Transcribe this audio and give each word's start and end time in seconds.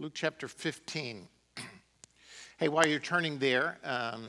Luke 0.00 0.14
chapter 0.14 0.48
15. 0.48 1.28
hey, 2.56 2.68
while 2.68 2.86
you're 2.86 2.98
turning 2.98 3.38
there, 3.38 3.76
um, 3.84 4.28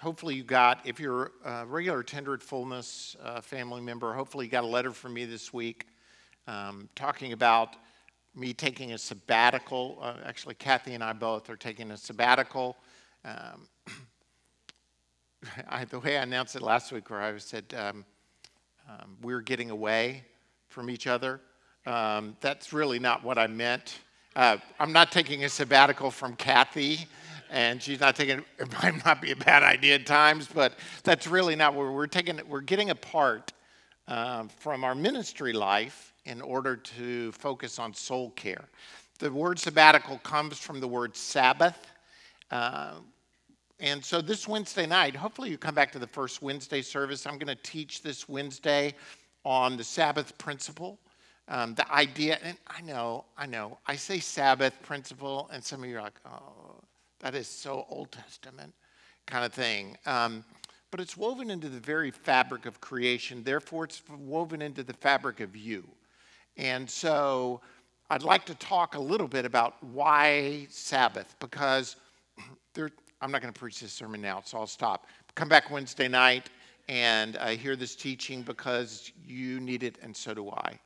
hopefully 0.00 0.34
you 0.34 0.42
got, 0.42 0.80
if 0.84 0.98
you're 0.98 1.30
a 1.44 1.64
regular 1.64 2.02
tender 2.02 2.34
at 2.34 2.42
fullness 2.42 3.14
uh, 3.22 3.40
family 3.40 3.80
member, 3.80 4.12
hopefully 4.12 4.46
you 4.46 4.50
got 4.50 4.64
a 4.64 4.66
letter 4.66 4.90
from 4.90 5.14
me 5.14 5.24
this 5.24 5.52
week 5.52 5.86
um, 6.48 6.88
talking 6.96 7.32
about 7.32 7.76
me 8.34 8.52
taking 8.52 8.94
a 8.94 8.98
sabbatical. 8.98 9.96
Uh, 10.02 10.14
actually, 10.24 10.56
Kathy 10.56 10.94
and 10.94 11.04
I 11.04 11.12
both 11.12 11.48
are 11.50 11.56
taking 11.56 11.92
a 11.92 11.96
sabbatical. 11.96 12.76
Um, 13.24 13.68
I, 15.68 15.84
the 15.84 16.00
way 16.00 16.18
I 16.18 16.22
announced 16.22 16.56
it 16.56 16.62
last 16.62 16.90
week, 16.90 17.10
where 17.10 17.22
I 17.22 17.38
said 17.38 17.72
um, 17.78 18.04
um, 18.88 19.18
we're 19.22 19.40
getting 19.40 19.70
away 19.70 20.24
from 20.66 20.90
each 20.90 21.06
other, 21.06 21.40
um, 21.86 22.36
that's 22.40 22.72
really 22.72 22.98
not 22.98 23.22
what 23.22 23.38
I 23.38 23.46
meant. 23.46 24.00
Uh, 24.36 24.58
I'm 24.78 24.92
not 24.92 25.10
taking 25.10 25.44
a 25.44 25.48
sabbatical 25.48 26.10
from 26.10 26.36
Kathy, 26.36 27.06
and 27.50 27.82
she's 27.82 28.00
not 28.00 28.14
taking. 28.16 28.44
It 28.58 28.70
might 28.82 29.02
not 29.02 29.22
be 29.22 29.30
a 29.30 29.36
bad 29.36 29.62
idea 29.62 29.94
at 29.94 30.04
times, 30.04 30.46
but 30.46 30.74
that's 31.04 31.26
really 31.26 31.56
not 31.56 31.74
where 31.74 31.90
we're 31.90 32.06
taking. 32.06 32.38
We're 32.46 32.60
getting 32.60 32.90
apart 32.90 33.54
uh, 34.06 34.44
from 34.58 34.84
our 34.84 34.94
ministry 34.94 35.54
life 35.54 36.12
in 36.26 36.42
order 36.42 36.76
to 36.76 37.32
focus 37.32 37.78
on 37.78 37.94
soul 37.94 38.28
care. 38.32 38.66
The 39.20 39.32
word 39.32 39.58
sabbatical 39.58 40.18
comes 40.18 40.58
from 40.58 40.80
the 40.80 40.88
word 40.88 41.16
Sabbath. 41.16 41.86
Uh, 42.50 42.96
and 43.80 44.04
so 44.04 44.20
this 44.20 44.46
Wednesday 44.46 44.84
night, 44.84 45.16
hopefully 45.16 45.48
you 45.48 45.56
come 45.56 45.74
back 45.74 45.92
to 45.92 45.98
the 45.98 46.06
first 46.06 46.42
Wednesday 46.42 46.82
service. 46.82 47.26
I'm 47.26 47.38
going 47.38 47.56
to 47.56 47.62
teach 47.62 48.02
this 48.02 48.28
Wednesday 48.28 48.94
on 49.46 49.78
the 49.78 49.84
Sabbath 49.84 50.36
principle. 50.36 50.98
Um, 51.48 51.74
the 51.74 51.90
idea, 51.92 52.38
and 52.42 52.56
I 52.66 52.80
know, 52.80 53.24
I 53.38 53.46
know, 53.46 53.78
I 53.86 53.96
say 53.96 54.18
Sabbath 54.18 54.80
principle, 54.82 55.48
and 55.52 55.62
some 55.62 55.82
of 55.82 55.88
you 55.88 55.98
are 55.98 56.02
like, 56.02 56.20
oh, 56.26 56.82
that 57.20 57.34
is 57.34 57.46
so 57.46 57.86
Old 57.88 58.10
Testament 58.10 58.72
kind 59.26 59.44
of 59.44 59.52
thing. 59.52 59.96
Um, 60.06 60.44
but 60.90 61.00
it's 61.00 61.16
woven 61.16 61.50
into 61.50 61.68
the 61.68 61.78
very 61.78 62.10
fabric 62.10 62.66
of 62.66 62.80
creation, 62.80 63.42
therefore, 63.44 63.84
it's 63.84 64.02
woven 64.08 64.60
into 64.60 64.82
the 64.82 64.92
fabric 64.92 65.40
of 65.40 65.56
you. 65.56 65.86
And 66.56 66.88
so 66.88 67.60
I'd 68.10 68.22
like 68.22 68.44
to 68.46 68.54
talk 68.56 68.94
a 68.94 69.00
little 69.00 69.28
bit 69.28 69.44
about 69.44 69.82
why 69.84 70.66
Sabbath, 70.70 71.36
because 71.38 71.96
there, 72.74 72.90
I'm 73.20 73.30
not 73.30 73.40
going 73.40 73.52
to 73.52 73.58
preach 73.58 73.80
this 73.80 73.92
sermon 73.92 74.20
now, 74.20 74.42
so 74.44 74.58
I'll 74.58 74.66
stop. 74.66 75.06
Come 75.34 75.48
back 75.48 75.70
Wednesday 75.70 76.08
night 76.08 76.50
and 76.88 77.36
uh, 77.36 77.48
hear 77.48 77.76
this 77.76 77.94
teaching 77.94 78.42
because 78.42 79.12
you 79.24 79.60
need 79.60 79.82
it, 79.82 79.98
and 80.02 80.16
so 80.16 80.34
do 80.34 80.50
I. 80.50 80.78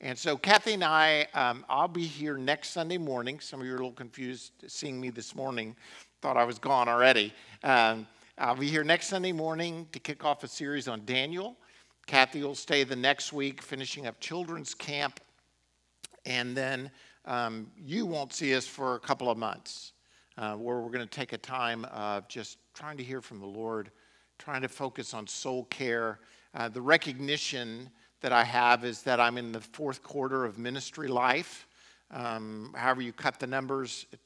And 0.00 0.16
so, 0.16 0.36
Kathy 0.36 0.74
and 0.74 0.84
I, 0.84 1.26
um, 1.34 1.66
I'll 1.68 1.88
be 1.88 2.04
here 2.04 2.38
next 2.38 2.70
Sunday 2.70 2.98
morning. 2.98 3.40
Some 3.40 3.60
of 3.60 3.66
you 3.66 3.72
are 3.72 3.76
a 3.76 3.78
little 3.78 3.90
confused 3.90 4.52
seeing 4.68 5.00
me 5.00 5.10
this 5.10 5.34
morning, 5.34 5.74
thought 6.22 6.36
I 6.36 6.44
was 6.44 6.60
gone 6.60 6.88
already. 6.88 7.34
Um, 7.64 8.06
I'll 8.38 8.54
be 8.54 8.68
here 8.68 8.84
next 8.84 9.08
Sunday 9.08 9.32
morning 9.32 9.88
to 9.90 9.98
kick 9.98 10.24
off 10.24 10.44
a 10.44 10.48
series 10.48 10.86
on 10.86 11.04
Daniel. 11.04 11.56
Kathy 12.06 12.44
will 12.44 12.54
stay 12.54 12.84
the 12.84 12.94
next 12.94 13.32
week, 13.32 13.60
finishing 13.60 14.06
up 14.06 14.20
children's 14.20 14.72
camp. 14.72 15.18
And 16.24 16.56
then 16.56 16.92
um, 17.24 17.68
you 17.76 18.06
won't 18.06 18.32
see 18.32 18.54
us 18.54 18.68
for 18.68 18.94
a 18.94 19.00
couple 19.00 19.28
of 19.28 19.36
months, 19.36 19.94
uh, 20.36 20.54
where 20.54 20.78
we're 20.78 20.92
going 20.92 21.00
to 21.00 21.06
take 21.06 21.32
a 21.32 21.38
time 21.38 21.84
of 21.86 22.28
just 22.28 22.58
trying 22.72 22.96
to 22.98 23.02
hear 23.02 23.20
from 23.20 23.40
the 23.40 23.46
Lord, 23.46 23.90
trying 24.38 24.62
to 24.62 24.68
focus 24.68 25.12
on 25.12 25.26
soul 25.26 25.64
care, 25.64 26.20
uh, 26.54 26.68
the 26.68 26.80
recognition 26.80 27.90
that 28.20 28.32
I 28.32 28.44
have 28.44 28.84
is 28.84 29.02
that 29.02 29.20
I'm 29.20 29.38
in 29.38 29.52
the 29.52 29.60
fourth 29.60 30.02
quarter 30.02 30.44
of 30.44 30.58
ministry 30.58 31.08
life. 31.08 31.66
Um, 32.10 32.74
however, 32.76 33.02
you 33.02 33.12
cut 33.12 33.38
the 33.38 33.46
numbers, 33.46 34.06
it, 34.12 34.20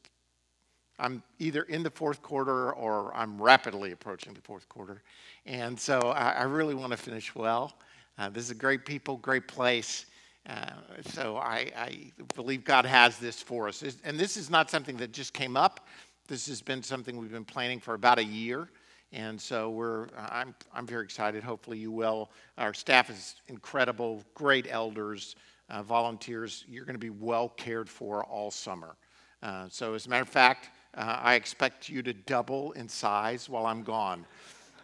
I'm 0.99 1.23
either 1.39 1.63
in 1.65 1.83
the 1.83 1.91
fourth 1.91 2.23
quarter 2.23 2.73
or 2.73 3.15
I'm 3.15 3.41
rapidly 3.41 3.93
approaching 3.93 4.35
the 4.35 4.41
fourth 4.41 4.69
quarter. 4.69 5.03
And 5.47 5.79
so 5.79 5.99
I, 5.99 6.31
I 6.33 6.43
really 6.45 6.75
want 6.75 6.93
to 6.93 6.97
finish 6.97 7.35
well. 7.35 7.73
Uh, 8.19 8.29
this 8.29 8.45
is 8.45 8.51
a 8.51 8.55
great 8.55 8.85
people, 8.85 9.17
great 9.17 9.49
place. 9.49 10.07
Uh, 10.49 10.71
so 11.07 11.37
I, 11.37 11.71
I, 11.77 12.13
believe 12.35 12.65
God 12.65 12.85
has 12.85 13.19
this 13.19 13.41
for 13.41 13.69
us. 13.69 13.85
And 14.05 14.19
this 14.19 14.37
is 14.37 14.51
not 14.51 14.71
something 14.71 14.97
that 14.97 15.13
just 15.13 15.33
came 15.33 15.57
up. 15.57 15.87
This 16.27 16.47
has 16.49 16.61
been 16.61 16.83
something 16.83 17.17
we've 17.17 17.33
been 17.33 17.45
planning 17.45 17.79
for 17.79 17.95
about 17.95 18.19
a 18.19 18.25
year. 18.25 18.69
And 19.13 19.39
so 19.39 19.69
we're, 19.71 20.07
I'm, 20.17 20.55
I'm 20.75 20.87
very 20.87 21.05
excited. 21.05 21.45
Hopefully 21.45 21.79
you 21.79 21.91
will. 21.91 22.31
Our 22.57 22.73
staff 22.73 23.11
is 23.11 23.37
incredible, 23.49 24.25
great 24.35 24.67
elders, 24.71 25.37
uh, 25.69 25.83
volunteers. 25.83 26.65
You're 26.67 26.87
going 26.87 26.95
to 26.95 26.99
be 26.99 27.11
well 27.11 27.51
cared 27.51 27.91
for 27.91 28.25
all 28.25 28.51
summer. 28.51 28.97
Uh, 29.43 29.67
so 29.69 29.95
as 29.95 30.07
a 30.07 30.09
matter 30.09 30.23
of 30.23 30.29
fact, 30.29 30.71
uh, 30.97 31.19
I 31.23 31.35
expect 31.35 31.89
you 31.89 32.03
to 32.03 32.13
double 32.13 32.73
in 32.73 32.89
size 32.89 33.49
while 33.49 33.67
I'm 33.67 33.83
gone. 33.83 34.25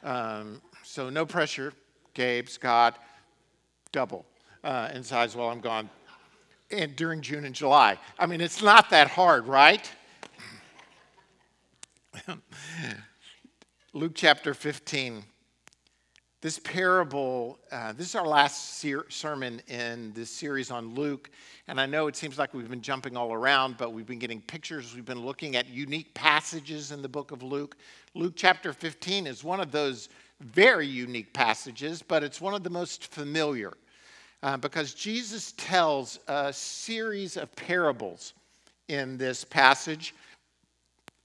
Um, 0.02 0.60
so 0.82 1.08
no 1.08 1.24
pressure, 1.24 1.72
Gabe, 2.14 2.48
Scott, 2.48 2.98
double 3.92 4.26
uh, 4.62 4.90
in 4.92 5.02
size 5.04 5.36
while 5.36 5.48
I'm 5.48 5.60
gone. 5.60 5.88
And 6.70 6.94
during 6.96 7.22
June 7.22 7.46
and 7.46 7.54
July. 7.54 7.98
I 8.18 8.26
mean, 8.26 8.42
it's 8.42 8.62
not 8.62 8.90
that 8.90 9.08
hard, 9.08 9.46
right? 9.46 9.90
Luke 13.94 14.12
chapter 14.15 14.53
15. 14.53 15.25
This 16.43 16.59
parable, 16.59 17.59
uh, 17.72 17.94
this 17.94 18.09
is 18.09 18.15
our 18.15 18.26
last 18.26 18.78
ser- 18.78 19.06
sermon 19.09 19.62
in 19.66 20.12
this 20.12 20.28
series 20.28 20.71
on 20.71 20.94
Luke. 20.94 21.31
And 21.69 21.81
I 21.81 21.87
know 21.87 22.06
it 22.06 22.15
seems 22.15 22.37
like 22.38 22.53
we've 22.53 22.69
been 22.69 22.82
jumping 22.82 23.16
all 23.16 23.32
around, 23.32 23.78
but 23.78 23.94
we've 23.94 24.06
been 24.06 24.19
getting 24.19 24.43
pictures. 24.43 24.94
We've 24.94 25.06
been 25.06 25.25
looking 25.25 25.56
at 25.56 25.71
unique 25.71 26.12
passages 26.12 26.93
in 26.93 27.00
the 27.00 27.09
book 27.09 27.31
of 27.32 27.43
Luke. 27.43 27.78
Luke 28.12 28.34
chapter 28.37 28.75
15 28.75 29.26
is 29.26 29.43
one 29.43 29.59
of 29.59 29.72
those 29.72 30.10
very 30.41 30.87
unique 30.87 31.32
passages, 31.32 32.03
but 32.03 32.22
it's 32.22 32.43
one 32.43 32.53
of 32.53 32.62
the 32.62 32.70
most 32.70 33.10
familiar 33.10 33.72
uh, 34.43 34.59
because 34.59 34.93
Jesus 34.93 35.55
tells 35.56 36.19
a 36.28 36.53
series 36.53 37.38
of 37.38 37.56
parables 37.56 38.34
in 38.88 39.16
this 39.16 39.44
passage. 39.44 40.15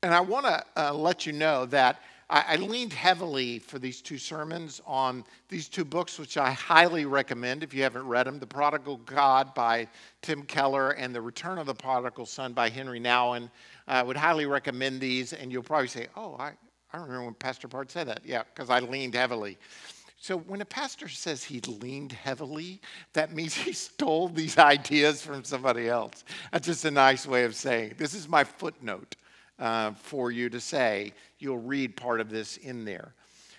And 0.01 0.13
I 0.13 0.21
want 0.21 0.45
to 0.45 0.63
uh, 0.77 0.93
let 0.93 1.25
you 1.25 1.33
know 1.33 1.65
that 1.65 1.99
I, 2.29 2.43
I 2.47 2.55
leaned 2.57 2.93
heavily 2.93 3.59
for 3.59 3.79
these 3.79 4.01
two 4.01 4.17
sermons 4.17 4.81
on 4.85 5.23
these 5.49 5.67
two 5.67 5.85
books, 5.85 6.19
which 6.19 6.37
I 6.37 6.51
highly 6.51 7.05
recommend 7.05 7.63
if 7.63 7.73
you 7.73 7.83
haven't 7.83 8.07
read 8.07 8.27
them 8.27 8.39
The 8.39 8.47
Prodigal 8.47 8.97
God 9.05 9.53
by 9.53 9.87
Tim 10.21 10.43
Keller 10.43 10.91
and 10.91 11.13
The 11.13 11.21
Return 11.21 11.57
of 11.57 11.65
the 11.65 11.75
Prodigal 11.75 12.25
Son 12.25 12.53
by 12.53 12.69
Henri 12.69 12.99
Nouwen. 12.99 13.49
I 13.87 14.03
would 14.03 14.17
highly 14.17 14.45
recommend 14.45 15.01
these, 15.01 15.33
and 15.33 15.51
you'll 15.51 15.63
probably 15.63 15.87
say, 15.87 16.07
Oh, 16.15 16.35
I, 16.39 16.53
I 16.91 16.97
remember 16.97 17.25
when 17.25 17.33
Pastor 17.33 17.67
Bart 17.67 17.91
said 17.91 18.07
that. 18.07 18.21
Yeah, 18.25 18.43
because 18.43 18.69
I 18.69 18.79
leaned 18.79 19.15
heavily. 19.15 19.57
So 20.23 20.37
when 20.37 20.61
a 20.61 20.65
pastor 20.65 21.09
says 21.09 21.43
he 21.43 21.59
leaned 21.59 22.13
heavily, 22.13 22.79
that 23.11 23.33
means 23.33 23.53
he 23.55 23.73
stole 23.73 24.29
these 24.29 24.57
ideas 24.73 25.21
from 25.21 25.43
somebody 25.43 25.89
else. 25.89 26.23
That's 26.51 26.67
just 26.67 26.85
a 26.85 26.91
nice 26.91 27.27
way 27.27 27.43
of 27.43 27.55
saying 27.55 27.95
this 27.97 28.13
is 28.13 28.29
my 28.29 28.45
footnote 28.45 29.17
uh, 29.59 29.91
for 29.91 30.31
you 30.31 30.49
to 30.49 30.59
say. 30.59 31.13
You'll 31.39 31.57
read 31.57 31.95
part 31.95 32.19
of 32.19 32.29
this 32.29 32.57
in 32.57 32.85
there. 32.85 33.13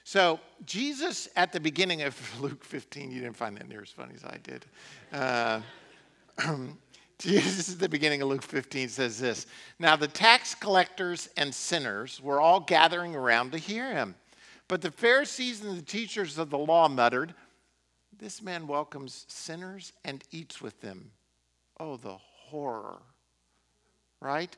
So, 0.05 0.38
Jesus 0.66 1.28
at 1.34 1.53
the 1.53 1.60
beginning 1.60 2.03
of 2.03 2.16
Luke 2.41 2.65
15, 2.65 3.10
you 3.10 3.21
didn't 3.21 3.37
find 3.37 3.56
that 3.56 3.69
near 3.69 3.82
as 3.82 3.91
funny 3.91 4.15
as 4.15 4.25
I 4.25 4.38
did. 4.43 4.66
Uh, 5.12 5.60
Jesus 7.19 7.72
at 7.72 7.78
the 7.78 7.88
beginning 7.88 8.21
of 8.22 8.28
Luke 8.28 8.43
15 8.43 8.88
says 8.88 9.19
this 9.19 9.47
Now 9.78 9.97
the 9.97 10.09
tax 10.09 10.55
collectors 10.55 11.28
and 11.37 11.55
sinners 11.55 12.21
were 12.21 12.41
all 12.41 12.61
gathering 12.61 13.15
around 13.15 13.53
to 13.53 13.59
hear 13.59 13.93
him. 13.93 14.15
But 14.69 14.82
the 14.82 14.91
Pharisees 14.91 15.62
and 15.62 15.76
the 15.76 15.82
teachers 15.82 16.38
of 16.38 16.50
the 16.50 16.59
law 16.59 16.88
muttered, 16.88 17.34
This 18.19 18.43
man 18.43 18.66
welcomes 18.66 19.25
sinners 19.28 19.93
and 20.05 20.22
eats 20.32 20.61
with 20.61 20.81
them. 20.81 21.12
Oh, 21.78 21.97
the 21.97 22.16
horror. 22.19 22.99
Right? 24.21 24.55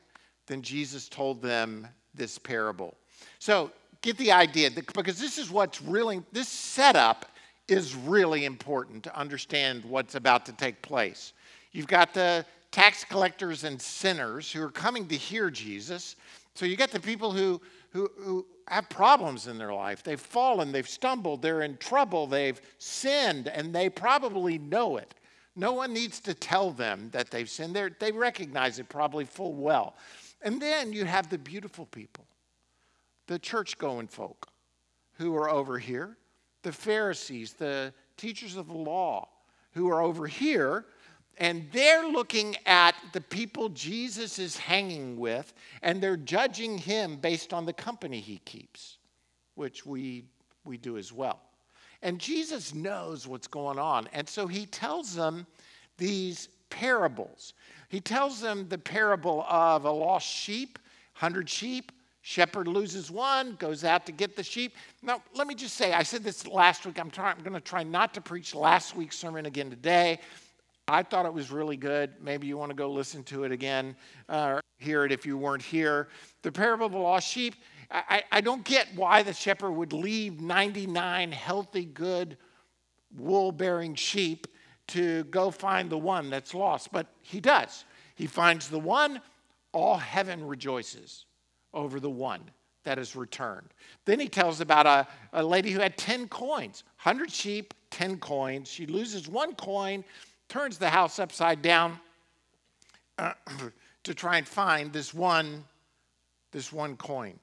Then 0.46 0.62
Jesus 0.62 1.08
told 1.08 1.42
them 1.42 1.86
this 2.14 2.38
parable. 2.38 2.94
So 3.38 3.70
get 4.02 4.16
the 4.18 4.32
idea 4.32 4.70
because 4.70 5.18
this 5.18 5.38
is 5.38 5.50
what's 5.50 5.82
really, 5.82 6.22
this 6.32 6.48
setup 6.48 7.26
is 7.68 7.94
really 7.94 8.44
important 8.44 9.02
to 9.04 9.18
understand 9.18 9.84
what's 9.84 10.14
about 10.14 10.46
to 10.46 10.52
take 10.52 10.80
place. 10.82 11.32
You've 11.72 11.88
got 11.88 12.14
the 12.14 12.46
tax 12.70 13.04
collectors 13.04 13.64
and 13.64 13.80
sinners 13.80 14.52
who 14.52 14.62
are 14.62 14.70
coming 14.70 15.08
to 15.08 15.16
hear 15.16 15.50
Jesus. 15.50 16.16
So 16.54 16.64
you 16.64 16.76
got 16.76 16.90
the 16.90 17.00
people 17.00 17.32
who, 17.32 17.60
who, 17.90 18.10
who 18.18 18.46
have 18.68 18.88
problems 18.88 19.46
in 19.46 19.58
their 19.58 19.72
life. 19.72 20.02
They've 20.02 20.20
fallen, 20.20 20.72
they've 20.72 20.88
stumbled, 20.88 21.42
they're 21.42 21.62
in 21.62 21.76
trouble, 21.78 22.26
they've 22.26 22.60
sinned, 22.78 23.48
and 23.48 23.74
they 23.74 23.88
probably 23.88 24.58
know 24.58 24.96
it. 24.96 25.14
No 25.54 25.72
one 25.72 25.92
needs 25.92 26.20
to 26.20 26.34
tell 26.34 26.70
them 26.70 27.08
that 27.12 27.30
they've 27.30 27.48
sinned. 27.48 27.74
They're, 27.74 27.90
they 27.98 28.12
recognize 28.12 28.78
it 28.78 28.88
probably 28.88 29.24
full 29.24 29.54
well. 29.54 29.96
And 30.42 30.60
then 30.60 30.92
you 30.92 31.04
have 31.04 31.28
the 31.28 31.38
beautiful 31.38 31.86
people, 31.86 32.26
the 33.26 33.38
church 33.38 33.78
going 33.78 34.06
folk 34.08 34.48
who 35.14 35.34
are 35.36 35.48
over 35.48 35.78
here, 35.78 36.16
the 36.62 36.72
Pharisees, 36.72 37.54
the 37.54 37.92
teachers 38.16 38.56
of 38.56 38.66
the 38.68 38.74
law 38.74 39.28
who 39.72 39.88
are 39.88 40.00
over 40.00 40.26
here. 40.26 40.86
and 41.38 41.66
they're 41.72 42.08
looking 42.08 42.56
at 42.64 42.94
the 43.12 43.20
people 43.20 43.68
Jesus 43.68 44.38
is 44.38 44.56
hanging 44.56 45.18
with, 45.18 45.52
and 45.82 46.00
they're 46.00 46.16
judging 46.16 46.78
him 46.78 47.16
based 47.16 47.52
on 47.52 47.66
the 47.66 47.72
company 47.72 48.20
he 48.20 48.38
keeps, 48.38 48.98
which 49.54 49.84
we, 49.84 50.24
we 50.64 50.78
do 50.78 50.96
as 50.96 51.12
well. 51.12 51.40
And 52.02 52.18
Jesus 52.18 52.74
knows 52.74 53.26
what's 53.26 53.46
going 53.46 53.78
on. 53.78 54.08
And 54.12 54.28
so 54.28 54.46
he 54.46 54.66
tells 54.66 55.14
them 55.14 55.46
these 55.98 56.48
parables. 56.70 57.54
He 57.88 58.00
tells 58.00 58.40
them 58.40 58.68
the 58.68 58.78
parable 58.78 59.44
of 59.48 59.84
a 59.84 59.90
lost 59.90 60.26
sheep, 60.26 60.78
100 61.18 61.48
sheep. 61.48 61.92
Shepherd 62.22 62.66
loses 62.66 63.08
one, 63.08 63.54
goes 63.54 63.84
out 63.84 64.04
to 64.06 64.12
get 64.12 64.34
the 64.34 64.42
sheep. 64.42 64.74
Now, 65.00 65.22
let 65.34 65.46
me 65.46 65.54
just 65.54 65.76
say, 65.76 65.92
I 65.92 66.02
said 66.02 66.24
this 66.24 66.44
last 66.44 66.84
week. 66.84 66.98
I'm, 66.98 67.12
I'm 67.18 67.38
going 67.38 67.52
to 67.52 67.60
try 67.60 67.84
not 67.84 68.14
to 68.14 68.20
preach 68.20 68.52
last 68.52 68.96
week's 68.96 69.16
sermon 69.16 69.46
again 69.46 69.70
today. 69.70 70.18
I 70.88 71.04
thought 71.04 71.24
it 71.24 71.32
was 71.32 71.52
really 71.52 71.76
good. 71.76 72.14
Maybe 72.20 72.48
you 72.48 72.58
want 72.58 72.70
to 72.70 72.76
go 72.76 72.90
listen 72.90 73.22
to 73.24 73.44
it 73.44 73.52
again, 73.52 73.94
uh, 74.28 74.60
hear 74.78 75.04
it 75.04 75.12
if 75.12 75.24
you 75.24 75.38
weren't 75.38 75.62
here. 75.62 76.08
The 76.42 76.50
parable 76.50 76.86
of 76.86 76.92
the 76.92 76.98
lost 76.98 77.28
sheep. 77.28 77.54
I, 77.92 78.24
I 78.32 78.40
don't 78.40 78.64
get 78.64 78.88
why 78.96 79.22
the 79.22 79.32
shepherd 79.32 79.70
would 79.70 79.92
leave 79.92 80.40
99 80.40 81.30
healthy, 81.30 81.84
good, 81.84 82.36
wool 83.16 83.52
bearing 83.52 83.94
sheep 83.94 84.48
to 84.88 85.24
go 85.24 85.50
find 85.50 85.90
the 85.90 85.98
one 85.98 86.30
that's 86.30 86.54
lost, 86.54 86.92
but 86.92 87.06
he 87.22 87.40
does. 87.40 87.84
He 88.14 88.26
finds 88.26 88.68
the 88.68 88.78
one, 88.78 89.20
all 89.72 89.96
heaven 89.96 90.46
rejoices 90.46 91.26
over 91.74 92.00
the 92.00 92.10
one 92.10 92.42
that 92.84 92.98
is 92.98 93.16
returned. 93.16 93.74
Then 94.04 94.20
he 94.20 94.28
tells 94.28 94.60
about 94.60 94.86
a, 94.86 95.06
a 95.32 95.42
lady 95.42 95.70
who 95.70 95.80
had 95.80 95.96
10 95.96 96.28
coins 96.28 96.84
100 97.02 97.30
sheep, 97.30 97.74
10 97.90 98.18
coins. 98.18 98.68
She 98.68 98.86
loses 98.86 99.28
one 99.28 99.54
coin, 99.54 100.04
turns 100.48 100.78
the 100.78 100.88
house 100.88 101.18
upside 101.18 101.62
down 101.62 101.98
uh, 103.18 103.32
to 104.04 104.14
try 104.14 104.38
and 104.38 104.46
find 104.46 104.92
this 104.92 105.12
one, 105.12 105.64
this 106.52 106.72
one 106.72 106.96
coin 106.96 107.38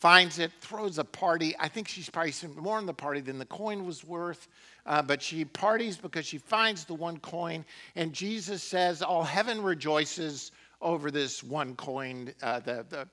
finds 0.00 0.38
it, 0.38 0.50
throws 0.60 0.98
a 0.98 1.04
party. 1.04 1.54
I 1.60 1.68
think 1.68 1.86
she's 1.86 2.08
probably 2.08 2.32
more 2.56 2.78
in 2.78 2.86
the 2.86 2.94
party 2.94 3.20
than 3.20 3.38
the 3.38 3.44
coin 3.44 3.84
was 3.84 4.02
worth, 4.02 4.48
uh, 4.86 5.02
but 5.02 5.20
she 5.20 5.44
parties 5.44 5.98
because 5.98 6.26
she 6.26 6.38
finds 6.38 6.84
the 6.84 6.94
one 6.94 7.18
coin. 7.18 7.64
And 7.96 8.12
Jesus 8.12 8.62
says, 8.62 9.02
All 9.02 9.22
heaven 9.22 9.62
rejoices 9.62 10.52
over 10.80 11.10
this 11.10 11.44
one 11.44 11.76
coin, 11.76 12.32
uh, 12.42 12.60
the, 12.60 12.86
the 12.88 13.08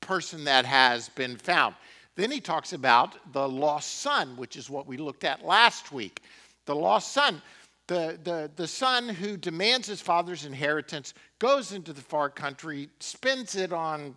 person 0.00 0.44
that 0.44 0.64
has 0.64 1.10
been 1.10 1.36
found. 1.36 1.74
Then 2.16 2.30
he 2.30 2.40
talks 2.40 2.72
about 2.72 3.32
the 3.32 3.46
lost 3.46 3.98
son, 3.98 4.36
which 4.36 4.56
is 4.56 4.70
what 4.70 4.86
we 4.86 4.96
looked 4.96 5.24
at 5.24 5.44
last 5.44 5.92
week. 5.92 6.22
The 6.64 6.74
lost 6.74 7.12
son. 7.12 7.42
The, 7.86 8.18
the, 8.24 8.50
the 8.56 8.66
son 8.66 9.10
who 9.10 9.36
demands 9.36 9.86
his 9.86 10.00
father's 10.00 10.46
inheritance 10.46 11.12
goes 11.38 11.72
into 11.72 11.92
the 11.92 12.00
far 12.00 12.30
country, 12.30 12.88
spends 12.98 13.56
it 13.56 13.74
on 13.74 14.16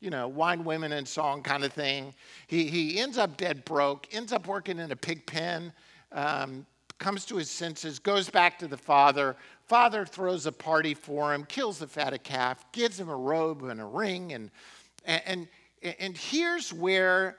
you 0.00 0.10
know, 0.10 0.28
wine, 0.28 0.64
women, 0.64 0.92
and 0.92 1.06
song 1.06 1.42
kind 1.42 1.64
of 1.64 1.72
thing. 1.72 2.12
He, 2.46 2.66
he 2.66 3.00
ends 3.00 3.18
up 3.18 3.36
dead 3.36 3.64
broke, 3.64 4.06
ends 4.14 4.32
up 4.32 4.46
working 4.46 4.78
in 4.78 4.92
a 4.92 4.96
pig 4.96 5.26
pen, 5.26 5.72
um, 6.12 6.66
comes 6.98 7.24
to 7.26 7.36
his 7.36 7.50
senses, 7.50 7.98
goes 7.98 8.28
back 8.28 8.58
to 8.58 8.68
the 8.68 8.76
father. 8.76 9.36
Father 9.66 10.04
throws 10.04 10.46
a 10.46 10.52
party 10.52 10.94
for 10.94 11.34
him, 11.34 11.44
kills 11.44 11.78
the 11.78 11.86
fatted 11.86 12.22
calf, 12.22 12.64
gives 12.72 13.00
him 13.00 13.08
a 13.08 13.16
robe 13.16 13.62
and 13.64 13.80
a 13.80 13.84
ring. 13.84 14.32
And, 14.32 14.50
and, 15.04 15.48
and 15.98 16.16
here's, 16.16 16.72
where, 16.72 17.38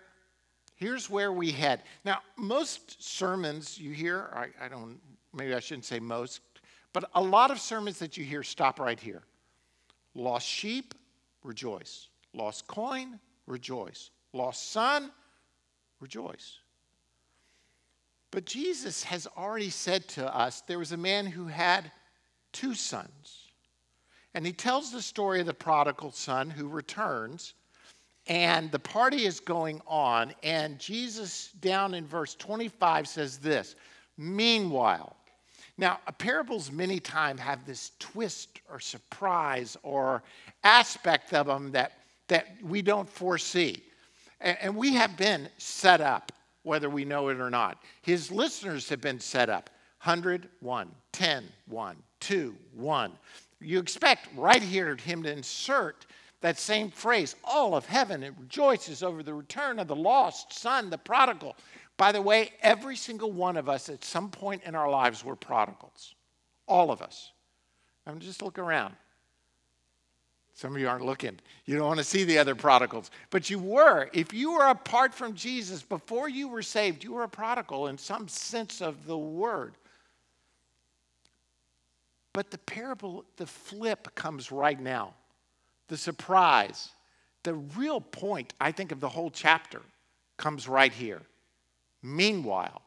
here's 0.76 1.10
where 1.10 1.32
we 1.32 1.52
head. 1.52 1.84
Now, 2.06 2.20
most 2.38 3.04
sermons 3.04 3.80
you 3.80 3.92
hear, 3.92 4.30
I, 4.34 4.66
I 4.66 4.68
don't, 4.68 5.00
maybe 5.34 5.54
I 5.54 5.60
shouldn't 5.60 5.86
say 5.86 6.00
most, 6.00 6.42
but 6.92 7.10
a 7.16 7.22
lot 7.22 7.52
of 7.52 7.60
sermons 7.60 8.00
that 8.00 8.18
you 8.18 8.26
hear 8.26 8.44
stop 8.44 8.80
right 8.80 9.00
here. 9.00 9.22
Lost 10.16 10.48
sheep, 10.48 10.96
rejoice. 11.44 12.10
Lost 12.38 12.68
coin, 12.68 13.20
rejoice. 13.48 14.12
Lost 14.32 14.72
son, 14.72 15.12
rejoice. 16.00 16.60
But 18.30 18.46
Jesus 18.46 19.04
has 19.04 19.26
already 19.36 19.72
said 19.72 20.08
to 20.10 20.36
us 20.36 20.62
there 20.62 20.78
was 20.78 20.92
a 20.92 20.98
man 20.98 21.26
who 21.26 21.48
had 21.48 21.92
two 22.54 22.76
sons. 22.76 23.48
And 24.36 24.46
he 24.46 24.54
tells 24.54 24.92
the 24.92 25.02
story 25.02 25.40
of 25.40 25.48
the 25.48 25.54
prodigal 25.54 26.12
son 26.12 26.52
who 26.52 26.68
returns, 26.68 27.56
and 28.28 28.72
the 28.72 28.78
party 28.78 29.26
is 29.26 29.40
going 29.40 29.82
on. 29.88 30.32
And 30.44 30.78
Jesus, 30.78 31.52
down 31.60 31.96
in 31.96 32.06
verse 32.06 32.36
25, 32.36 33.08
says 33.08 33.40
this 33.40 33.76
Meanwhile, 34.16 35.16
now, 35.80 36.00
parables 36.18 36.72
many 36.72 37.00
times 37.00 37.40
have 37.40 37.66
this 37.66 37.92
twist 38.00 38.62
or 38.70 38.80
surprise 38.80 39.78
or 39.84 40.24
aspect 40.64 41.34
of 41.34 41.46
them 41.46 41.72
that 41.72 41.94
that 42.28 42.48
we 42.64 42.82
don't 42.82 43.10
foresee. 43.10 43.84
And 44.40 44.76
we 44.76 44.94
have 44.94 45.18
been 45.18 45.50
set 45.58 46.02
up, 46.02 46.32
whether 46.64 46.90
we 46.90 47.06
know 47.06 47.30
it 47.30 47.40
or 47.40 47.50
not. 47.50 47.82
His 48.02 48.32
listeners 48.32 48.88
have 48.90 49.02
been 49.02 49.20
set 49.20 49.50
up 49.50 49.70
100, 50.04 50.48
1, 50.60 50.92
10, 51.12 51.44
1, 51.68 51.96
2, 52.20 52.56
1. 52.76 53.12
You 53.60 53.80
expect 53.80 54.28
right 54.36 54.62
here 54.62 54.96
him 54.96 55.24
to 55.24 55.32
insert 55.32 56.06
that 56.42 56.60
same 56.60 56.92
phrase 56.92 57.36
all 57.44 57.76
of 57.76 57.86
heaven 57.86 58.22
rejoices 58.40 59.02
over 59.02 59.24
the 59.24 59.34
return 59.34 59.80
of 59.80 59.88
the 59.88 59.96
lost 59.96 60.54
son, 60.54 60.90
the 60.90 60.98
prodigal. 60.98 61.56
By 61.98 62.12
the 62.12 62.22
way, 62.22 62.52
every 62.62 62.96
single 62.96 63.32
one 63.32 63.58
of 63.58 63.68
us 63.68 63.90
at 63.90 64.04
some 64.04 64.30
point 64.30 64.62
in 64.64 64.76
our 64.76 64.90
lives 64.90 65.26
were 65.26 65.36
prodigals. 65.36 66.14
All 66.68 66.92
of 66.92 67.02
us. 67.02 67.32
I'm 68.06 68.20
just 68.20 68.44
look 68.44 68.60
around. 68.60 68.94
Some 70.58 70.74
of 70.74 70.82
you 70.82 70.90
aren't 70.90 71.06
looking. 71.06 71.38
You 71.66 71.78
don't 71.78 71.86
want 71.86 72.00
to 72.00 72.04
see 72.04 72.24
the 72.24 72.40
other 72.40 72.56
prodigals. 72.56 73.12
But 73.30 73.48
you 73.48 73.60
were. 73.60 74.10
If 74.12 74.34
you 74.34 74.54
were 74.54 74.66
apart 74.66 75.14
from 75.14 75.36
Jesus 75.36 75.84
before 75.84 76.30
you 76.30 76.48
were 76.48 76.64
saved, 76.64 77.04
you 77.04 77.14
were 77.14 77.22
a 77.22 77.30
prodigal 77.30 77.90
in 77.90 77.98
some 78.00 78.28
sense 78.28 78.82
of 78.82 79.06
the 79.06 79.16
word. 79.16 79.76
But 82.34 82.50
the 82.50 82.58
parable, 82.58 83.24
the 83.36 83.46
flip 83.46 84.16
comes 84.16 84.52
right 84.52 84.80
now. 84.80 85.14
The 85.90 85.98
surprise, 85.98 86.90
the 87.44 87.54
real 87.54 88.02
point, 88.02 88.56
I 88.60 88.72
think, 88.72 88.92
of 88.92 89.00
the 89.00 89.10
whole 89.10 89.30
chapter 89.30 89.84
comes 90.38 90.68
right 90.68 90.92
here. 90.92 91.22
Meanwhile, 92.02 92.82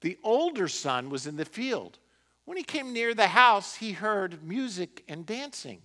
the 0.00 0.16
older 0.22 0.68
son 0.68 1.10
was 1.10 1.26
in 1.26 1.36
the 1.36 1.44
field. 1.44 1.98
When 2.44 2.56
he 2.56 2.62
came 2.62 2.92
near 2.92 3.14
the 3.14 3.26
house, 3.26 3.74
he 3.74 3.90
heard 3.90 4.44
music 4.44 5.02
and 5.08 5.26
dancing 5.26 5.82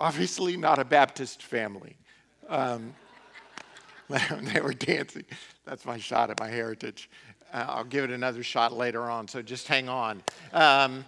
obviously 0.00 0.56
not 0.56 0.78
a 0.78 0.84
Baptist 0.84 1.42
family. 1.42 1.96
Um, 2.48 2.94
they 4.08 4.60
were 4.60 4.72
dancing. 4.72 5.24
That's 5.64 5.84
my 5.84 5.98
shot 5.98 6.30
at 6.30 6.40
my 6.40 6.48
heritage. 6.48 7.10
Uh, 7.52 7.64
I'll 7.68 7.84
give 7.84 8.04
it 8.04 8.10
another 8.10 8.42
shot 8.42 8.72
later 8.72 9.02
on, 9.02 9.28
so 9.28 9.42
just 9.42 9.68
hang 9.68 9.88
on. 9.88 10.22
Um, 10.52 11.04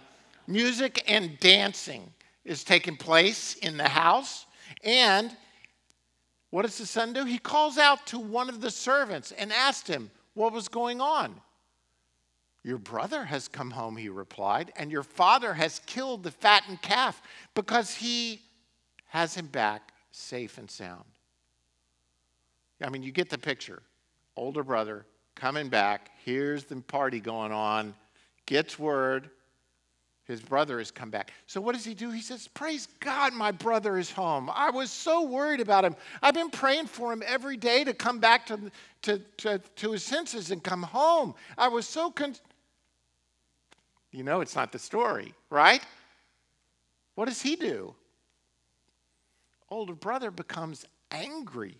music 0.47 1.03
and 1.07 1.39
dancing 1.39 2.11
is 2.45 2.63
taking 2.63 2.95
place 2.95 3.55
in 3.55 3.77
the 3.77 3.87
house, 3.87 4.45
and 4.83 5.35
what 6.49 6.63
does 6.63 6.77
the 6.77 6.85
son 6.85 7.13
do? 7.13 7.25
He 7.25 7.37
calls 7.37 7.77
out 7.77 8.05
to 8.07 8.19
one 8.19 8.49
of 8.49 8.61
the 8.61 8.71
servants 8.71 9.31
and 9.31 9.53
asked 9.53 9.87
him 9.87 10.11
what 10.33 10.53
was 10.53 10.67
going 10.67 10.99
on. 10.99 11.39
Your 12.63 12.77
brother 12.77 13.23
has 13.23 13.47
come 13.47 13.71
home, 13.71 13.97
he 13.97 14.09
replied, 14.09 14.71
and 14.75 14.91
your 14.91 15.03
father 15.03 15.53
has 15.53 15.79
killed 15.85 16.23
the 16.23 16.31
fattened 16.31 16.81
calf 16.81 17.21
because 17.55 17.95
he 17.95 18.41
has 19.11 19.35
him 19.35 19.45
back 19.47 19.91
safe 20.11 20.57
and 20.57 20.71
sound. 20.71 21.03
I 22.81 22.87
mean, 22.87 23.03
you 23.03 23.11
get 23.11 23.29
the 23.29 23.37
picture. 23.37 23.83
Older 24.37 24.63
brother 24.63 25.05
coming 25.35 25.67
back. 25.67 26.11
Here's 26.23 26.63
the 26.63 26.77
party 26.77 27.19
going 27.19 27.51
on. 27.51 27.93
Gets 28.45 28.79
word. 28.79 29.29
His 30.23 30.39
brother 30.39 30.77
has 30.77 30.91
come 30.91 31.09
back. 31.09 31.33
So 31.45 31.59
what 31.59 31.75
does 31.75 31.83
he 31.83 31.93
do? 31.93 32.09
He 32.09 32.21
says, 32.21 32.47
Praise 32.47 32.87
God, 33.01 33.33
my 33.33 33.51
brother 33.51 33.97
is 33.97 34.09
home. 34.09 34.49
I 34.53 34.69
was 34.69 34.89
so 34.89 35.25
worried 35.25 35.59
about 35.59 35.83
him. 35.83 35.97
I've 36.21 36.33
been 36.33 36.49
praying 36.49 36.87
for 36.87 37.11
him 37.11 37.21
every 37.27 37.57
day 37.57 37.83
to 37.83 37.93
come 37.93 38.19
back 38.19 38.45
to, 38.45 38.71
to, 39.01 39.19
to, 39.39 39.59
to 39.75 39.91
his 39.91 40.03
senses 40.03 40.51
and 40.51 40.63
come 40.63 40.83
home. 40.83 41.35
I 41.57 41.67
was 41.67 41.85
so. 41.85 42.13
You 44.11 44.23
know, 44.23 44.39
it's 44.39 44.55
not 44.55 44.71
the 44.71 44.79
story, 44.79 45.33
right? 45.49 45.81
What 47.15 47.25
does 47.25 47.41
he 47.41 47.57
do? 47.57 47.93
Older 49.71 49.95
brother 49.95 50.29
becomes 50.29 50.85
angry 51.09 51.77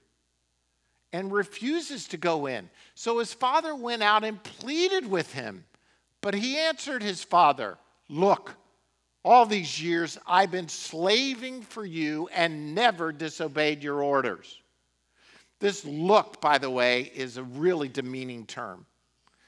and 1.14 1.32
refuses 1.32 2.08
to 2.08 2.18
go 2.18 2.48
in. 2.48 2.70
So 2.96 3.20
his 3.20 3.34
father 3.34 3.76
went 3.76 4.02
out 4.02 4.24
and 4.24 4.42
pleaded 4.42 5.06
with 5.10 5.34
him. 5.34 5.66
But 6.22 6.34
he 6.34 6.58
answered 6.58 7.04
his 7.04 7.24
father, 7.24 7.78
Look, 8.08 8.56
all 9.24 9.46
these 9.46 9.82
years 9.82 10.18
I've 10.26 10.52
been 10.52 10.70
slaving 10.70 11.62
for 11.62 11.86
you 11.86 12.30
and 12.34 12.74
never 12.74 13.12
disobeyed 13.12 13.84
your 13.84 14.02
orders. 14.02 14.62
This 15.60 15.86
look, 15.86 16.42
by 16.42 16.58
the 16.58 16.70
way, 16.70 17.12
is 17.14 17.38
a 17.38 17.44
really 17.44 17.88
demeaning 17.88 18.46
term. 18.46 18.86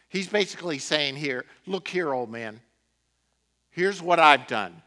He's 0.10 0.28
basically 0.28 0.80
saying 0.80 1.16
here, 1.16 1.46
Look 1.66 1.88
here, 1.88 2.14
old 2.14 2.30
man. 2.30 2.60
Here's 3.72 4.02
what 4.02 4.20
I've 4.20 4.48
done. 4.48 4.82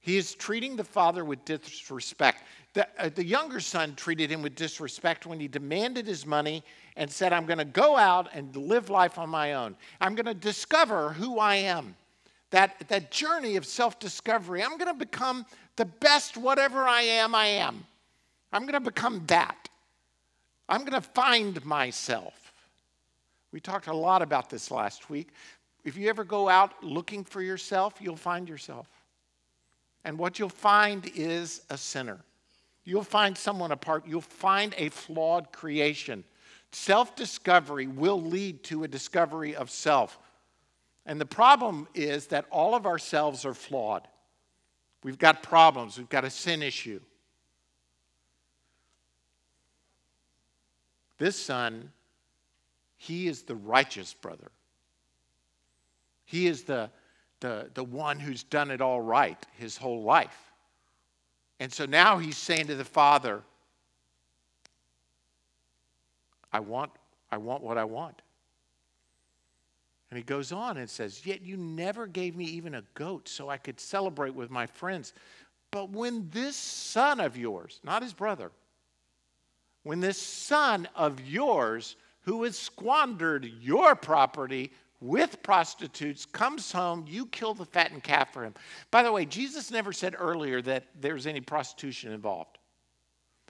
He 0.00 0.16
is 0.16 0.34
treating 0.34 0.76
the 0.76 0.84
father 0.84 1.24
with 1.24 1.44
disrespect. 1.44 2.44
The, 2.74 2.86
uh, 2.98 3.10
the 3.14 3.24
younger 3.24 3.60
son 3.60 3.94
treated 3.96 4.30
him 4.30 4.42
with 4.42 4.54
disrespect 4.54 5.26
when 5.26 5.40
he 5.40 5.48
demanded 5.48 6.06
his 6.06 6.24
money 6.24 6.62
and 6.96 7.10
said, 7.10 7.32
I'm 7.32 7.46
going 7.46 7.58
to 7.58 7.64
go 7.64 7.96
out 7.96 8.28
and 8.32 8.54
live 8.54 8.90
life 8.90 9.18
on 9.18 9.28
my 9.28 9.54
own. 9.54 9.76
I'm 10.00 10.14
going 10.14 10.26
to 10.26 10.34
discover 10.34 11.10
who 11.10 11.38
I 11.38 11.56
am. 11.56 11.96
That, 12.50 12.88
that 12.88 13.10
journey 13.10 13.56
of 13.56 13.66
self 13.66 13.98
discovery, 13.98 14.62
I'm 14.62 14.78
going 14.78 14.92
to 14.92 14.98
become 14.98 15.44
the 15.76 15.84
best 15.84 16.36
whatever 16.36 16.84
I 16.84 17.02
am, 17.02 17.34
I 17.34 17.46
am. 17.46 17.84
I'm 18.52 18.62
going 18.62 18.72
to 18.72 18.80
become 18.80 19.24
that. 19.26 19.68
I'm 20.68 20.80
going 20.80 21.00
to 21.00 21.08
find 21.08 21.62
myself. 21.64 22.52
We 23.52 23.60
talked 23.60 23.86
a 23.86 23.94
lot 23.94 24.22
about 24.22 24.50
this 24.50 24.70
last 24.70 25.10
week. 25.10 25.28
If 25.84 25.96
you 25.96 26.08
ever 26.08 26.24
go 26.24 26.48
out 26.48 26.82
looking 26.82 27.24
for 27.24 27.40
yourself, 27.42 27.94
you'll 28.00 28.16
find 28.16 28.48
yourself. 28.48 28.88
And 30.08 30.16
what 30.16 30.38
you'll 30.38 30.48
find 30.48 31.04
is 31.14 31.60
a 31.68 31.76
sinner. 31.76 32.20
You'll 32.82 33.02
find 33.02 33.36
someone 33.36 33.72
apart. 33.72 34.04
You'll 34.06 34.22
find 34.22 34.74
a 34.78 34.88
flawed 34.88 35.52
creation. 35.52 36.24
Self 36.72 37.14
discovery 37.14 37.86
will 37.86 38.18
lead 38.18 38.64
to 38.64 38.84
a 38.84 38.88
discovery 38.88 39.54
of 39.54 39.70
self. 39.70 40.18
And 41.04 41.20
the 41.20 41.26
problem 41.26 41.88
is 41.94 42.28
that 42.28 42.46
all 42.50 42.74
of 42.74 42.86
ourselves 42.86 43.44
are 43.44 43.52
flawed. 43.52 44.08
We've 45.02 45.18
got 45.18 45.42
problems, 45.42 45.98
we've 45.98 46.08
got 46.08 46.24
a 46.24 46.30
sin 46.30 46.62
issue. 46.62 47.00
This 51.18 51.36
son, 51.36 51.92
he 52.96 53.28
is 53.28 53.42
the 53.42 53.56
righteous 53.56 54.14
brother. 54.14 54.50
He 56.24 56.46
is 56.46 56.62
the, 56.62 56.88
the, 57.40 57.70
the 57.74 57.84
one 57.84 58.18
who's 58.18 58.42
done 58.42 58.70
it 58.70 58.80
all 58.80 59.00
right 59.00 59.38
his 59.56 59.76
whole 59.76 60.02
life. 60.02 60.52
And 61.60 61.72
so 61.72 61.86
now 61.86 62.18
he's 62.18 62.36
saying 62.36 62.68
to 62.68 62.74
the 62.74 62.84
father, 62.84 63.42
I 66.52 66.60
want, 66.60 66.92
I 67.30 67.36
want 67.36 67.62
what 67.62 67.78
I 67.78 67.84
want. 67.84 68.22
And 70.10 70.16
he 70.16 70.24
goes 70.24 70.52
on 70.52 70.78
and 70.78 70.88
says, 70.88 71.26
Yet 71.26 71.42
you 71.42 71.56
never 71.56 72.06
gave 72.06 72.34
me 72.34 72.44
even 72.46 72.74
a 72.74 72.84
goat 72.94 73.28
so 73.28 73.50
I 73.50 73.58
could 73.58 73.78
celebrate 73.78 74.34
with 74.34 74.50
my 74.50 74.66
friends. 74.66 75.12
But 75.70 75.90
when 75.90 76.28
this 76.30 76.56
son 76.56 77.20
of 77.20 77.36
yours, 77.36 77.80
not 77.84 78.02
his 78.02 78.14
brother, 78.14 78.50
when 79.82 80.00
this 80.00 80.20
son 80.20 80.88
of 80.94 81.20
yours 81.20 81.96
who 82.22 82.42
has 82.44 82.58
squandered 82.58 83.50
your 83.60 83.94
property 83.94 84.72
with 85.00 85.42
prostitutes 85.42 86.26
comes 86.26 86.72
home, 86.72 87.04
you 87.08 87.26
kill 87.26 87.54
the 87.54 87.64
fattened 87.64 88.02
calf 88.02 88.32
for 88.32 88.44
him. 88.44 88.54
By 88.90 89.02
the 89.02 89.12
way, 89.12 89.24
Jesus 89.24 89.70
never 89.70 89.92
said 89.92 90.16
earlier 90.18 90.60
that 90.62 90.86
there's 91.00 91.26
any 91.26 91.40
prostitution 91.40 92.12
involved. 92.12 92.58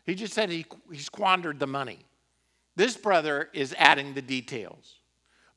He 0.05 0.15
just 0.15 0.35
said 0.35 0.51
he, 0.51 0.67
he 0.91 0.99
squandered 0.99 1.59
the 1.59 1.67
money. 1.67 2.01
This 2.77 2.97
brother 2.97 3.49
is 3.53 3.75
adding 3.79 4.15
the 4.15 4.23
details. 4.23 5.01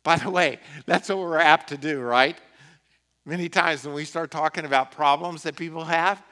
By 0.03 0.15
the 0.15 0.29
way, 0.29 0.60
that's 0.86 1.10
what 1.10 1.19
we're 1.19 1.38
apt 1.38 1.69
to 1.69 1.77
do, 1.77 2.00
right? 2.00 2.38
Many 3.25 3.50
times 3.50 3.86
when 3.86 3.93
we 3.93 4.05
start 4.05 4.31
talking 4.31 4.65
about 4.65 4.91
problems 4.91 5.43
that 5.43 5.55
people 5.55 5.83
have, 5.86 6.24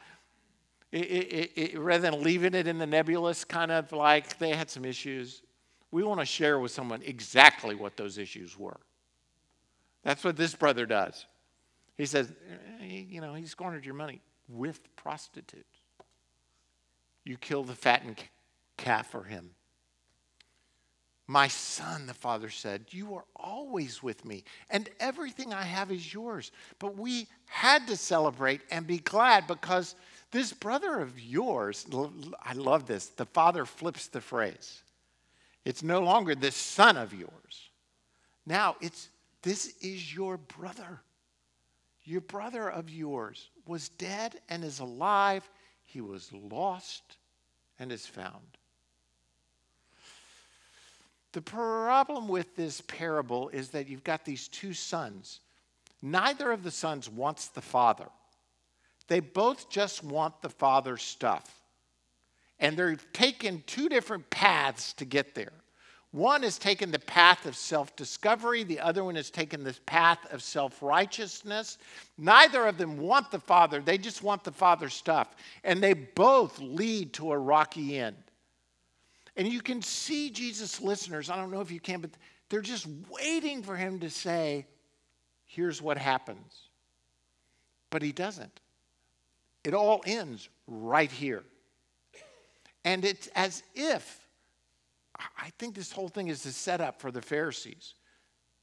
it, 0.92 1.06
it, 1.06 1.52
it, 1.56 1.80
rather 1.80 2.10
than 2.10 2.24
leaving 2.24 2.56
it 2.56 2.66
in 2.66 2.80
the 2.80 2.88
nebulous, 2.88 3.46
kind 3.46 3.72
of 3.72 3.92
like 3.92 4.40
they 4.40 4.50
had 4.50 4.70
some 4.70 4.86
issues, 4.86 5.44
we 5.92 6.04
want 6.04 6.20
to 6.20 6.26
share 6.26 6.60
with 6.60 6.72
someone 6.72 7.02
exactly 7.04 7.76
what 7.76 7.96
those 7.96 8.18
issues 8.18 8.58
were. 8.58 8.80
That's 10.04 10.24
what 10.24 10.38
this 10.38 10.56
brother 10.56 10.86
does. 10.86 11.26
He 11.98 12.06
says, 12.06 12.32
eh, 12.82 13.04
you 13.10 13.22
know, 13.22 13.34
he 13.34 13.46
squandered 13.46 13.86
your 13.86 13.96
money 13.96 14.22
with 14.48 14.80
prostitutes. 14.96 15.80
You 17.26 17.38
kill 17.38 17.64
the 17.64 17.76
fattened 17.76 18.24
calf 18.78 19.12
for 19.12 19.24
him. 19.24 19.52
My 21.28 21.48
son, 21.48 22.08
the 22.08 22.14
father 22.16 22.50
said, 22.50 22.86
You 22.90 23.14
are 23.14 23.26
always 23.36 24.02
with 24.02 24.26
me, 24.26 24.44
and 24.72 24.90
everything 25.00 25.54
I 25.54 25.62
have 25.62 25.92
is 25.92 26.12
yours. 26.12 26.52
But 26.80 26.98
we 26.98 27.28
had 27.46 27.86
to 27.88 27.96
celebrate 27.98 28.62
and 28.72 28.88
be 28.88 28.98
glad 28.98 29.46
because 29.46 29.94
this 30.32 30.54
brother 30.54 31.00
of 31.00 31.20
yours, 31.20 31.86
I 32.42 32.54
love 32.54 32.88
this, 32.88 33.08
the 33.10 33.28
father 33.28 33.66
flips 33.66 34.08
the 34.08 34.22
phrase. 34.22 34.82
It's 35.66 35.84
no 35.84 36.00
longer 36.00 36.34
this 36.34 36.56
son 36.56 36.98
of 36.98 37.14
yours. 37.14 37.70
Now 38.48 38.76
it's 38.82 39.10
this 39.42 39.74
is 39.82 40.14
your 40.14 40.38
brother. 40.38 41.02
Your 42.04 42.22
brother 42.22 42.70
of 42.70 42.90
yours 42.90 43.50
was 43.68 43.90
dead 43.90 44.40
and 44.50 44.64
is 44.64 44.80
alive. 44.80 45.50
He 45.86 46.02
was 46.02 46.32
lost 46.34 47.18
and 47.78 47.92
is 47.92 48.06
found. 48.06 48.58
The 51.32 51.42
problem 51.42 52.28
with 52.28 52.56
this 52.56 52.82
parable 52.82 53.50
is 53.50 53.70
that 53.70 53.88
you've 53.88 54.04
got 54.04 54.26
these 54.26 54.48
two 54.48 54.74
sons. 54.74 55.40
Neither 56.02 56.52
of 56.52 56.64
the 56.64 56.72
sons 56.72 57.10
wants 57.10 57.48
the 57.48 57.62
father. 57.62 58.08
They 59.08 59.20
both 59.20 59.70
just 59.70 60.04
want 60.04 60.42
the 60.42 60.50
father's 60.50 61.04
stuff. 61.04 61.62
And 62.60 62.76
they're 62.76 62.98
taking 63.14 63.64
two 63.68 63.90
different 63.90 64.30
paths 64.30 64.94
to 64.94 65.06
get 65.06 65.36
there. 65.36 65.54
One 66.12 66.42
has 66.42 66.58
taken 66.58 66.90
the 66.90 67.00
path 67.00 67.46
of 67.46 67.56
self 67.56 67.96
discovery, 67.96 68.64
the 68.64 68.80
other 68.80 69.04
one 69.04 69.16
has 69.16 69.30
taken 69.30 69.64
the 69.64 69.78
path 69.86 70.20
of 70.32 70.42
self 70.42 70.82
righteousness. 70.82 71.78
Neither 72.18 72.66
of 72.66 72.78
them 72.78 72.98
want 72.98 73.30
the 73.30 73.40
Father, 73.40 73.80
they 73.80 73.98
just 73.98 74.24
want 74.24 74.44
the 74.44 74.52
Father's 74.52 74.96
stuff. 74.96 75.36
And 75.64 75.84
they 75.84 75.94
both 75.94 76.60
lead 76.60 77.14
to 77.14 77.32
a 77.32 77.38
rocky 77.38 78.00
end. 78.00 78.18
And 79.38 79.48
you 79.48 79.62
can 79.62 79.82
see 79.82 80.32
Jesus' 80.32 80.82
listeners, 80.82 81.30
I 81.30 81.38
don't 81.38 81.52
know 81.52 81.62
if 81.62 81.72
you 81.72 81.80
can, 81.80 82.02
but 82.02 82.12
they're 82.50 82.62
just 82.62 82.88
waiting 83.10 83.62
for 83.62 83.76
him 83.76 84.00
to 84.00 84.10
say, 84.10 84.66
here's 85.46 85.82
what 85.82 85.98
happens. 85.98 86.70
But 87.92 88.02
he 88.02 88.12
doesn't. 88.12 88.60
It 89.64 89.74
all 89.74 90.02
ends 90.06 90.50
right 90.68 91.12
here. 91.12 91.44
And 92.84 93.06
it's 93.06 93.28
as 93.36 93.62
if, 93.76 94.28
I 95.20 95.50
think 95.58 95.76
this 95.76 95.92
whole 95.92 96.08
thing 96.08 96.30
is 96.30 96.46
a 96.46 96.52
setup 96.52 97.02
for 97.02 97.12
the 97.12 97.22
Pharisees, 97.22 97.96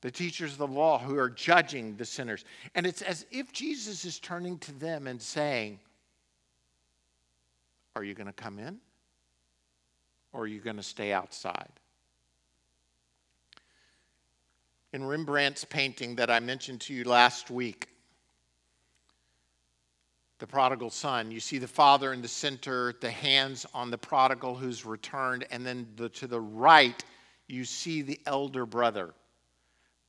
the 0.01 0.11
teachers 0.11 0.53
of 0.53 0.59
the 0.59 0.67
law 0.67 0.99
who 0.99 1.19
are 1.19 1.31
judging 1.31 1.97
the 1.97 2.05
sinners. 2.05 2.45
And 2.75 2.87
it's 2.87 3.03
as 3.03 3.27
if 3.31 3.53
Jesus 3.53 4.05
is 4.05 4.19
turning 4.19 4.59
to 4.61 4.73
them 4.73 5.07
and 5.07 5.21
saying, 5.21 5.79
Are 7.95 8.05
you 8.05 8.15
going 8.15 8.27
to 8.27 8.33
come 8.33 8.59
in? 8.59 8.81
or 10.37 10.43
are 10.43 10.47
you 10.47 10.61
going 10.61 10.77
to 10.77 10.83
stay 10.83 11.13
outside? 11.13 11.71
In 14.93 15.03
Rembrandt's 15.03 15.65
painting 15.65 16.17
that 16.17 16.31
I 16.31 16.41
mentioned 16.41 16.83
to 16.83 16.95
you 16.95 17.05
last 17.05 17.51
week, 17.51 17.89
the 20.38 20.47
prodigal 20.47 20.90
son, 20.90 21.31
you 21.31 21.40
see 21.40 21.59
the 21.59 21.69
father 21.69 22.12
in 22.12 22.21
the 22.21 22.28
center, 22.28 22.95
the 23.00 23.11
hands 23.11 23.64
on 23.73 23.90
the 23.90 23.99
prodigal 23.99 24.55
who's 24.55 24.85
returned, 24.85 25.47
and 25.50 25.64
then 25.64 25.87
the, 25.97 26.09
to 26.11 26.26
the 26.26 26.40
right, 26.40 27.05
you 27.47 27.64
see 27.64 28.02
the 28.02 28.21
elder 28.26 28.66
brother 28.66 29.14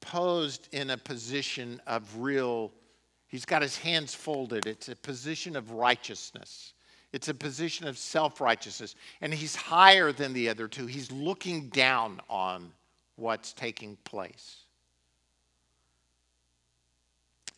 posed 0.01 0.67
in 0.73 0.89
a 0.89 0.97
position 0.97 1.81
of 1.87 2.17
real, 2.17 2.71
he's 3.27 3.45
got 3.45 3.61
his 3.61 3.77
hands 3.77 4.13
folded. 4.13 4.65
It's 4.65 4.89
a 4.89 4.95
position 4.95 5.55
of 5.55 5.71
righteousness. 5.71 6.73
It's 7.13 7.29
a 7.29 7.33
position 7.33 7.87
of 7.87 7.97
self 7.97 8.41
righteousness. 8.41 8.95
And 9.21 9.33
he's 9.33 9.55
higher 9.55 10.11
than 10.11 10.33
the 10.33 10.49
other 10.49 10.67
two. 10.67 10.85
He's 10.85 11.11
looking 11.11 11.69
down 11.69 12.21
on 12.29 12.71
what's 13.15 13.53
taking 13.53 13.97
place. 14.03 14.57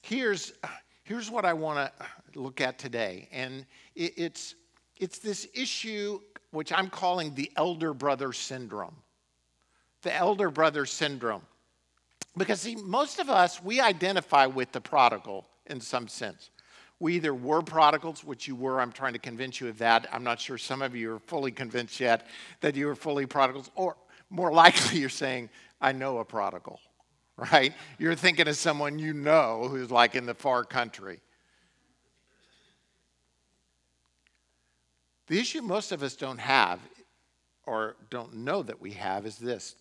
Here's, 0.01 0.53
here's 1.09 1.31
what 1.31 1.43
I 1.43 1.53
want 1.53 1.91
to 2.33 2.39
look 2.39 2.61
at 2.61 2.77
today. 2.77 3.27
And 3.31 3.65
it, 3.95 4.13
it's, 4.15 4.53
it's 4.95 5.17
this 5.17 5.47
issue 5.55 6.19
which 6.51 6.71
I'm 6.71 6.87
calling 6.87 7.33
the 7.33 7.51
elder 7.55 7.95
brother 7.95 8.31
syndrome. 8.31 8.95
The 10.03 10.15
elder 10.15 10.51
brother 10.51 10.85
syndrome. 10.85 11.41
Because, 12.37 12.61
see, 12.61 12.75
most 12.75 13.19
of 13.19 13.27
us, 13.27 13.61
we 13.61 13.79
identify 13.81 14.45
with 14.45 14.71
the 14.71 14.79
prodigal 14.79 15.47
in 15.65 15.81
some 15.81 16.07
sense. 16.07 16.51
We 16.99 17.15
either 17.15 17.33
were 17.33 17.63
prodigals, 17.63 18.23
which 18.23 18.47
you 18.47 18.55
were, 18.55 18.79
I'm 18.79 18.91
trying 18.91 19.13
to 19.13 19.19
convince 19.19 19.59
you 19.59 19.67
of 19.67 19.79
that. 19.79 20.07
I'm 20.13 20.23
not 20.23 20.39
sure 20.39 20.59
some 20.59 20.83
of 20.83 20.95
you 20.95 21.15
are 21.15 21.19
fully 21.19 21.51
convinced 21.51 21.99
yet 21.99 22.27
that 22.61 22.75
you 22.75 22.85
were 22.85 22.95
fully 22.95 23.25
prodigals, 23.25 23.71
or 23.73 23.97
more 24.29 24.51
likely 24.63 24.99
you're 24.99 25.09
saying, 25.09 25.49
I 25.81 25.91
know 25.91 26.19
a 26.19 26.25
prodigal, 26.25 26.79
right? 27.39 27.73
You're 27.97 28.15
thinking 28.15 28.47
of 28.47 28.55
someone 28.57 28.99
you 28.99 29.13
know 29.13 29.67
who's 29.69 29.91
like 29.91 30.15
in 30.15 30.25
the 30.25 30.33
far 30.33 30.63
country. 30.63 31.19
The 35.27 35.39
issue 35.39 35.61
most 35.61 35.91
of 35.91 36.01
us 36.01 36.15
don't 36.15 36.39
have 36.39 36.79
or 37.65 37.95
don't 38.09 38.37
know 38.37 38.63
that 38.63 38.81
we 38.81 38.91
have 38.93 39.25
is 39.25 39.37
this 39.37 39.75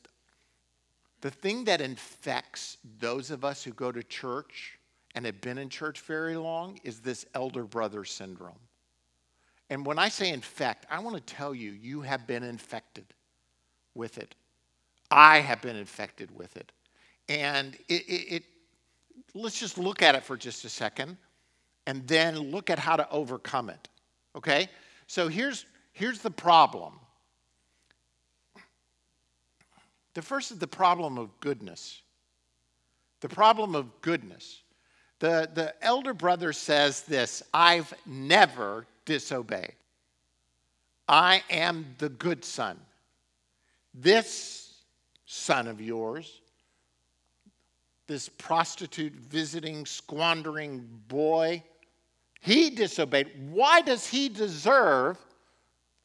the 1.21 1.31
thing 1.31 1.65
that 1.65 1.81
infects 1.81 2.79
those 3.01 3.31
of 3.31 3.45
us 3.45 3.65
who 3.65 3.73
go 3.73 3.91
to 3.91 4.03
church 4.05 4.79
and 5.15 5.27
have 5.27 5.41
been 5.41 5.59
in 5.59 5.69
church 5.69 6.01
very 6.01 6.37
long 6.37 6.79
is 6.85 7.01
this 7.01 7.27
elder 7.35 7.65
brother 7.65 8.05
syndrome. 8.05 8.61
And 9.69 9.85
when 9.85 9.99
I 9.99 10.11
say 10.11 10.31
infect, 10.31 10.87
I 10.89 11.01
want 11.01 11.17
to 11.17 11.35
tell 11.35 11.55
you, 11.55 11.73
you 11.73 12.03
have 12.03 12.27
been 12.27 12.45
infected 12.45 13.07
with 13.95 14.19
it. 14.19 14.35
I 15.11 15.41
have 15.41 15.61
been 15.61 15.77
infected 15.77 16.31
with 16.31 16.57
it. 16.57 16.71
And 17.29 17.75
it, 17.89 18.03
it, 18.09 18.35
it, 18.35 18.45
let's 19.35 19.59
just 19.59 19.79
look 19.79 20.03
at 20.03 20.15
it 20.15 20.25
for 20.25 20.37
just 20.37 20.65
a 20.65 20.69
second 20.69 21.17
and 21.87 22.07
then 22.07 22.39
look 22.39 22.71
at 22.71 22.79
how 22.79 22.97
to 22.97 23.09
overcome 23.11 23.71
it. 23.71 23.89
Okay? 24.37 24.69
So 25.07 25.29
here's, 25.29 25.67
here's 25.93 26.21
the 26.21 26.31
problem. 26.31 26.95
The 30.15 30.23
first 30.23 30.51
is 30.51 30.59
the 30.59 30.67
problem 30.67 31.17
of 31.17 31.29
goodness. 31.41 32.03
The 33.21 33.29
problem 33.29 33.75
of 33.75 34.01
goodness. 34.01 34.63
The, 35.19 35.51
the 35.53 35.75
elder 35.83 36.15
brother 36.15 36.53
says 36.53 37.03
this 37.03 37.43
I've 37.53 37.93
never 38.07 38.87
disobeyed. 39.05 39.75
I 41.09 41.43
am 41.51 41.95
the 41.99 42.09
good 42.09 42.45
son. 42.45 42.79
This 43.95 44.75
son 45.25 45.67
of 45.67 45.81
yours, 45.81 46.41
this 48.09 48.29
prostitute 48.29 49.13
visiting, 49.13 49.87
squandering 49.87 50.89
boy, 51.07 51.63
he 52.41 52.71
disobeyed. 52.71 53.31
Why 53.51 53.83
does 53.83 54.07
he 54.07 54.29
deserve 54.29 55.19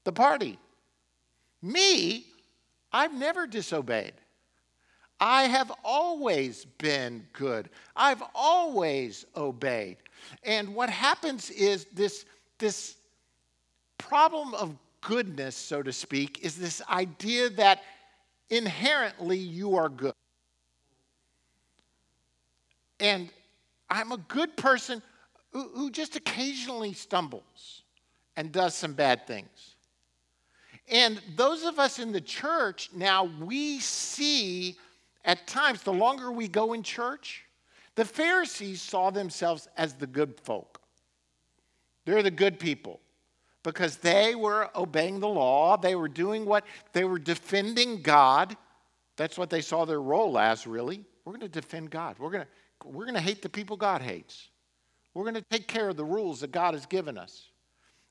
the 0.04 0.12
party? 0.12 0.60
Me, 1.62 2.26
I've 2.92 3.14
never 3.14 3.48
disobeyed. 3.48 4.14
I 5.20 5.44
have 5.44 5.72
always 5.84 6.66
been 6.78 7.26
good. 7.32 7.70
I've 7.96 8.22
always 8.36 9.26
obeyed. 9.38 9.98
And 10.44 10.76
what 10.76 10.90
happens 10.90 11.50
is 11.50 11.86
this, 11.94 12.26
this 12.58 12.98
problem 13.98 14.54
of 14.56 14.76
goodness, 15.00 15.56
so 15.56 15.82
to 15.82 15.94
speak, 15.94 16.44
is 16.44 16.58
this 16.58 16.82
idea 16.90 17.50
that 17.52 17.84
inherently 18.50 19.38
you 19.38 19.78
are 19.78 19.88
good. 19.88 20.14
And 23.04 23.30
I'm 23.90 24.14
a 24.14 24.18
good 24.18 24.56
person 24.56 25.02
who, 25.52 25.68
who 25.76 25.92
just 25.92 26.16
occasionally 26.16 26.94
stumbles 26.94 27.84
and 28.38 28.50
does 28.50 28.76
some 28.76 28.94
bad 28.94 29.28
things. 29.28 29.76
And 30.90 31.22
those 31.36 31.66
of 31.66 31.80
us 31.80 32.00
in 32.00 32.14
the 32.14 32.22
church 32.22 32.90
now, 32.96 33.26
we 33.42 33.80
see 33.80 34.78
at 35.26 35.46
times, 35.48 35.84
the 35.84 35.94
longer 35.94 36.32
we 36.32 36.48
go 36.48 36.74
in 36.74 36.82
church, 36.82 37.44
the 37.96 38.06
Pharisees 38.06 38.82
saw 38.82 39.10
themselves 39.10 39.68
as 39.78 39.94
the 39.94 40.08
good 40.08 40.40
folk. 40.40 40.80
They're 42.06 42.24
the 42.24 42.32
good 42.32 42.58
people 42.58 43.02
because 43.64 43.98
they 43.98 44.34
were 44.36 44.70
obeying 44.76 45.20
the 45.20 45.28
law, 45.28 45.76
they 45.76 45.96
were 45.96 46.10
doing 46.10 46.46
what 46.46 46.66
they 46.94 47.04
were 47.04 47.20
defending 47.20 48.02
God. 48.02 48.56
That's 49.16 49.38
what 49.38 49.50
they 49.50 49.62
saw 49.62 49.86
their 49.86 50.02
role 50.02 50.38
as, 50.40 50.66
really. 50.66 51.04
We're 51.24 51.34
going 51.34 51.42
to 51.42 51.48
defend 51.48 51.92
God. 51.92 52.18
We're 52.18 52.32
going 52.32 52.44
to, 52.44 52.50
we're 52.86 53.06
going 53.06 53.16
to 53.16 53.22
hate 53.22 53.42
the 53.42 53.50
people 53.50 53.78
God 53.78 54.02
hates. 54.02 54.50
We're 55.14 55.24
going 55.24 55.36
to 55.36 55.46
take 55.50 55.68
care 55.68 55.90
of 55.90 55.98
the 55.98 56.06
rules 56.06 56.40
that 56.42 56.52
God 56.52 56.74
has 56.74 56.86
given 56.86 57.18
us. 57.18 57.50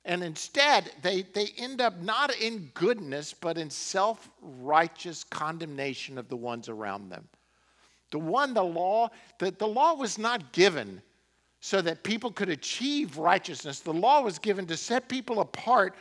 And 0.05 0.23
instead, 0.23 0.91
they, 1.03 1.23
they 1.23 1.49
end 1.59 1.81
up 1.81 2.01
not 2.01 2.35
in 2.41 2.71
goodness, 2.75 3.33
but 3.33 3.57
in 3.57 3.71
self 3.71 4.31
righteous 4.41 5.23
condemnation 5.25 6.19
of 6.19 6.29
the 6.29 6.37
ones 6.37 6.69
around 6.69 7.09
them. 7.09 7.29
The 8.11 8.19
one, 8.19 8.53
the 8.53 8.65
law, 8.65 9.11
the, 9.39 9.53
the 9.53 9.67
law 9.67 9.95
was 9.95 10.19
not 10.19 10.53
given 10.53 11.01
so 11.61 11.81
that 11.81 12.03
people 12.03 12.33
could 12.33 12.49
achieve 12.49 13.17
righteousness. 13.17 13.81
The 13.81 13.93
law 13.93 14.23
was 14.23 14.39
given 14.39 14.67
to 14.67 14.77
set 14.77 15.09
people 15.09 15.41
apart 15.41 15.95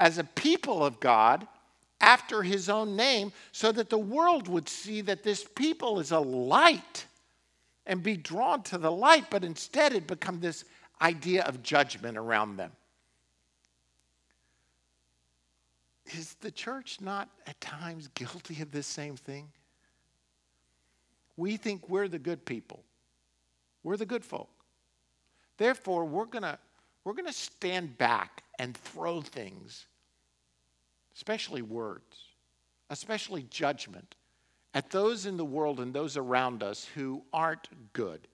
as 0.00 0.18
a 0.18 0.24
people 0.24 0.84
of 0.84 0.98
God 0.98 1.46
after 2.00 2.42
his 2.42 2.68
own 2.68 2.96
name 2.96 3.32
so 3.52 3.72
that 3.72 3.90
the 3.90 3.98
world 3.98 4.48
would 4.48 4.68
see 4.68 5.00
that 5.02 5.22
this 5.22 5.44
people 5.56 6.00
is 6.00 6.10
a 6.10 6.18
light 6.18 7.06
and 7.88 8.02
be 8.02 8.16
drawn 8.16 8.62
to 8.64 8.78
the 8.78 8.92
light, 8.92 9.24
but 9.30 9.42
instead 9.42 9.94
it 9.94 10.06
become 10.06 10.38
this 10.38 10.64
idea 11.00 11.42
of 11.44 11.62
judgment 11.62 12.16
around 12.16 12.56
them. 12.56 12.70
Is 16.06 16.34
the 16.34 16.50
church 16.50 17.00
not 17.00 17.28
at 17.46 17.60
times 17.60 18.08
guilty 18.14 18.62
of 18.62 18.70
this 18.70 18.86
same 18.86 19.16
thing? 19.16 19.48
We 21.36 21.56
think 21.56 21.88
we're 21.88 22.08
the 22.08 22.18
good 22.18 22.44
people. 22.44 22.84
We're 23.82 23.96
the 23.96 24.06
good 24.06 24.24
folk. 24.24 24.50
Therefore, 25.56 26.04
we're 26.04 26.26
going 26.26 26.42
to 26.42 26.58
we're 27.04 27.14
going 27.14 27.26
to 27.26 27.32
stand 27.32 27.96
back 27.96 28.42
and 28.58 28.76
throw 28.76 29.22
things, 29.22 29.86
especially 31.14 31.62
words, 31.62 32.16
especially 32.90 33.44
judgment, 33.44 34.14
at 34.74 34.90
those 34.90 35.26
in 35.26 35.36
the 35.36 35.44
world 35.44 35.80
and 35.80 35.92
those 35.92 36.16
around 36.16 36.62
us 36.62 36.84
who 36.94 37.22
aren't 37.32 37.68
good. 37.92 38.26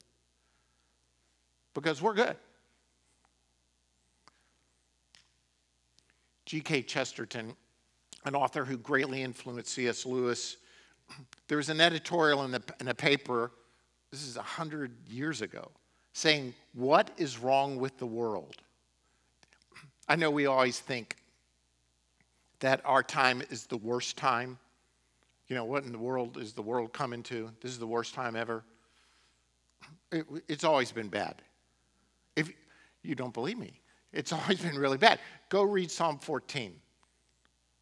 Because 1.74 2.00
we're 2.02 2.14
good. 2.14 2.36
G.K. 6.46 6.82
Chesterton 6.82 7.54
an 8.24 8.34
author 8.34 8.64
who 8.64 8.76
greatly 8.76 9.22
influenced 9.22 9.72
C.S. 9.72 10.06
Lewis. 10.06 10.56
There 11.46 11.58
was 11.58 11.68
an 11.68 11.78
editorial 11.78 12.42
in, 12.44 12.52
the, 12.52 12.62
in 12.80 12.88
a 12.88 12.94
paper, 12.94 13.50
this 14.10 14.26
is 14.26 14.36
100 14.36 14.90
years 15.10 15.42
ago, 15.42 15.70
saying, 16.14 16.54
What 16.72 17.10
is 17.18 17.38
wrong 17.38 17.76
with 17.76 17.98
the 17.98 18.06
world? 18.06 18.56
I 20.08 20.16
know 20.16 20.30
we 20.30 20.46
always 20.46 20.80
think 20.80 21.16
that 22.60 22.80
our 22.86 23.02
time 23.02 23.42
is 23.50 23.66
the 23.66 23.76
worst 23.76 24.16
time. 24.16 24.58
You 25.48 25.56
know, 25.56 25.64
what 25.64 25.84
in 25.84 25.92
the 25.92 25.98
world 25.98 26.38
is 26.38 26.52
the 26.52 26.62
world 26.62 26.92
coming 26.92 27.22
to? 27.24 27.50
This 27.60 27.70
is 27.70 27.78
the 27.78 27.86
worst 27.86 28.14
time 28.14 28.34
ever. 28.34 28.64
It, 30.10 30.26
it's 30.48 30.64
always 30.64 30.90
been 30.90 31.08
bad. 31.08 31.42
If 32.36 32.50
you 33.02 33.14
don't 33.14 33.34
believe 33.34 33.58
me, 33.58 33.80
it's 34.12 34.32
always 34.32 34.60
been 34.60 34.76
really 34.76 34.98
bad. 34.98 35.18
Go 35.50 35.62
read 35.62 35.90
Psalm 35.90 36.18
14. 36.18 36.74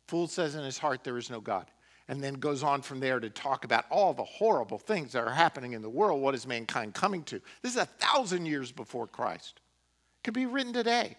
Fool 0.09 0.27
says 0.27 0.57
in 0.57 0.64
his 0.64 0.79
heart, 0.79 1.05
There 1.05 1.18
is 1.18 1.31
no 1.31 1.40
God. 1.40 1.70
And 2.09 2.22
then 2.22 2.35
goes 2.35 2.64
on 2.64 2.83
from 2.83 2.98
there 2.98 3.20
to 3.20 3.31
talk 3.31 3.64
about 3.64 3.85
all 3.88 4.12
the 4.12 4.25
horrible 4.25 4.77
things 4.77 5.12
that 5.12 5.22
are 5.22 5.31
happening 5.31 5.72
in 5.72 5.83
the 5.83 5.88
world. 5.88 6.20
What 6.20 6.35
is 6.35 6.46
mankind 6.46 6.94
coming 6.94 7.22
to? 7.25 7.40
This 7.62 7.72
is 7.72 7.81
a 7.81 7.87
thousand 7.87 8.44
years 8.44 8.72
before 8.72 9.07
Christ. 9.07 9.61
It 10.18 10.25
could 10.25 10.35
be 10.35 10.46
written 10.46 10.72
today. 10.72 11.16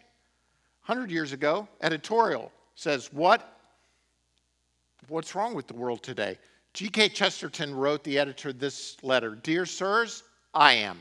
100 0.85 1.09
years 1.09 1.31
ago, 1.31 1.67
editorial 1.81 2.51
says, 2.75 3.11
What? 3.13 3.49
What's 5.07 5.35
wrong 5.35 5.53
with 5.53 5.67
the 5.67 5.73
world 5.73 6.01
today? 6.03 6.37
G.K. 6.73 7.09
Chesterton 7.09 7.75
wrote 7.75 8.03
the 8.03 8.17
editor 8.17 8.53
this 8.53 8.97
letter 9.03 9.35
Dear 9.35 9.65
sirs, 9.65 10.23
I 10.53 10.73
am. 10.73 10.99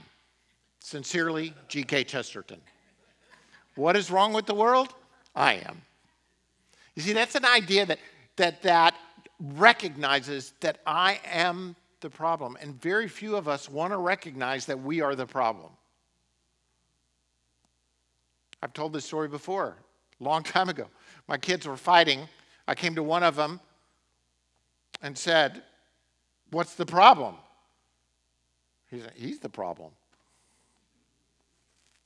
Sincerely, 0.81 1.55
G.K. 1.69 2.05
Chesterton. 2.05 2.61
What 3.75 3.97
is 3.97 4.11
wrong 4.11 4.33
with 4.33 4.47
the 4.47 4.55
world? 4.55 4.95
I 5.35 5.55
am. 5.55 5.81
You 6.95 7.03
see, 7.03 7.13
that's 7.13 7.35
an 7.35 7.47
idea 7.47 7.87
that, 7.87 7.99
that, 8.37 8.63
that 8.63 8.95
recognizes 9.41 10.53
that 10.61 10.79
I 10.87 11.21
am 11.25 11.75
the 12.01 12.11
problem. 12.11 12.59
And 12.61 12.81
very 12.81 13.09
few 13.09 13.37
of 13.37 13.49
us 13.49 13.69
want 13.69 13.93
to 13.93 13.97
recognize 13.97 14.67
that 14.67 14.79
we 14.79 15.01
are 15.01 15.15
the 15.15 15.27
problem. 15.27 15.71
I've 18.63 18.73
told 18.73 18.93
this 18.93 19.05
story 19.05 19.29
before, 19.29 19.77
long 20.21 20.43
time 20.43 20.69
ago. 20.69 20.89
My 21.29 21.39
kids 21.39 21.67
were 21.67 21.77
fighting. 21.77 22.29
I 22.69 22.75
came 22.75 22.95
to 22.97 23.03
one 23.03 23.23
of 23.23 23.37
them 23.37 23.61
and 25.03 25.19
said, 25.19 25.63
What's 26.51 26.75
the 26.75 26.87
problem? 26.87 27.37
He 28.91 29.01
said, 29.01 29.13
He's 29.17 29.41
the 29.41 29.49
problem. 29.49 29.91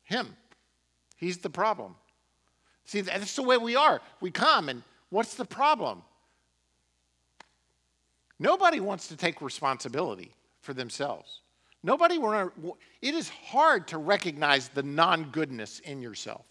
Him. 0.04 0.36
He's 1.16 1.38
the 1.38 1.50
problem. 1.50 1.96
See, 2.84 3.00
that's 3.00 3.34
the 3.34 3.42
way 3.42 3.56
we 3.58 3.74
are. 3.74 4.00
We 4.20 4.30
come, 4.30 4.68
and 4.68 4.82
what's 5.10 5.34
the 5.34 5.44
problem? 5.44 6.02
Nobody 8.38 8.80
wants 8.80 9.08
to 9.08 9.16
take 9.16 9.40
responsibility 9.40 10.32
for 10.60 10.74
themselves. 10.74 11.40
Nobody, 11.82 12.18
it 13.02 13.14
is 13.14 13.28
hard 13.28 13.88
to 13.88 13.98
recognize 13.98 14.68
the 14.68 14.82
non 14.82 15.30
goodness 15.30 15.80
in 15.80 16.00
yourself. 16.00 16.44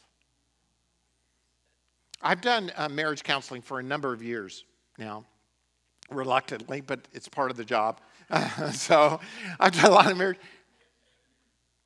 I've 2.21 2.41
done 2.41 2.71
uh, 2.75 2.89
marriage 2.89 3.23
counseling 3.23 3.61
for 3.61 3.79
a 3.79 3.83
number 3.83 4.11
of 4.13 4.23
years 4.23 4.63
now, 4.97 5.25
reluctantly, 6.09 6.81
but 6.81 7.07
it's 7.13 7.27
part 7.27 7.51
of 7.51 7.57
the 7.57 7.65
job. 7.65 7.99
so 8.73 9.19
I've 9.59 9.73
done 9.73 9.91
a 9.91 9.93
lot 9.93 10.11
of 10.11 10.17
marriage. 10.17 10.39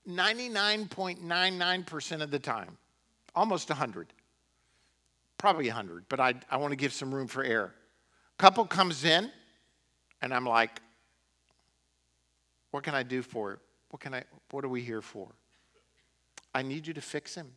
99.99% 0.08 2.21
of 2.21 2.32
the 2.32 2.39
time, 2.39 2.77
almost 3.36 3.67
100, 3.69 4.08
probably 5.38 5.67
100, 5.67 6.05
but 6.10 6.19
I, 6.19 6.34
I 6.49 6.58
want 6.58 6.71
to 6.71 6.77
give 6.77 6.93
some 6.93 7.13
room 7.13 7.27
for 7.27 7.43
error. 7.43 7.75
Couple 8.38 8.65
comes 8.65 9.03
in, 9.03 9.29
and 10.21 10.34
I'm 10.34 10.45
like, 10.45 10.82
what 12.71 12.84
can 12.84 12.95
I 12.95 13.03
do 13.03 13.21
for 13.21 13.53
it? 13.53 13.60
What, 13.89 14.01
can 14.01 14.13
I, 14.13 14.23
what 14.51 14.63
are 14.63 14.69
we 14.69 14.82
here 14.82 15.01
for? 15.01 15.29
I 16.53 16.62
need 16.62 16.88
you 16.88 16.93
to 16.93 17.01
fix 17.01 17.36
him. 17.36 17.51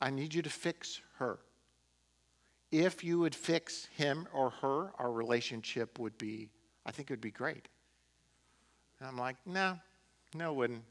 I 0.00 0.10
need 0.10 0.34
you 0.34 0.42
to 0.42 0.50
fix 0.50 1.00
her. 1.18 1.38
If 2.72 3.04
you 3.04 3.18
would 3.18 3.34
fix 3.34 3.86
him 3.96 4.26
or 4.32 4.50
her, 4.50 4.92
our 4.98 5.12
relationship 5.12 5.98
would 5.98 6.16
be, 6.16 6.48
I 6.86 6.90
think 6.90 7.10
it 7.10 7.12
would 7.12 7.20
be 7.20 7.30
great. 7.30 7.68
And 8.98 9.08
I'm 9.08 9.18
like, 9.18 9.36
no, 9.44 9.78
no, 10.34 10.54
wouldn't. 10.54 10.82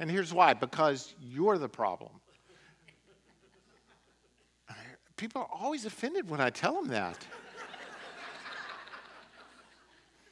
And 0.00 0.10
here's 0.10 0.34
why 0.34 0.54
because 0.54 1.14
you're 1.22 1.56
the 1.56 1.68
problem. 1.68 2.10
People 5.16 5.42
are 5.42 5.48
always 5.52 5.86
offended 5.86 6.28
when 6.28 6.40
I 6.40 6.50
tell 6.50 6.74
them 6.74 6.88
that. 6.88 7.16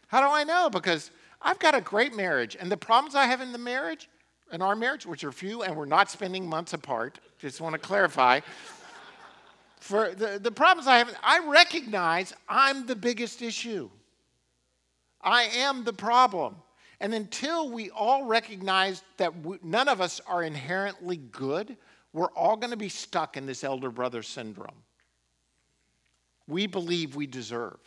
How 0.08 0.20
do 0.20 0.26
I 0.26 0.42
know? 0.42 0.68
Because 0.68 1.12
I've 1.40 1.60
got 1.60 1.76
a 1.76 1.80
great 1.80 2.16
marriage, 2.16 2.56
and 2.58 2.72
the 2.72 2.76
problems 2.76 3.14
I 3.14 3.26
have 3.26 3.40
in 3.40 3.52
the 3.52 3.58
marriage, 3.58 4.08
in 4.52 4.60
our 4.62 4.74
marriage, 4.74 5.06
which 5.06 5.22
are 5.22 5.30
few, 5.30 5.62
and 5.62 5.76
we're 5.76 5.84
not 5.84 6.10
spending 6.10 6.48
months 6.48 6.72
apart, 6.72 7.20
just 7.38 7.60
want 7.60 7.74
to 7.74 7.78
clarify. 7.78 8.40
For 9.80 10.14
the, 10.14 10.38
the 10.38 10.52
problems 10.52 10.86
I 10.86 10.98
have, 10.98 11.14
I 11.22 11.40
recognize 11.48 12.34
I'm 12.48 12.86
the 12.86 12.94
biggest 12.94 13.42
issue. 13.42 13.90
I 15.22 15.44
am 15.44 15.84
the 15.84 15.92
problem. 15.92 16.56
And 17.00 17.14
until 17.14 17.70
we 17.70 17.88
all 17.90 18.26
recognize 18.26 19.02
that 19.16 19.34
we, 19.44 19.56
none 19.62 19.88
of 19.88 20.02
us 20.02 20.20
are 20.26 20.42
inherently 20.42 21.16
good, 21.16 21.76
we're 22.12 22.30
all 22.32 22.56
going 22.56 22.72
to 22.72 22.76
be 22.76 22.90
stuck 22.90 23.38
in 23.38 23.46
this 23.46 23.64
elder 23.64 23.90
brother 23.90 24.22
syndrome. 24.22 24.82
We 26.46 26.66
believe 26.66 27.16
we 27.16 27.26
deserve. 27.26 27.78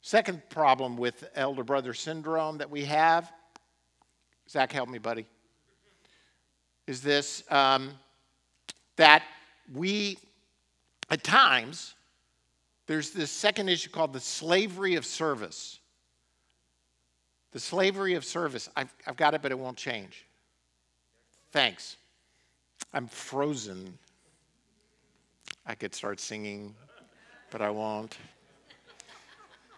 Second 0.00 0.42
problem 0.48 0.96
with 0.96 1.24
elder 1.34 1.64
brother 1.64 1.92
syndrome 1.92 2.58
that 2.58 2.70
we 2.70 2.84
have, 2.84 3.30
Zach, 4.48 4.72
help 4.72 4.88
me, 4.88 4.98
buddy, 4.98 5.26
is 6.86 7.00
this 7.00 7.42
um, 7.50 7.90
that 8.96 9.22
we, 9.72 10.18
at 11.10 11.22
times, 11.24 11.94
there's 12.86 13.10
this 13.10 13.30
second 13.30 13.68
issue 13.68 13.90
called 13.90 14.12
the 14.12 14.20
slavery 14.20 14.96
of 14.96 15.06
service. 15.06 15.78
The 17.52 17.60
slavery 17.60 18.14
of 18.14 18.24
service. 18.24 18.68
I've, 18.76 18.92
I've 19.06 19.16
got 19.16 19.34
it, 19.34 19.42
but 19.42 19.52
it 19.52 19.58
won't 19.58 19.76
change. 19.76 20.26
Thanks. 21.52 21.96
I'm 22.92 23.06
frozen. 23.06 23.96
I 25.66 25.74
could 25.74 25.94
start 25.94 26.20
singing, 26.20 26.74
but 27.50 27.62
I 27.62 27.70
won't. 27.70 28.16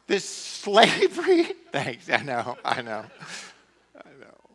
This 0.06 0.28
slavery, 0.28 1.44
thanks, 1.72 2.08
I 2.10 2.22
know, 2.22 2.56
I 2.64 2.80
know, 2.80 3.04
I 3.96 4.08
know. 4.20 4.46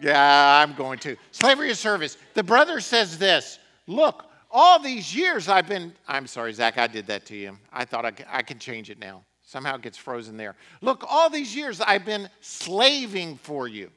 Yeah, 0.00 0.62
I'm 0.62 0.74
going 0.74 0.98
to. 1.00 1.16
Slavery 1.32 1.70
of 1.70 1.76
service. 1.76 2.16
The 2.34 2.42
brother 2.42 2.80
says 2.80 3.18
this 3.18 3.58
Look, 3.86 4.29
all 4.50 4.78
these 4.78 5.14
years 5.14 5.48
I've 5.48 5.68
been, 5.68 5.92
I'm 6.08 6.26
sorry, 6.26 6.52
Zach, 6.52 6.78
I 6.78 6.86
did 6.86 7.06
that 7.06 7.26
to 7.26 7.36
you. 7.36 7.56
I 7.72 7.84
thought 7.84 8.04
I, 8.04 8.12
I 8.28 8.42
can 8.42 8.58
change 8.58 8.90
it 8.90 8.98
now. 8.98 9.24
Somehow 9.42 9.76
it 9.76 9.82
gets 9.82 9.98
frozen 9.98 10.36
there. 10.36 10.56
Look, 10.80 11.04
all 11.08 11.28
these 11.30 11.54
years 11.54 11.80
I've 11.80 12.04
been 12.04 12.28
slaving 12.40 13.36
for 13.36 13.66
you. 13.66 13.90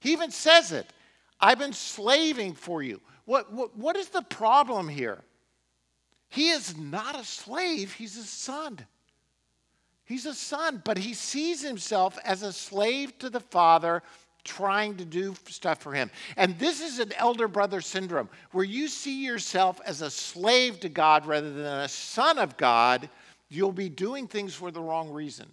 He 0.00 0.12
even 0.12 0.30
says 0.30 0.72
it. 0.72 0.86
I've 1.40 1.58
been 1.58 1.72
slaving 1.72 2.54
for 2.54 2.82
you. 2.82 3.00
What, 3.24 3.52
what, 3.52 3.76
what 3.76 3.96
is 3.96 4.08
the 4.08 4.22
problem 4.22 4.88
here? 4.88 5.22
He 6.28 6.50
is 6.50 6.76
not 6.76 7.18
a 7.18 7.24
slave, 7.24 7.92
he's 7.92 8.16
a 8.16 8.24
son. 8.24 8.78
He's 10.04 10.26
a 10.26 10.34
son, 10.34 10.82
but 10.84 10.98
he 10.98 11.14
sees 11.14 11.62
himself 11.62 12.18
as 12.24 12.42
a 12.42 12.52
slave 12.52 13.16
to 13.18 13.30
the 13.30 13.38
father 13.38 14.02
trying 14.44 14.96
to 14.96 15.04
do 15.04 15.34
stuff 15.48 15.80
for 15.80 15.92
him. 15.92 16.10
And 16.36 16.58
this 16.58 16.80
is 16.80 16.98
an 16.98 17.12
elder 17.16 17.48
brother 17.48 17.80
syndrome 17.80 18.28
where 18.52 18.64
you 18.64 18.88
see 18.88 19.24
yourself 19.24 19.80
as 19.84 20.02
a 20.02 20.10
slave 20.10 20.80
to 20.80 20.88
God 20.88 21.26
rather 21.26 21.52
than 21.52 21.80
a 21.80 21.88
son 21.88 22.38
of 22.38 22.56
God 22.56 23.08
you'll 23.50 23.72
be 23.72 23.88
doing 23.88 24.26
things 24.26 24.54
for 24.54 24.70
the 24.70 24.80
wrong 24.80 25.10
reason. 25.10 25.46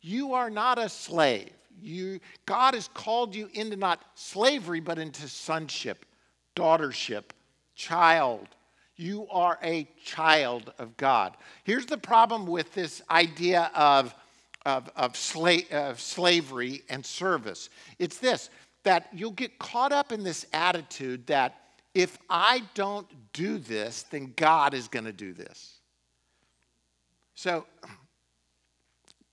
You 0.00 0.32
are 0.32 0.48
not 0.48 0.78
a 0.78 0.88
slave. 0.88 1.50
You, 1.80 2.20
God 2.46 2.74
has 2.74 2.88
called 2.88 3.34
you 3.34 3.50
into 3.52 3.76
not 3.76 4.04
slavery, 4.14 4.80
but 4.80 4.98
into 4.98 5.28
sonship, 5.28 6.06
daughtership, 6.54 7.24
child. 7.74 8.46
You 8.96 9.26
are 9.30 9.58
a 9.62 9.88
child 10.04 10.72
of 10.78 10.96
God. 10.96 11.36
Here's 11.64 11.86
the 11.86 11.98
problem 11.98 12.46
with 12.46 12.72
this 12.72 13.02
idea 13.10 13.70
of, 13.74 14.14
of, 14.64 14.90
of, 14.96 15.14
sla- 15.14 15.70
of 15.72 16.00
slavery 16.00 16.82
and 16.88 17.04
service 17.04 17.68
it's 17.98 18.18
this 18.18 18.50
that 18.84 19.08
you'll 19.12 19.30
get 19.30 19.58
caught 19.58 19.92
up 19.92 20.12
in 20.12 20.22
this 20.22 20.46
attitude 20.52 21.26
that 21.26 21.62
if 21.94 22.18
I 22.28 22.62
don't 22.74 23.06
do 23.32 23.58
this, 23.58 24.04
then 24.04 24.32
God 24.36 24.74
is 24.74 24.88
going 24.88 25.04
to 25.04 25.12
do 25.12 25.32
this. 25.32 25.78
So 27.34 27.66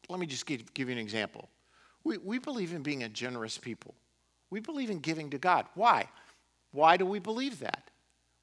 let 0.10 0.20
me 0.20 0.26
just 0.26 0.46
give, 0.46 0.74
give 0.74 0.90
you 0.90 0.94
an 0.94 1.00
example. 1.00 1.50
We, 2.04 2.18
we 2.18 2.40
believe 2.40 2.74
in 2.74 2.82
being 2.82 3.04
a 3.04 3.10
generous 3.10 3.58
people. 3.58 3.94
We 4.50 4.60
believe 4.60 4.90
in 4.90 5.00
giving 5.00 5.30
to 5.30 5.38
God. 5.38 5.66
Why? 5.76 6.08
Why 6.72 6.98
do 6.98 7.06
we 7.06 7.20
believe 7.20 7.60
that? 7.60 7.90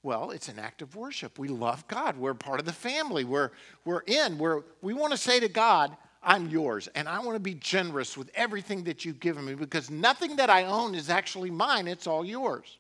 Well, 0.03 0.31
it's 0.31 0.49
an 0.49 0.59
act 0.59 0.83
of 0.83 0.95
worship. 0.95 1.39
We 1.39 1.49
love 1.49 1.87
God. 1.89 2.17
We're 2.17 2.35
part 2.35 2.61
of 2.61 2.67
the 2.67 2.73
family. 2.73 3.25
We're, 3.25 3.51
we're 3.85 4.03
in. 4.07 4.39
We're, 4.39 4.63
we 4.81 4.95
want 4.95 5.13
to 5.13 5.19
say 5.19 5.41
to 5.41 5.49
God, 5.49 5.97
I'm 6.27 6.49
yours, 6.49 6.89
and 6.97 7.09
I 7.09 7.21
want 7.21 7.37
to 7.37 7.41
be 7.41 7.55
generous 7.55 8.17
with 8.17 8.33
everything 8.35 8.83
that 8.85 9.05
you've 9.05 9.21
given 9.21 9.45
me 9.45 9.55
because 9.55 9.91
nothing 9.91 10.35
that 10.37 10.51
I 10.51 10.65
own 10.65 10.97
is 10.97 11.09
actually 11.09 11.53
mine, 11.53 11.87
it's 11.87 12.09
all 12.09 12.25
yours. 12.25 12.79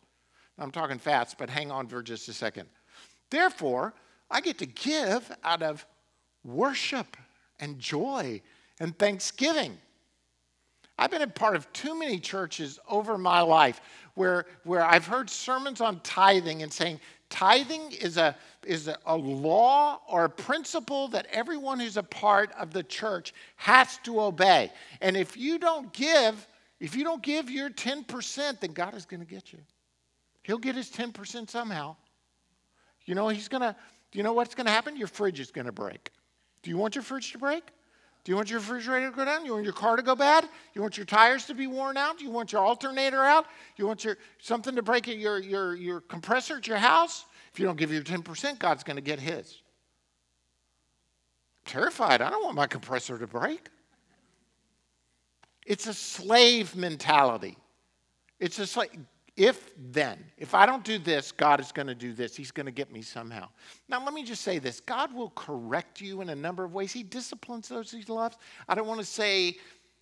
I'm 0.59 0.73
talking 0.73 0.99
fast, 0.99 1.39
but 1.39 1.49
hang 1.49 1.71
on 1.71 1.87
for 1.87 2.03
just 2.03 2.29
a 2.29 2.33
second. 2.33 2.69
Therefore, 3.31 3.95
I 4.29 4.41
get 4.41 4.59
to 4.59 4.67
give 4.67 5.31
out 5.45 5.63
of 5.63 5.87
worship 6.45 7.17
and 7.61 7.79
joy 7.79 8.43
and 8.81 8.99
thanksgiving. 8.99 9.79
I've 10.99 11.13
been 11.13 11.23
a 11.23 11.29
part 11.29 11.55
of 11.55 11.73
too 11.73 11.97
many 11.97 12.19
churches 12.19 12.81
over 12.89 13.17
my 13.17 13.43
life 13.43 13.81
where, 14.15 14.47
where 14.65 14.83
I've 14.83 15.07
heard 15.07 15.31
sermons 15.31 15.81
on 15.81 16.01
tithing 16.01 16.63
and 16.63 16.73
saying 16.73 17.01
tithing 17.29 17.93
is, 17.93 18.17
a, 18.17 18.35
is 18.67 18.89
a, 19.07 19.17
law 19.17 20.01
or 20.09 20.25
a 20.25 20.29
principle 20.29 21.09
that 21.09 21.27
everyone 21.33 21.81
who's 21.81 21.97
a 21.97 22.03
part 22.03 22.51
of 22.59 22.73
the 22.73 22.83
church 22.83 23.33
has 23.57 23.99
to 23.99 24.21
obey. 24.21 24.73
And 25.01 25.17
if 25.17 25.37
you 25.37 25.59
don't 25.59 25.93
give, 25.93 26.47
if 26.81 26.95
you 26.95 27.05
don't 27.05 27.23
give 27.23 27.51
your 27.51 27.71
10%, 27.71 28.61
then 28.61 28.73
God 28.73 28.95
is 28.95 29.07
going 29.07 29.21
to 29.21 29.27
get 29.27 29.53
you. 29.53 29.59
He'll 30.43 30.59
get 30.59 30.75
his 30.75 30.91
10% 30.91 31.49
somehow. 31.49 31.97
You 33.05 33.15
know, 33.15 33.29
he's 33.29 33.49
going 33.49 33.63
to, 33.63 33.75
you 34.13 34.23
know 34.23 34.33
what's 34.33 34.55
going 34.55 34.67
to 34.67 34.73
happen? 34.73 34.97
Your 34.97 35.09
fridge 35.09 35.41
is 35.41 35.51
going 35.51 35.67
to 35.67 35.73
break. 35.73 36.11
Do 36.63 36.71
you 36.71 36.77
want 36.77 36.95
your 36.95 37.03
fridge 37.03 37.33
to 37.33 37.39
break? 37.39 37.65
Do 38.27 38.33
you 38.33 38.37
want 38.37 38.51
your 38.51 38.59
refrigerator 38.59 39.11
to 39.11 39.17
go 39.17 39.25
down? 39.25 39.47
You 39.47 39.53
want 39.53 39.63
your 39.63 39.73
car 39.73 39.95
to 39.95 40.03
go 40.03 40.17
bad? 40.17 40.49
You 40.75 40.83
want 40.83 40.97
your 40.97 41.07
tires 41.07 41.47
to 41.47 41.55
be 41.55 41.69
worn 41.69 41.97
out? 41.97 42.19
Do 42.19 42.25
you 42.25 42.31
want 42.33 42.51
your 42.51 42.61
alternator 42.61 43.23
out? 43.23 43.47
You 43.77 43.87
want 43.87 44.03
your 44.03 44.19
something 44.41 44.75
to 44.75 44.83
break 44.83 45.07
your, 45.07 45.39
your, 45.39 45.77
your 45.77 46.01
compressor 46.01 46.57
at 46.57 46.67
your 46.67 46.79
house? 46.79 47.25
If 47.57 47.61
you 47.61 47.65
don't 47.65 47.79
give 47.79 47.91
your 47.91 48.03
10%, 48.03 48.59
God's 48.59 48.85
going 48.85 48.97
to 48.97 49.03
get 49.03 49.19
his. 49.19 49.63
terrified. 51.65 52.21
I 52.21 52.29
don't 52.29 52.45
want 52.45 52.55
my 52.55 52.67
compressor 52.67 53.17
to 53.19 53.27
break. 53.27 53.71
It's 55.65 55.87
a 55.87 55.95
slave 55.95 56.77
mentality. 56.77 57.57
It's 58.39 58.59
a 58.59 58.67
slave 58.67 58.91
if 59.39 59.73
then, 59.91 60.23
if 60.37 60.55
I 60.55 60.67
don't 60.67 60.85
do 60.85 60.99
this, 60.99 61.33
God 61.33 61.59
is 61.59 61.73
going 61.73 61.87
to 61.87 61.95
do 61.95 62.13
this. 62.13 62.37
He's 62.37 62.51
going 62.51 62.67
to 62.67 62.73
get 62.73 62.93
me 62.93 63.01
somehow. 63.01 63.49
Now, 63.89 64.05
let 64.05 64.13
me 64.13 64.23
just 64.23 64.43
say 64.43 64.59
this 64.59 64.81
God 64.81 65.15
will 65.15 65.31
correct 65.31 65.99
you 65.99 66.21
in 66.21 66.29
a 66.29 66.37
number 66.37 66.63
of 66.63 66.75
ways. 66.75 66.93
He 66.93 67.03
disciplines 67.03 67.69
those 67.69 67.91
he 67.91 68.03
loves. 68.03 68.37
I 68.69 68.75
don't 68.75 68.87
want 68.87 69.01
to 69.01 69.07
say, 69.07 69.57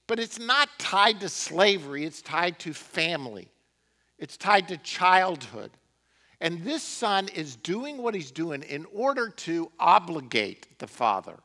but 0.08 0.18
it's 0.18 0.40
not 0.40 0.68
tied 0.78 1.20
to 1.20 1.28
slavery, 1.28 2.04
it's 2.04 2.20
tied 2.20 2.58
to 2.60 2.72
family, 2.72 3.48
it's 4.18 4.36
tied 4.36 4.66
to 4.68 4.76
childhood. 4.78 5.70
And 6.40 6.62
this 6.62 6.82
son 6.82 7.28
is 7.28 7.56
doing 7.56 7.98
what 7.98 8.14
he's 8.14 8.30
doing 8.30 8.62
in 8.62 8.86
order 8.92 9.28
to 9.28 9.70
obligate 9.78 10.78
the 10.78 10.86
father. 10.86 11.38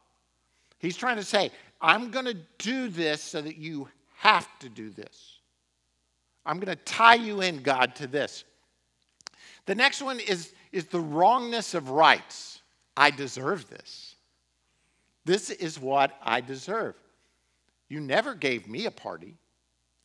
He's 0.80 0.98
trying 0.98 1.18
to 1.18 1.24
say, 1.24 1.52
I'm 1.82 2.12
going 2.12 2.26
to 2.26 2.38
do 2.58 2.90
this 2.90 3.22
so 3.22 3.42
that 3.42 3.58
you 3.58 3.88
have 4.18 4.48
to 4.60 4.70
do 4.70 4.90
this. 4.90 5.40
I'm 6.46 6.60
going 6.60 6.76
to 6.76 6.84
tie 6.84 7.16
you 7.16 7.42
in, 7.42 7.62
God, 7.62 7.96
to 7.96 8.08
this. 8.08 8.44
The 9.66 9.76
next 9.76 10.02
one 10.02 10.20
is, 10.20 10.54
is 10.72 10.86
the 10.86 11.00
wrongness 11.00 11.74
of 11.74 11.90
rights. 11.90 12.62
I 12.98 13.12
deserve 13.12 13.70
this. 13.70 14.16
This 15.26 15.50
is 15.52 15.80
what 15.80 16.18
I 16.24 16.42
deserve. 16.42 16.96
You 17.88 18.00
never 18.00 18.34
gave 18.34 18.68
me 18.68 18.86
a 18.86 18.92
party, 18.92 19.36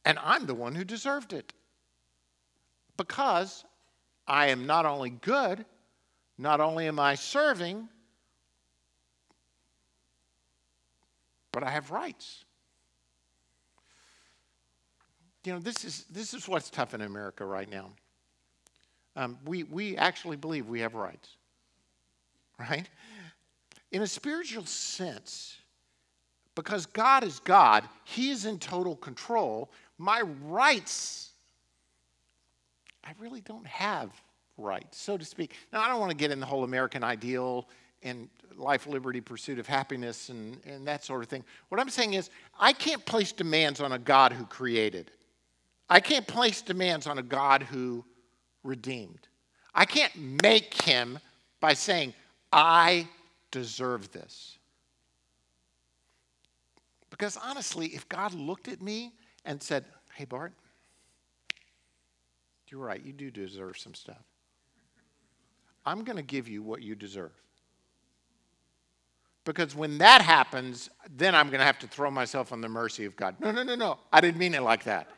and 0.04 0.18
I'm 0.22 0.46
the 0.46 0.54
one 0.54 0.74
who 0.74 0.84
deserved 0.84 1.32
it. 1.32 1.52
Because 2.96 3.64
I 4.26 4.46
am 4.48 4.66
not 4.66 4.86
only 4.86 5.10
good, 5.10 5.64
not 6.38 6.60
only 6.60 6.86
am 6.88 6.98
I 6.98 7.14
serving, 7.14 7.88
but 11.52 11.62
I 11.62 11.70
have 11.70 11.90
rights. 11.90 12.44
you 15.44 15.52
know, 15.52 15.58
this 15.58 15.84
is, 15.84 16.06
this 16.10 16.32
is 16.34 16.48
what's 16.48 16.70
tough 16.70 16.94
in 16.94 17.02
America 17.02 17.44
right 17.44 17.70
now. 17.70 17.90
Um, 19.14 19.38
we, 19.44 19.62
we 19.64 19.96
actually 19.96 20.36
believe 20.36 20.68
we 20.68 20.80
have 20.80 20.94
rights, 20.94 21.36
right? 22.58 22.88
In 23.92 24.02
a 24.02 24.06
spiritual 24.06 24.64
sense, 24.64 25.56
because 26.54 26.86
God 26.86 27.22
is 27.22 27.38
God, 27.40 27.84
He 28.04 28.30
is 28.30 28.46
in 28.46 28.58
total 28.58 28.96
control. 28.96 29.70
My 29.98 30.22
rights, 30.46 31.33
I 33.04 33.12
really 33.18 33.40
don't 33.42 33.66
have 33.66 34.10
rights, 34.56 34.98
so 34.98 35.16
to 35.16 35.24
speak. 35.24 35.54
Now, 35.72 35.82
I 35.82 35.88
don't 35.88 36.00
want 36.00 36.10
to 36.10 36.16
get 36.16 36.30
in 36.30 36.40
the 36.40 36.46
whole 36.46 36.64
American 36.64 37.04
ideal 37.04 37.68
and 38.02 38.28
life, 38.56 38.86
liberty, 38.86 39.20
pursuit 39.20 39.58
of 39.58 39.66
happiness, 39.66 40.28
and, 40.28 40.58
and 40.66 40.86
that 40.86 41.04
sort 41.04 41.22
of 41.22 41.28
thing. 41.28 41.44
What 41.68 41.80
I'm 41.80 41.88
saying 41.88 42.14
is, 42.14 42.30
I 42.58 42.72
can't 42.72 43.04
place 43.04 43.32
demands 43.32 43.80
on 43.80 43.92
a 43.92 43.98
God 43.98 44.32
who 44.32 44.44
created. 44.44 45.10
I 45.88 46.00
can't 46.00 46.26
place 46.26 46.62
demands 46.62 47.06
on 47.06 47.18
a 47.18 47.22
God 47.22 47.62
who 47.62 48.04
redeemed. 48.62 49.28
I 49.74 49.84
can't 49.84 50.42
make 50.42 50.82
him 50.82 51.18
by 51.60 51.74
saying, 51.74 52.14
I 52.52 53.08
deserve 53.50 54.12
this. 54.12 54.58
Because 57.10 57.36
honestly, 57.36 57.88
if 57.88 58.08
God 58.08 58.34
looked 58.34 58.68
at 58.68 58.82
me 58.82 59.12
and 59.44 59.62
said, 59.62 59.84
Hey, 60.14 60.24
Bart, 60.24 60.52
you're 62.74 62.82
right, 62.82 63.00
you 63.04 63.12
do 63.12 63.30
deserve 63.30 63.78
some 63.78 63.94
stuff. 63.94 64.24
I'm 65.86 66.02
going 66.02 66.16
to 66.16 66.24
give 66.24 66.48
you 66.48 66.60
what 66.60 66.82
you 66.82 66.96
deserve. 66.96 67.30
Because 69.44 69.76
when 69.76 69.98
that 69.98 70.22
happens, 70.22 70.90
then 71.16 71.36
I'm 71.36 71.50
going 71.50 71.60
to 71.60 71.64
have 71.64 71.78
to 71.80 71.86
throw 71.86 72.10
myself 72.10 72.50
on 72.50 72.60
the 72.60 72.68
mercy 72.68 73.04
of 73.04 73.14
God. 73.14 73.36
No, 73.38 73.52
no, 73.52 73.62
no, 73.62 73.76
no. 73.76 73.98
I 74.12 74.20
didn't 74.20 74.38
mean 74.38 74.54
it 74.54 74.62
like 74.62 74.82
that. 74.84 75.08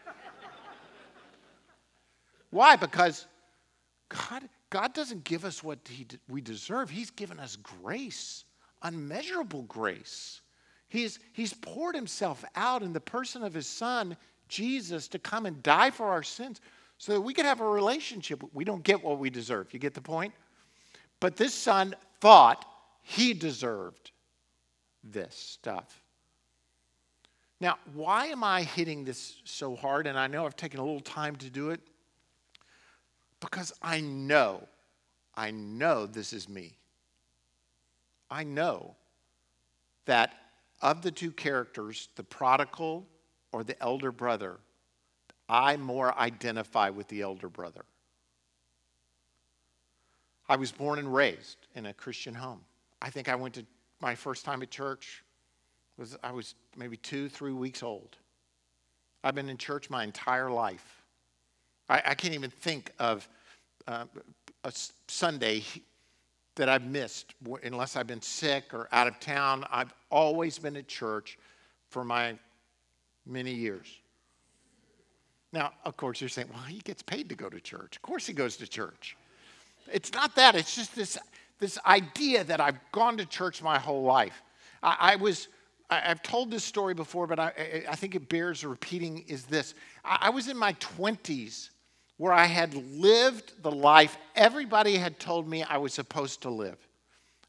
Why? 2.50 2.76
Because 2.76 3.26
God, 4.10 4.42
God 4.68 4.92
doesn't 4.92 5.24
give 5.24 5.46
us 5.46 5.64
what 5.64 5.78
he, 5.88 6.06
we 6.28 6.42
deserve. 6.42 6.90
He's 6.90 7.10
given 7.10 7.40
us 7.40 7.56
grace, 7.56 8.44
unmeasurable 8.82 9.62
grace. 9.62 10.42
He's, 10.88 11.20
he's 11.32 11.54
poured 11.54 11.94
himself 11.94 12.44
out 12.54 12.82
in 12.82 12.92
the 12.92 13.00
person 13.00 13.42
of 13.42 13.54
his 13.54 13.66
son, 13.66 14.14
Jesus, 14.46 15.08
to 15.08 15.18
come 15.18 15.46
and 15.46 15.62
die 15.62 15.90
for 15.90 16.04
our 16.08 16.22
sins 16.22 16.60
so 16.98 17.12
that 17.12 17.20
we 17.20 17.34
could 17.34 17.44
have 17.44 17.60
a 17.60 17.68
relationship. 17.68 18.42
We 18.52 18.64
don't 18.64 18.82
get 18.82 19.02
what 19.02 19.18
we 19.18 19.30
deserve. 19.30 19.72
You 19.72 19.78
get 19.78 19.94
the 19.94 20.00
point? 20.00 20.32
But 21.20 21.36
this 21.36 21.54
son 21.54 21.94
thought 22.20 22.64
he 23.02 23.34
deserved 23.34 24.10
this 25.04 25.34
stuff. 25.34 26.02
Now, 27.60 27.78
why 27.94 28.26
am 28.26 28.44
I 28.44 28.62
hitting 28.62 29.04
this 29.04 29.36
so 29.44 29.76
hard? 29.76 30.06
And 30.06 30.18
I 30.18 30.26
know 30.26 30.44
I've 30.44 30.56
taken 30.56 30.80
a 30.80 30.84
little 30.84 31.00
time 31.00 31.36
to 31.36 31.48
do 31.48 31.70
it 31.70 31.80
because 33.40 33.72
I 33.82 34.00
know, 34.00 34.66
I 35.34 35.50
know 35.52 36.06
this 36.06 36.32
is 36.32 36.48
me. 36.48 36.76
I 38.30 38.44
know 38.44 38.94
that 40.04 40.34
of 40.82 41.02
the 41.02 41.10
two 41.10 41.30
characters, 41.30 42.08
the 42.16 42.24
prodigal 42.24 43.06
or 43.52 43.64
the 43.64 43.80
elder 43.82 44.12
brother, 44.12 44.58
I 45.48 45.76
more 45.76 46.16
identify 46.18 46.90
with 46.90 47.08
the 47.08 47.22
elder 47.22 47.48
brother. 47.48 47.84
I 50.48 50.56
was 50.56 50.72
born 50.72 50.98
and 50.98 51.12
raised 51.12 51.58
in 51.74 51.86
a 51.86 51.92
Christian 51.92 52.34
home. 52.34 52.60
I 53.02 53.10
think 53.10 53.28
I 53.28 53.34
went 53.34 53.54
to 53.54 53.66
my 54.00 54.14
first 54.14 54.44
time 54.44 54.62
at 54.62 54.70
church 54.70 55.22
was 55.96 56.16
I 56.22 56.32
was 56.32 56.54
maybe 56.76 56.96
two, 56.96 57.28
three 57.28 57.52
weeks 57.52 57.82
old. 57.82 58.16
I've 59.24 59.34
been 59.34 59.48
in 59.48 59.56
church 59.56 59.90
my 59.90 60.04
entire 60.04 60.50
life. 60.50 61.02
I, 61.88 62.02
I 62.04 62.14
can't 62.14 62.34
even 62.34 62.50
think 62.50 62.92
of 62.98 63.28
uh, 63.88 64.04
a 64.64 64.72
Sunday 65.08 65.62
that 66.56 66.68
I've 66.68 66.86
missed 66.86 67.34
unless 67.62 67.96
I've 67.96 68.06
been 68.06 68.22
sick 68.22 68.72
or 68.72 68.88
out 68.92 69.06
of 69.06 69.18
town. 69.20 69.64
I've 69.70 69.92
always 70.10 70.58
been 70.58 70.76
at 70.76 70.88
church 70.88 71.38
for 71.90 72.04
my 72.04 72.36
many 73.26 73.52
years. 73.52 73.86
Now, 75.56 75.72
of 75.86 75.96
course, 75.96 76.20
you're 76.20 76.28
saying, 76.28 76.48
well, 76.52 76.64
he 76.64 76.80
gets 76.80 77.00
paid 77.00 77.30
to 77.30 77.34
go 77.34 77.48
to 77.48 77.58
church. 77.58 77.96
Of 77.96 78.02
course, 78.02 78.26
he 78.26 78.34
goes 78.34 78.58
to 78.58 78.66
church. 78.66 79.16
It's 79.90 80.12
not 80.12 80.36
that, 80.36 80.54
it's 80.54 80.76
just 80.76 80.94
this, 80.94 81.16
this 81.58 81.78
idea 81.86 82.44
that 82.44 82.60
I've 82.60 82.78
gone 82.92 83.16
to 83.16 83.24
church 83.24 83.62
my 83.62 83.78
whole 83.78 84.02
life. 84.02 84.42
I, 84.82 84.96
I 85.12 85.16
was, 85.16 85.48
I, 85.88 86.00
have 86.00 86.22
told 86.22 86.50
this 86.50 86.62
story 86.62 86.92
before, 86.92 87.26
but 87.26 87.38
I, 87.38 87.84
I, 87.88 87.96
think 87.96 88.14
it 88.14 88.28
bears 88.28 88.66
repeating 88.66 89.24
is 89.28 89.44
this. 89.44 89.72
I, 90.04 90.18
I 90.24 90.30
was 90.30 90.48
in 90.48 90.58
my 90.58 90.74
20s 90.74 91.70
where 92.18 92.34
I 92.34 92.44
had 92.44 92.74
lived 92.74 93.62
the 93.62 93.72
life 93.72 94.18
everybody 94.34 94.98
had 94.98 95.18
told 95.18 95.48
me 95.48 95.62
I 95.62 95.78
was 95.78 95.94
supposed 95.94 96.42
to 96.42 96.50
live. 96.50 96.76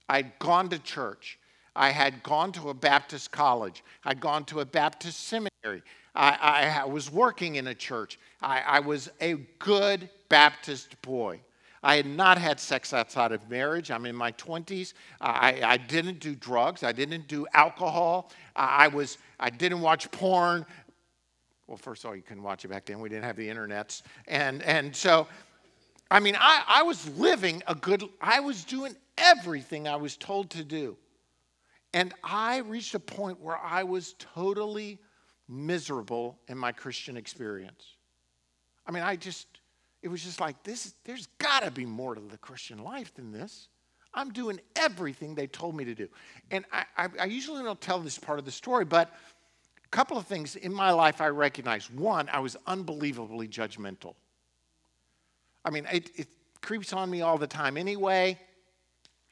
I'd 0.07 0.39
gone 0.39 0.69
to 0.69 0.79
church. 0.79 1.39
I 1.77 1.91
had 1.91 2.23
gone 2.23 2.51
to 2.53 2.69
a 2.69 2.73
Baptist 2.73 3.31
college. 3.31 3.83
I'd 4.03 4.19
gone 4.19 4.43
to 4.45 4.61
a 4.61 4.65
Baptist 4.65 5.27
seminary. 5.27 5.83
I, 6.15 6.81
I 6.81 6.85
was 6.85 7.11
working 7.11 7.55
in 7.55 7.67
a 7.67 7.75
church. 7.75 8.17
I, 8.41 8.61
I 8.61 8.79
was 8.79 9.09
a 9.21 9.35
good 9.59 10.09
Baptist 10.27 10.99
boy. 11.03 11.39
I 11.83 11.95
had 11.95 12.07
not 12.07 12.39
had 12.39 12.59
sex 12.59 12.91
outside 12.91 13.31
of 13.31 13.47
marriage. 13.47 13.91
I'm 13.91 14.07
in 14.07 14.15
my 14.15 14.31
20s. 14.33 14.93
I, 15.21 15.61
I 15.63 15.77
didn't 15.77 16.19
do 16.19 16.33
drugs. 16.33 16.81
I 16.81 16.91
didn't 16.91 17.27
do 17.27 17.45
alcohol. 17.53 18.31
I, 18.55 18.87
was, 18.87 19.19
I 19.39 19.51
didn't 19.51 19.81
watch 19.81 20.09
porn. 20.09 20.65
Well, 21.67 21.77
first 21.77 22.03
of 22.03 22.09
all, 22.09 22.15
you 22.15 22.23
couldn't 22.23 22.43
watch 22.43 22.65
it 22.65 22.69
back 22.69 22.85
then. 22.85 22.99
We 22.99 23.09
didn't 23.09 23.25
have 23.25 23.35
the 23.35 23.47
internets. 23.47 24.01
And, 24.27 24.63
and 24.63 24.95
so, 24.95 25.27
I 26.09 26.19
mean, 26.19 26.35
I, 26.39 26.63
I 26.67 26.83
was 26.83 27.07
living 27.19 27.61
a 27.67 27.75
good, 27.75 28.03
I 28.19 28.39
was 28.39 28.63
doing 28.63 28.95
everything 29.17 29.87
I 29.87 29.97
was 29.97 30.17
told 30.17 30.49
to 30.51 30.63
do. 30.63 30.97
And 31.93 32.13
I 32.23 32.57
reached 32.59 32.93
a 32.95 32.99
point 32.99 33.39
where 33.39 33.57
I 33.57 33.83
was 33.83 34.15
totally 34.19 34.99
miserable 35.47 36.37
in 36.47 36.57
my 36.57 36.71
Christian 36.71 37.17
experience. 37.17 37.95
I 38.85 38.91
mean, 38.91 39.03
I 39.03 39.15
just, 39.15 39.47
it 40.01 40.07
was 40.07 40.23
just 40.23 40.39
like, 40.39 40.61
this, 40.63 40.93
there's 41.05 41.27
got 41.37 41.63
to 41.63 41.71
be 41.71 41.85
more 41.85 42.15
to 42.15 42.21
the 42.21 42.37
Christian 42.37 42.79
life 42.79 43.13
than 43.15 43.31
this. 43.31 43.69
I'm 44.13 44.31
doing 44.31 44.59
everything 44.75 45.35
they 45.35 45.47
told 45.47 45.75
me 45.75 45.85
to 45.85 45.95
do. 45.95 46.07
And 46.51 46.65
I, 46.71 46.85
I, 46.97 47.07
I 47.21 47.25
usually 47.25 47.63
don't 47.63 47.79
tell 47.79 47.99
this 47.99 48.17
part 48.17 48.39
of 48.39 48.45
the 48.45 48.51
story, 48.51 48.83
but 48.85 49.13
a 49.85 49.89
couple 49.89 50.17
of 50.17 50.25
things 50.25 50.55
in 50.55 50.73
my 50.73 50.91
life 50.91 51.21
I 51.21 51.27
recognize. 51.27 51.89
One, 51.91 52.27
I 52.29 52.39
was 52.39 52.57
unbelievably 52.65 53.47
judgmental. 53.47 54.15
I 55.63 55.69
mean, 55.69 55.85
it, 55.91 56.11
it 56.15 56.27
creeps 56.61 56.93
on 56.93 57.09
me 57.09 57.21
all 57.21 57.37
the 57.37 57.47
time 57.47 57.77
anyway, 57.77 58.39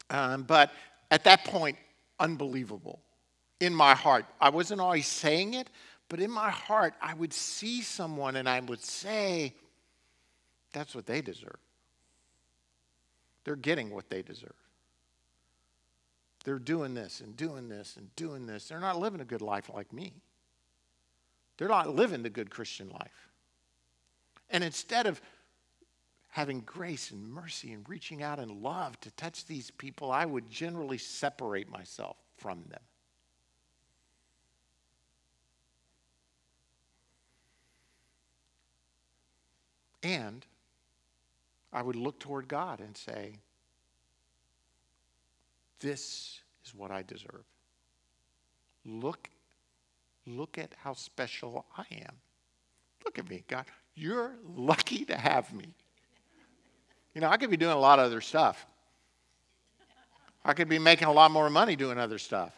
um, 0.10 0.44
but 0.44 0.72
at 1.12 1.24
that 1.24 1.46
point, 1.46 1.78
unbelievable 2.20 3.00
in 3.60 3.74
my 3.74 3.96
heart. 3.96 4.26
I 4.40 4.50
wasn't 4.50 4.82
always 4.82 5.08
saying 5.08 5.54
it, 5.54 5.70
but 6.10 6.20
in 6.20 6.32
my 6.32 6.50
heart, 6.50 6.94
I 7.02 7.14
would 7.14 7.34
see 7.34 7.82
someone 7.82 8.36
and 8.36 8.48
I 8.48 8.60
would 8.60 8.84
say, 8.84 9.54
that's 10.74 10.94
what 10.94 11.06
they 11.06 11.22
deserve. 11.22 11.58
They're 13.44 13.56
getting 13.56 13.92
what 13.92 14.10
they 14.10 14.22
deserve. 14.22 14.54
They're 16.44 16.60
doing 16.60 16.94
this 16.94 17.22
and 17.22 17.36
doing 17.36 17.70
this 17.70 17.96
and 17.98 18.16
doing 18.16 18.46
this. 18.46 18.68
They're 18.68 18.80
not 18.80 19.00
living 19.00 19.22
a 19.22 19.26
good 19.26 19.42
life 19.42 19.72
like 19.74 19.92
me. 19.92 20.14
They're 21.58 21.68
not 21.68 21.96
living 21.96 22.22
the 22.22 22.30
good 22.30 22.50
Christian 22.50 22.90
life. 22.90 23.30
And 24.50 24.64
instead 24.64 25.08
of 25.08 25.22
having 26.36 26.60
grace 26.66 27.12
and 27.12 27.26
mercy 27.32 27.72
and 27.72 27.88
reaching 27.88 28.22
out 28.22 28.40
in 28.40 28.62
love 28.62 29.00
to 29.00 29.10
touch 29.12 29.46
these 29.46 29.72
people, 29.72 30.12
I 30.12 30.26
would 30.26 30.50
generally 30.50 30.98
separate 30.98 31.70
myself 31.70 32.18
from 32.36 32.62
them. 32.68 32.82
And 40.04 40.46
I 41.72 41.82
would 41.82 41.96
look 41.96 42.20
toward 42.20 42.50
God 42.50 42.82
and 42.82 42.98
say, 42.98 43.36
This 45.80 46.42
is 46.66 46.76
what 46.76 46.92
I 46.92 47.02
deserve. 47.02 47.46
Look, 48.84 49.30
look 50.28 50.58
at 50.58 50.74
how 50.84 50.96
special 50.96 51.66
I 51.78 51.86
am. 51.94 52.16
Look 53.06 53.20
at 53.20 53.30
me, 53.30 53.46
God. 53.48 53.68
You're 53.96 54.34
lucky 54.46 55.06
to 55.06 55.16
have 55.16 55.54
me. 55.54 55.74
You 57.16 57.22
know, 57.22 57.30
I 57.30 57.38
could 57.38 57.50
be 57.50 57.58
doing 57.58 57.72
a 57.72 57.80
lot 57.80 57.98
of 57.98 58.06
other 58.06 58.22
stuff. 58.22 58.66
I 60.44 60.54
could 60.54 60.70
be 60.70 60.78
making 60.78 61.08
a 61.08 61.12
lot 61.12 61.32
more 61.32 61.50
money 61.50 61.76
doing 61.76 61.98
other 61.98 62.20
stuff. 62.20 62.54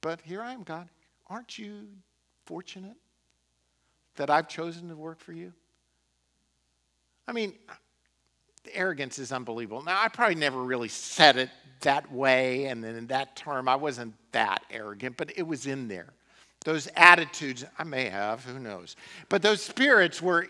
But 0.00 0.20
here 0.22 0.42
I 0.42 0.52
am, 0.52 0.64
God. 0.64 0.88
Aren't 1.28 1.58
you 1.58 1.86
fortunate 2.46 2.96
that 4.16 4.30
I've 4.30 4.48
chosen 4.48 4.88
to 4.88 4.96
work 4.96 5.20
for 5.20 5.32
you? 5.32 5.52
I 7.28 7.32
mean, 7.32 7.54
the 8.64 8.74
arrogance 8.74 9.18
is 9.18 9.32
unbelievable. 9.32 9.82
Now, 9.82 10.00
I 10.02 10.08
probably 10.08 10.34
never 10.34 10.62
really 10.62 10.88
said 10.88 11.36
it 11.36 11.50
that 11.80 12.10
way 12.10 12.66
and 12.66 12.82
then 12.82 12.96
in 12.96 13.06
that 13.08 13.36
term. 13.36 13.68
I 13.68 13.76
wasn't 13.76 14.14
that 14.32 14.64
arrogant, 14.70 15.16
but 15.16 15.30
it 15.36 15.42
was 15.42 15.66
in 15.66 15.88
there. 15.88 16.08
those 16.64 16.88
attitudes, 16.96 17.64
I 17.78 17.84
may 17.84 18.08
have, 18.08 18.44
who 18.44 18.58
knows. 18.58 18.96
But 19.28 19.42
those 19.42 19.62
spirits 19.62 20.22
were, 20.22 20.48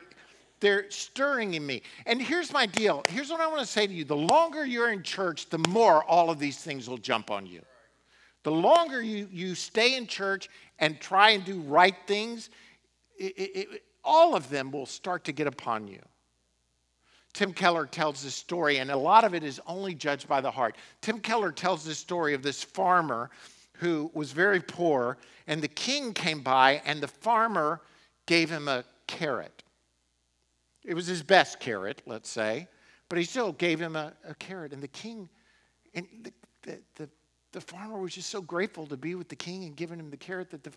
they're 0.63 0.89
stirring 0.91 1.55
in 1.55 1.67
me. 1.67 1.83
And 2.07 2.23
here's 2.23 2.53
my 2.53 2.67
deal. 2.67 3.05
Here's 3.09 3.31
what 3.31 3.41
I 3.41 3.49
want 3.49 3.61
to 3.61 3.67
say 3.67 3.87
to 3.87 3.93
you. 3.93 4.05
The 4.05 4.17
longer 4.17 4.65
you're 4.65 4.93
in 4.93 5.03
church, 5.03 5.51
the 5.51 5.59
more 5.69 6.05
all 6.05 6.31
of 6.31 6.39
these 6.39 6.57
things 6.57 6.89
will 6.89 6.99
jump 6.99 7.33
on 7.33 7.47
you. 7.47 7.61
The 8.45 8.53
longer 8.53 9.03
you, 9.03 9.29
you 9.31 9.57
stay 9.57 9.97
in 9.97 10.07
church 10.07 10.49
and 10.79 11.01
try 11.01 11.31
and 11.31 11.45
do 11.45 11.61
right 11.61 11.97
things, 12.07 12.49
it, 13.19 13.33
it, 13.37 13.57
it, 13.57 13.83
all 14.05 14.37
of 14.37 14.49
them 14.51 14.71
will 14.71 14.87
start 14.87 15.25
to 15.25 15.33
get 15.33 15.49
upon 15.49 15.89
you. 15.89 16.01
Tim 17.33 17.53
Keller 17.53 17.87
tells 17.87 18.23
this 18.23 18.35
story, 18.35 18.79
and 18.79 18.91
a 18.91 18.97
lot 18.97 19.25
of 19.25 19.35
it 19.35 19.43
is 19.43 19.61
only 19.67 19.95
judged 19.95 20.29
by 20.29 20.41
the 20.41 20.51
heart. 20.51 20.77
Tim 21.01 21.19
Keller 21.19 21.51
tells 21.51 21.85
this 21.85 21.99
story 21.99 22.35
of 22.35 22.43
this 22.43 22.63
farmer 22.63 23.31
who 23.75 24.13
was 24.15 24.31
very 24.31 24.61
poor, 24.61 25.19
and 25.49 25.61
the 25.61 25.69
king 25.69 26.13
came 26.13 26.41
by, 26.41 26.81
and 26.85 27.01
the 27.01 27.09
farmer 27.09 27.81
gave 28.27 28.49
him 28.49 28.69
a 28.69 28.85
carrot. 29.09 29.62
It 30.85 30.95
was 30.95 31.07
his 31.07 31.23
best 31.23 31.61
carrot, 31.61 32.03
let's 32.07 32.29
say, 32.29 32.69
but 33.09 33.19
he 33.19 33.25
still 33.25 33.53
gave 33.53 33.81
him 33.81 33.95
a, 33.97 34.13
a 34.27 34.35
carrot. 34.35 34.73
And 34.73 34.83
the 34.83 34.89
king, 34.89 35.29
and 35.95 36.07
the, 36.23 36.33
the, 36.63 36.79
the, 36.97 37.09
the 37.53 37.61
farmer 37.61 37.99
was 38.01 38.15
just 38.15 38.31
so 38.31 38.41
grateful 38.41 38.87
to 38.87 38.97
be 38.97 39.15
with 39.15 39.29
the 39.29 39.37
king 39.37 39.65
and 39.65 39.77
giving 39.77 39.99
him 39.99 40.11
the 40.11 40.17
carrot 40.17 40.51
that 40.51 40.65
the, 40.65 40.73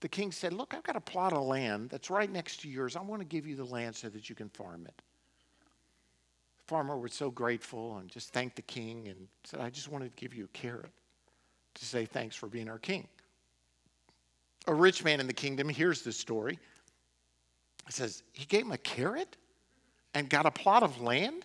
the 0.00 0.08
king 0.08 0.32
said, 0.32 0.52
Look, 0.52 0.74
I've 0.74 0.82
got 0.82 0.96
a 0.96 1.00
plot 1.00 1.32
of 1.32 1.44
land 1.44 1.90
that's 1.90 2.10
right 2.10 2.30
next 2.30 2.60
to 2.62 2.68
yours. 2.68 2.96
I 2.96 3.00
want 3.00 3.20
to 3.20 3.26
give 3.26 3.46
you 3.46 3.54
the 3.54 3.64
land 3.64 3.94
so 3.94 4.08
that 4.08 4.28
you 4.28 4.34
can 4.34 4.48
farm 4.48 4.86
it 4.86 4.96
The 4.96 6.64
farmer 6.66 6.98
was 6.98 7.14
so 7.14 7.30
grateful 7.30 7.98
and 7.98 8.08
just 8.08 8.32
thanked 8.32 8.56
the 8.56 8.62
king 8.62 9.08
and 9.08 9.28
said, 9.44 9.60
I 9.60 9.70
just 9.70 9.88
wanted 9.88 10.16
to 10.16 10.20
give 10.20 10.34
you 10.34 10.44
a 10.44 10.48
carrot 10.48 10.90
to 11.74 11.84
say 11.84 12.06
thanks 12.06 12.34
for 12.34 12.48
being 12.48 12.68
our 12.68 12.78
king. 12.78 13.06
A 14.66 14.74
rich 14.74 15.04
man 15.04 15.20
in 15.20 15.26
the 15.26 15.32
kingdom 15.32 15.68
hears 15.68 16.02
this 16.02 16.16
story. 16.16 16.58
He 17.86 17.92
says, 17.92 18.22
He 18.32 18.46
gave 18.46 18.62
him 18.62 18.72
a 18.72 18.78
carrot 18.78 19.36
and 20.14 20.30
got 20.30 20.46
a 20.46 20.50
plot 20.50 20.82
of 20.82 21.00
land? 21.00 21.44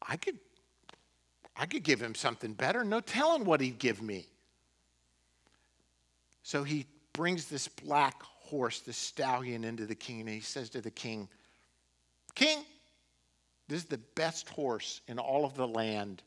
I 0.00 0.16
could, 0.16 0.38
I 1.56 1.66
could 1.66 1.82
give 1.82 2.00
him 2.00 2.14
something 2.14 2.52
better. 2.52 2.84
No 2.84 3.00
telling 3.00 3.44
what 3.44 3.60
he'd 3.60 3.78
give 3.78 4.02
me. 4.02 4.26
So 6.42 6.64
he 6.64 6.86
brings 7.12 7.46
this 7.46 7.68
black 7.68 8.22
horse, 8.22 8.80
this 8.80 8.96
stallion, 8.96 9.64
into 9.64 9.86
the 9.86 9.94
king, 9.94 10.20
and 10.20 10.28
he 10.28 10.40
says 10.40 10.70
to 10.70 10.80
the 10.80 10.90
king, 10.90 11.28
King, 12.34 12.64
this 13.68 13.82
is 13.82 13.88
the 13.88 13.98
best 14.16 14.48
horse 14.48 15.00
in 15.08 15.18
all 15.18 15.44
of 15.44 15.54
the 15.54 15.66
land, 15.66 16.22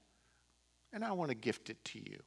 and 0.93 1.03
I 1.03 1.11
want 1.11 1.29
to 1.29 1.35
gift 1.35 1.69
it 1.69 1.83
to 1.85 1.99
you. 1.99 2.19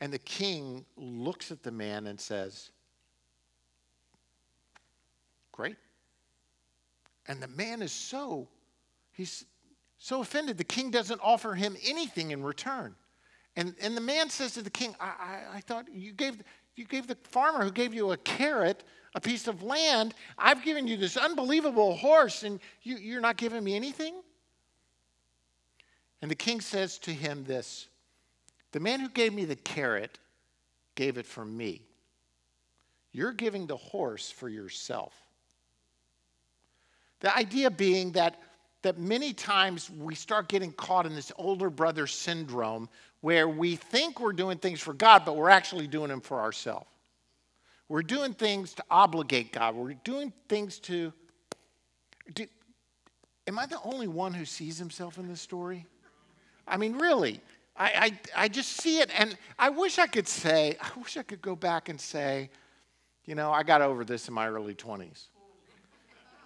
And 0.00 0.12
the 0.12 0.18
king 0.18 0.84
looks 0.96 1.50
at 1.50 1.62
the 1.62 1.70
man 1.70 2.06
and 2.06 2.20
says, 2.20 2.70
Great. 5.52 5.76
And 7.26 7.42
the 7.42 7.48
man 7.48 7.82
is 7.82 7.92
so, 7.92 8.48
he's 9.12 9.44
so 9.98 10.20
offended. 10.20 10.58
The 10.58 10.64
king 10.64 10.90
doesn't 10.90 11.20
offer 11.22 11.54
him 11.54 11.76
anything 11.84 12.30
in 12.30 12.42
return. 12.42 12.94
And, 13.56 13.74
and 13.80 13.96
the 13.96 14.00
man 14.00 14.30
says 14.30 14.54
to 14.54 14.62
the 14.62 14.70
king, 14.70 14.94
I, 15.00 15.06
I, 15.06 15.56
I 15.56 15.60
thought 15.60 15.86
you 15.92 16.12
gave, 16.12 16.42
you 16.76 16.84
gave 16.84 17.06
the 17.06 17.16
farmer 17.24 17.64
who 17.64 17.70
gave 17.70 17.94
you 17.94 18.12
a 18.12 18.16
carrot 18.16 18.84
a 19.14 19.20
piece 19.20 19.46
of 19.46 19.62
land. 19.62 20.14
I've 20.36 20.62
given 20.64 20.86
you 20.86 20.96
this 20.96 21.16
unbelievable 21.16 21.96
horse, 21.96 22.42
and 22.42 22.60
you, 22.82 22.96
you're 22.96 23.20
not 23.20 23.36
giving 23.36 23.62
me 23.62 23.76
anything? 23.76 24.14
And 26.20 26.30
the 26.30 26.36
king 26.36 26.60
says 26.60 26.98
to 27.00 27.12
him 27.12 27.44
this 27.44 27.88
The 28.72 28.80
man 28.80 29.00
who 29.00 29.08
gave 29.08 29.32
me 29.32 29.44
the 29.44 29.56
carrot 29.56 30.18
gave 30.94 31.18
it 31.18 31.26
for 31.26 31.44
me. 31.44 31.82
You're 33.12 33.32
giving 33.32 33.66
the 33.66 33.76
horse 33.76 34.30
for 34.30 34.48
yourself. 34.48 35.14
The 37.20 37.36
idea 37.36 37.70
being 37.70 38.12
that, 38.12 38.40
that 38.82 38.98
many 38.98 39.32
times 39.32 39.90
we 39.90 40.14
start 40.14 40.48
getting 40.48 40.72
caught 40.72 41.06
in 41.06 41.14
this 41.14 41.32
older 41.36 41.70
brother 41.70 42.06
syndrome 42.06 42.88
where 43.20 43.48
we 43.48 43.76
think 43.76 44.20
we're 44.20 44.32
doing 44.32 44.58
things 44.58 44.80
for 44.80 44.92
God, 44.92 45.24
but 45.24 45.36
we're 45.36 45.48
actually 45.48 45.86
doing 45.86 46.08
them 46.08 46.20
for 46.20 46.40
ourselves. 46.40 46.86
We're 47.88 48.02
doing 48.02 48.34
things 48.34 48.74
to 48.74 48.84
obligate 48.90 49.52
God. 49.52 49.74
We're 49.74 49.94
doing 49.94 50.32
things 50.48 50.78
to. 50.80 51.12
Do, 52.34 52.46
am 53.46 53.58
I 53.58 53.66
the 53.66 53.80
only 53.82 54.08
one 54.08 54.32
who 54.32 54.44
sees 54.44 54.78
himself 54.78 55.18
in 55.18 55.28
this 55.28 55.40
story? 55.40 55.86
I 56.66 56.78
mean, 56.78 56.98
really, 56.98 57.40
I, 57.76 58.18
I, 58.36 58.44
I 58.44 58.48
just 58.48 58.80
see 58.80 59.00
it, 59.00 59.10
and 59.18 59.36
I 59.58 59.68
wish 59.68 59.98
I 59.98 60.06
could 60.06 60.28
say, 60.28 60.76
I 60.80 60.88
wish 60.98 61.16
I 61.16 61.22
could 61.22 61.42
go 61.42 61.54
back 61.54 61.88
and 61.88 62.00
say, 62.00 62.50
you 63.26 63.34
know, 63.34 63.52
I 63.52 63.62
got 63.62 63.82
over 63.82 64.04
this 64.04 64.28
in 64.28 64.34
my 64.34 64.48
early 64.48 64.74
20s. 64.74 65.26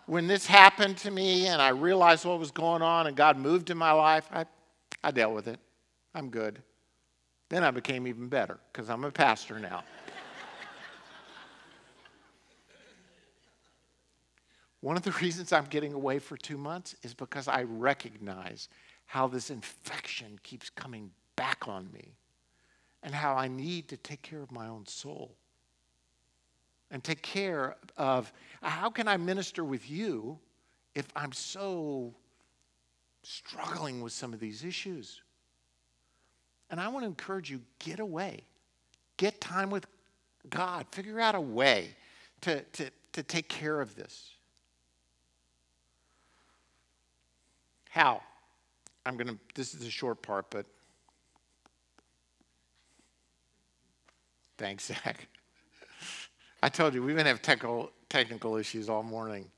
When 0.08 0.26
this 0.26 0.44
happened 0.46 0.96
to 0.98 1.10
me 1.10 1.48
and 1.48 1.60
I 1.60 1.68
realized 1.68 2.24
what 2.24 2.38
was 2.38 2.50
going 2.50 2.80
on 2.80 3.08
and 3.08 3.14
God 3.14 3.36
moved 3.36 3.68
in 3.68 3.76
my 3.76 3.92
life, 3.92 4.26
I, 4.32 4.46
I 5.04 5.10
dealt 5.10 5.34
with 5.34 5.48
it. 5.48 5.60
I'm 6.14 6.30
good. 6.30 6.62
Then 7.50 7.62
I 7.62 7.70
became 7.70 8.06
even 8.06 8.28
better 8.28 8.58
because 8.72 8.88
I'm 8.88 9.04
a 9.04 9.10
pastor 9.10 9.58
now. 9.58 9.84
One 14.80 14.96
of 14.96 15.02
the 15.02 15.12
reasons 15.12 15.52
I'm 15.52 15.66
getting 15.66 15.92
away 15.92 16.20
for 16.20 16.38
two 16.38 16.56
months 16.56 16.96
is 17.02 17.12
because 17.12 17.46
I 17.46 17.64
recognize 17.64 18.70
how 19.04 19.28
this 19.28 19.50
infection 19.50 20.40
keeps 20.42 20.70
coming 20.70 21.10
back 21.36 21.68
on 21.68 21.92
me 21.92 22.14
and 23.02 23.14
how 23.14 23.34
I 23.34 23.46
need 23.46 23.88
to 23.88 23.98
take 23.98 24.22
care 24.22 24.40
of 24.40 24.52
my 24.52 24.68
own 24.68 24.86
soul 24.86 25.36
and 26.90 27.02
take 27.02 27.22
care 27.22 27.76
of 27.96 28.32
how 28.62 28.90
can 28.90 29.08
I 29.08 29.16
minister 29.16 29.64
with 29.64 29.88
you 29.90 30.38
if 30.94 31.06
I'm 31.14 31.32
so 31.32 32.14
struggling 33.22 34.00
with 34.00 34.12
some 34.12 34.32
of 34.32 34.40
these 34.40 34.64
issues. 34.64 35.20
And 36.70 36.80
I 36.80 36.88
want 36.88 37.04
to 37.04 37.06
encourage 37.06 37.50
you 37.50 37.60
get 37.78 38.00
away, 38.00 38.42
get 39.16 39.40
time 39.40 39.70
with 39.70 39.86
God, 40.50 40.86
figure 40.92 41.20
out 41.20 41.34
a 41.34 41.40
way 41.40 41.90
to, 42.42 42.62
to, 42.62 42.90
to 43.12 43.22
take 43.22 43.48
care 43.48 43.80
of 43.80 43.94
this. 43.94 44.30
How? 47.90 48.22
I'm 49.06 49.16
going 49.16 49.28
to, 49.28 49.38
this 49.54 49.74
is 49.74 49.86
a 49.86 49.90
short 49.90 50.20
part, 50.22 50.50
but 50.50 50.66
thanks, 54.58 54.84
Zach. 55.04 55.26
I 56.62 56.68
told 56.68 56.94
you, 56.94 57.02
we've 57.02 57.16
been 57.16 57.26
having 57.26 57.42
technical, 57.42 57.90
technical 58.08 58.56
issues 58.56 58.88
all 58.88 59.02
morning. 59.02 59.50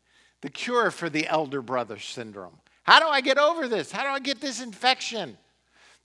The 0.43 0.51
cure 0.51 0.91
for 0.91 1.11
the 1.11 1.27
elder 1.27 1.63
brother 1.63 1.99
syndrome. 1.99 2.59
How 2.83 2.99
do 2.99 3.07
I 3.07 3.21
get 3.21 3.39
over 3.39 3.69
this? 3.69 3.93
How 3.93 4.03
do 4.03 4.09
I 4.09 4.21
get 4.21 4.41
this 4.41 4.61
infection? 4.61 5.37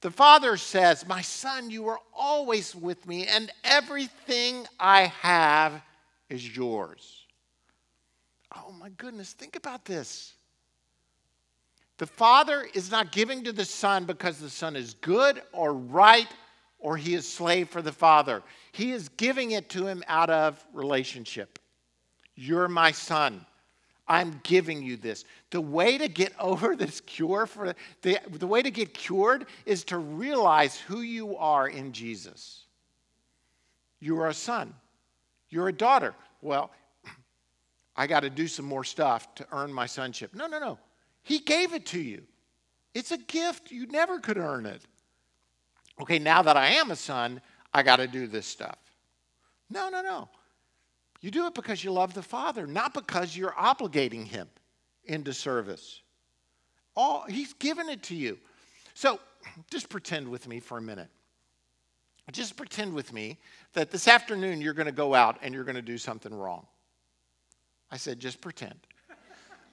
The 0.02 0.12
father 0.12 0.58
says, 0.58 1.08
My 1.08 1.22
son, 1.22 1.70
you 1.70 1.88
are 1.88 2.00
always 2.14 2.76
with 2.76 3.08
me, 3.08 3.26
and 3.28 3.52
everything 3.64 4.66
I 4.80 5.08
have 5.22 5.82
is 6.30 6.56
yours. 6.56 7.26
Oh 8.56 8.72
my 8.72 8.90
goodness, 8.90 9.34
think 9.34 9.56
about 9.56 9.86
this. 9.86 10.34
The 11.98 12.08
Father 12.08 12.68
is 12.74 12.92
not 12.92 13.12
giving 13.12 13.44
to 13.46 13.54
the 13.54 13.66
Son 13.66 14.06
because 14.06 14.38
the 14.38 14.50
Son 14.50 14.76
is 14.76 14.96
good 14.96 15.42
or 15.54 15.74
right 15.74 16.28
or 16.80 16.98
he 16.98 17.14
is 17.14 17.28
slave 17.28 17.70
for 17.70 17.82
the 17.82 17.92
Father. 17.92 18.44
He 18.76 18.92
is 18.92 19.08
giving 19.08 19.52
it 19.52 19.70
to 19.70 19.88
him 19.88 20.04
out 20.06 20.30
of 20.30 20.62
relationship. 20.74 21.60
You're 22.36 22.68
my 22.68 22.92
son. 22.92 23.46
I'm 24.06 24.42
giving 24.44 24.84
you 24.84 24.98
this. 24.98 25.24
The 25.52 25.62
way 25.62 25.98
to 25.98 26.10
get 26.10 26.34
over 26.42 26.76
this 26.76 27.00
cure 27.00 27.46
for 27.46 27.74
the, 28.02 28.20
the 28.30 28.46
way 28.46 28.62
to 28.62 28.70
get 28.70 28.94
cured 28.94 29.46
is 29.66 29.86
to 29.86 29.98
realize 29.98 30.76
who 30.76 31.00
you 31.00 31.38
are 31.38 31.70
in 31.70 31.94
Jesus. 31.94 32.66
You 34.02 34.20
are 34.20 34.28
a 34.28 34.34
son. 34.34 34.74
You're 35.48 35.70
a 35.70 35.74
daughter. 35.74 36.14
Well, 36.42 36.70
I 37.96 38.08
got 38.08 38.20
to 38.20 38.30
do 38.30 38.46
some 38.46 38.66
more 38.66 38.84
stuff 38.84 39.34
to 39.36 39.48
earn 39.54 39.72
my 39.72 39.86
sonship. 39.86 40.36
No, 40.36 40.48
no, 40.48 40.60
no. 40.60 40.80
He 41.24 41.40
gave 41.40 41.74
it 41.74 41.86
to 41.88 42.02
you. 42.02 42.24
It's 42.94 43.12
a 43.12 43.18
gift. 43.18 43.72
You 43.72 43.88
never 43.88 44.20
could 44.20 44.38
earn 44.38 44.66
it. 44.66 44.82
Okay, 46.02 46.20
now 46.20 46.42
that 46.42 46.58
I 46.58 46.72
am 46.72 46.92
a 46.92 46.96
son, 46.98 47.40
I 47.76 47.84
got 47.84 47.98
to 47.98 48.08
do 48.08 48.26
this 48.26 48.46
stuff. 48.46 48.78
No, 49.70 49.90
no, 49.90 50.02
no. 50.02 50.30
You 51.20 51.30
do 51.30 51.46
it 51.46 51.54
because 51.54 51.84
you 51.84 51.92
love 51.92 52.14
the 52.14 52.22
Father, 52.22 52.66
not 52.66 52.94
because 52.94 53.36
you're 53.36 53.52
obligating 53.52 54.26
him 54.26 54.48
into 55.04 55.34
service. 55.34 56.02
All 56.96 57.26
he's 57.28 57.52
given 57.52 57.90
it 57.90 58.02
to 58.04 58.16
you. 58.16 58.38
So 58.94 59.20
just 59.70 59.90
pretend 59.90 60.30
with 60.30 60.48
me 60.48 60.62
for 60.62 60.78
a 60.78 60.82
minute. 60.82 61.10
Just 62.32 62.56
pretend 62.56 62.94
with 62.94 63.12
me 63.12 63.38
that 63.74 63.92
this 63.92 64.08
afternoon 64.08 64.62
you're 64.62 64.74
going 64.74 64.86
to 64.86 64.94
go 64.94 65.14
out 65.14 65.38
and 65.42 65.54
you're 65.54 65.66
going 65.66 65.76
to 65.76 65.82
do 65.82 65.98
something 65.98 66.34
wrong. 66.34 66.66
I 67.92 67.98
said, 67.98 68.22
just 68.22 68.40
pretend. 68.40 68.80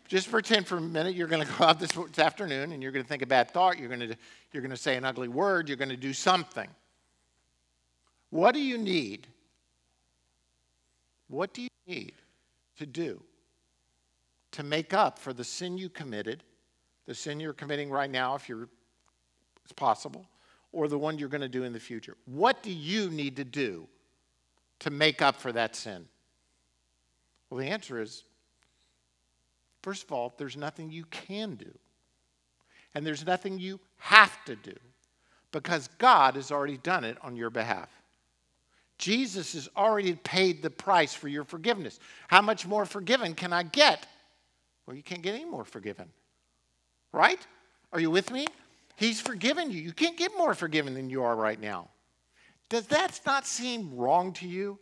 Just 0.08 0.28
pretend 0.28 0.66
for 0.66 0.78
a 0.78 0.80
minute 0.80 1.14
you're 1.14 1.28
going 1.28 1.46
to 1.46 1.52
go 1.56 1.66
out 1.66 1.78
this, 1.78 1.96
afternoon 2.18 2.72
and 2.72 2.82
you're 2.82 2.90
going 2.90 3.04
to 3.04 3.08
think 3.08 3.22
a 3.22 3.26
bad 3.26 3.52
thought. 3.52 3.78
You're 3.78 3.88
going 3.88 4.00
to, 4.00 4.16
you're 4.52 4.60
going 4.60 4.72
to 4.72 4.76
say 4.76 4.96
an 4.96 5.04
ugly 5.04 5.28
word. 5.28 5.68
You're 5.68 5.78
going 5.78 5.88
to 5.88 5.96
do 5.96 6.12
something. 6.12 6.68
What 8.32 8.54
do 8.54 8.60
you 8.60 8.78
need 8.78 9.26
What 11.28 11.54
do 11.54 11.62
you 11.62 11.68
need 11.86 12.12
to 12.76 12.86
do 12.86 13.22
to 14.50 14.62
make 14.62 14.92
up 14.92 15.18
for 15.18 15.32
the 15.32 15.44
sin 15.44 15.78
you 15.78 15.88
committed, 15.88 16.42
the 17.06 17.14
sin 17.14 17.40
you're 17.40 17.54
committing 17.54 17.90
right 17.90 18.10
now, 18.10 18.34
if 18.34 18.50
you're, 18.50 18.68
it's 19.64 19.72
possible, 19.72 20.26
or 20.72 20.88
the 20.88 20.98
one 20.98 21.18
you're 21.18 21.30
going 21.30 21.40
to 21.42 21.48
do 21.48 21.64
in 21.64 21.72
the 21.72 21.80
future? 21.80 22.18
What 22.26 22.62
do 22.62 22.70
you 22.70 23.08
need 23.08 23.36
to 23.36 23.44
do 23.44 23.86
to 24.80 24.90
make 24.90 25.22
up 25.22 25.36
for 25.36 25.52
that 25.52 25.74
sin? 25.74 26.06
Well, 27.48 27.60
the 27.60 27.68
answer 27.68 28.00
is 28.00 28.24
first 29.82 30.04
of 30.04 30.12
all, 30.12 30.34
there's 30.36 30.56
nothing 30.56 30.90
you 30.90 31.04
can 31.10 31.54
do, 31.54 31.72
and 32.94 33.06
there's 33.06 33.24
nothing 33.24 33.58
you 33.58 33.80
have 33.98 34.44
to 34.44 34.56
do 34.56 34.76
because 35.50 35.88
God 35.98 36.36
has 36.36 36.50
already 36.50 36.76
done 36.76 37.04
it 37.04 37.16
on 37.22 37.36
your 37.36 37.50
behalf. 37.50 38.01
Jesus 39.02 39.54
has 39.54 39.68
already 39.76 40.14
paid 40.14 40.62
the 40.62 40.70
price 40.70 41.12
for 41.12 41.26
your 41.26 41.42
forgiveness. 41.42 41.98
How 42.28 42.40
much 42.40 42.68
more 42.68 42.86
forgiven 42.86 43.34
can 43.34 43.52
I 43.52 43.64
get? 43.64 44.06
Well, 44.86 44.94
you 44.94 45.02
can't 45.02 45.22
get 45.22 45.34
any 45.34 45.44
more 45.44 45.64
forgiven. 45.64 46.06
Right? 47.10 47.44
Are 47.92 47.98
you 47.98 48.12
with 48.12 48.30
me? 48.30 48.46
He's 48.94 49.20
forgiven 49.20 49.72
you. 49.72 49.80
You 49.80 49.92
can't 49.92 50.16
get 50.16 50.30
more 50.38 50.54
forgiven 50.54 50.94
than 50.94 51.10
you 51.10 51.24
are 51.24 51.34
right 51.34 51.60
now. 51.60 51.88
Does 52.68 52.86
that 52.86 53.20
not 53.26 53.44
seem 53.44 53.92
wrong 53.96 54.34
to 54.34 54.46
you? 54.46 54.78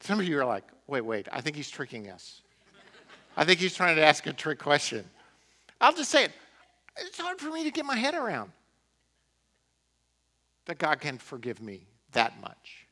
Some 0.00 0.18
of 0.18 0.24
you 0.24 0.38
are 0.38 0.46
like, 0.46 0.64
wait, 0.86 1.02
wait, 1.02 1.28
I 1.30 1.42
think 1.42 1.56
he's 1.56 1.68
tricking 1.68 2.08
us. 2.08 2.40
I 3.36 3.44
think 3.44 3.60
he's 3.60 3.74
trying 3.74 3.96
to 3.96 4.02
ask 4.02 4.26
a 4.26 4.32
trick 4.32 4.58
question. 4.58 5.04
I'll 5.82 5.92
just 5.92 6.10
say 6.10 6.24
it. 6.24 6.32
It's 6.96 7.20
hard 7.20 7.40
for 7.40 7.50
me 7.50 7.64
to 7.64 7.70
get 7.70 7.84
my 7.84 7.96
head 7.96 8.14
around 8.14 8.52
that 10.64 10.78
God 10.78 11.00
can 11.00 11.18
forgive 11.18 11.60
me 11.60 11.88
that 12.14 12.40
much, 12.40 12.86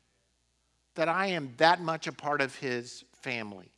that 0.95 1.09
I 1.09 1.27
am 1.27 1.53
that 1.57 1.81
much 1.81 2.07
a 2.07 2.13
part 2.13 2.39
of 2.39 2.55
his 2.55 3.03
family. 3.21 3.69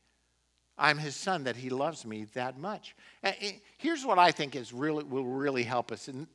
I'm 0.77 0.97
his 0.97 1.15
son, 1.15 1.45
that 1.45 1.55
he 1.55 1.69
loves 1.69 2.05
me 2.05 2.25
that 2.33 2.59
much. 2.59 2.95
And 3.23 3.35
here's 3.77 4.05
what 4.05 4.19
I 4.19 4.31
think 4.31 4.55
is 4.55 4.73
really, 4.73 5.03
will 5.05 5.25
really 5.25 5.63
help 5.63 5.91
us, 5.91 6.09
and 6.09 6.27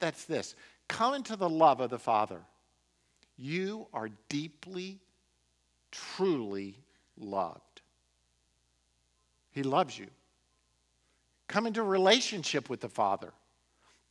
that's 0.00 0.24
this 0.24 0.54
come 0.88 1.14
into 1.14 1.36
the 1.36 1.48
love 1.48 1.80
of 1.80 1.90
the 1.90 1.98
Father. 1.98 2.40
You 3.36 3.86
are 3.92 4.10
deeply, 4.28 4.98
truly 5.90 6.78
loved. 7.16 7.80
He 9.50 9.62
loves 9.62 9.98
you. 9.98 10.06
Come 11.48 11.66
into 11.66 11.82
relationship 11.82 12.68
with 12.68 12.80
the 12.80 12.88
Father. 12.88 13.32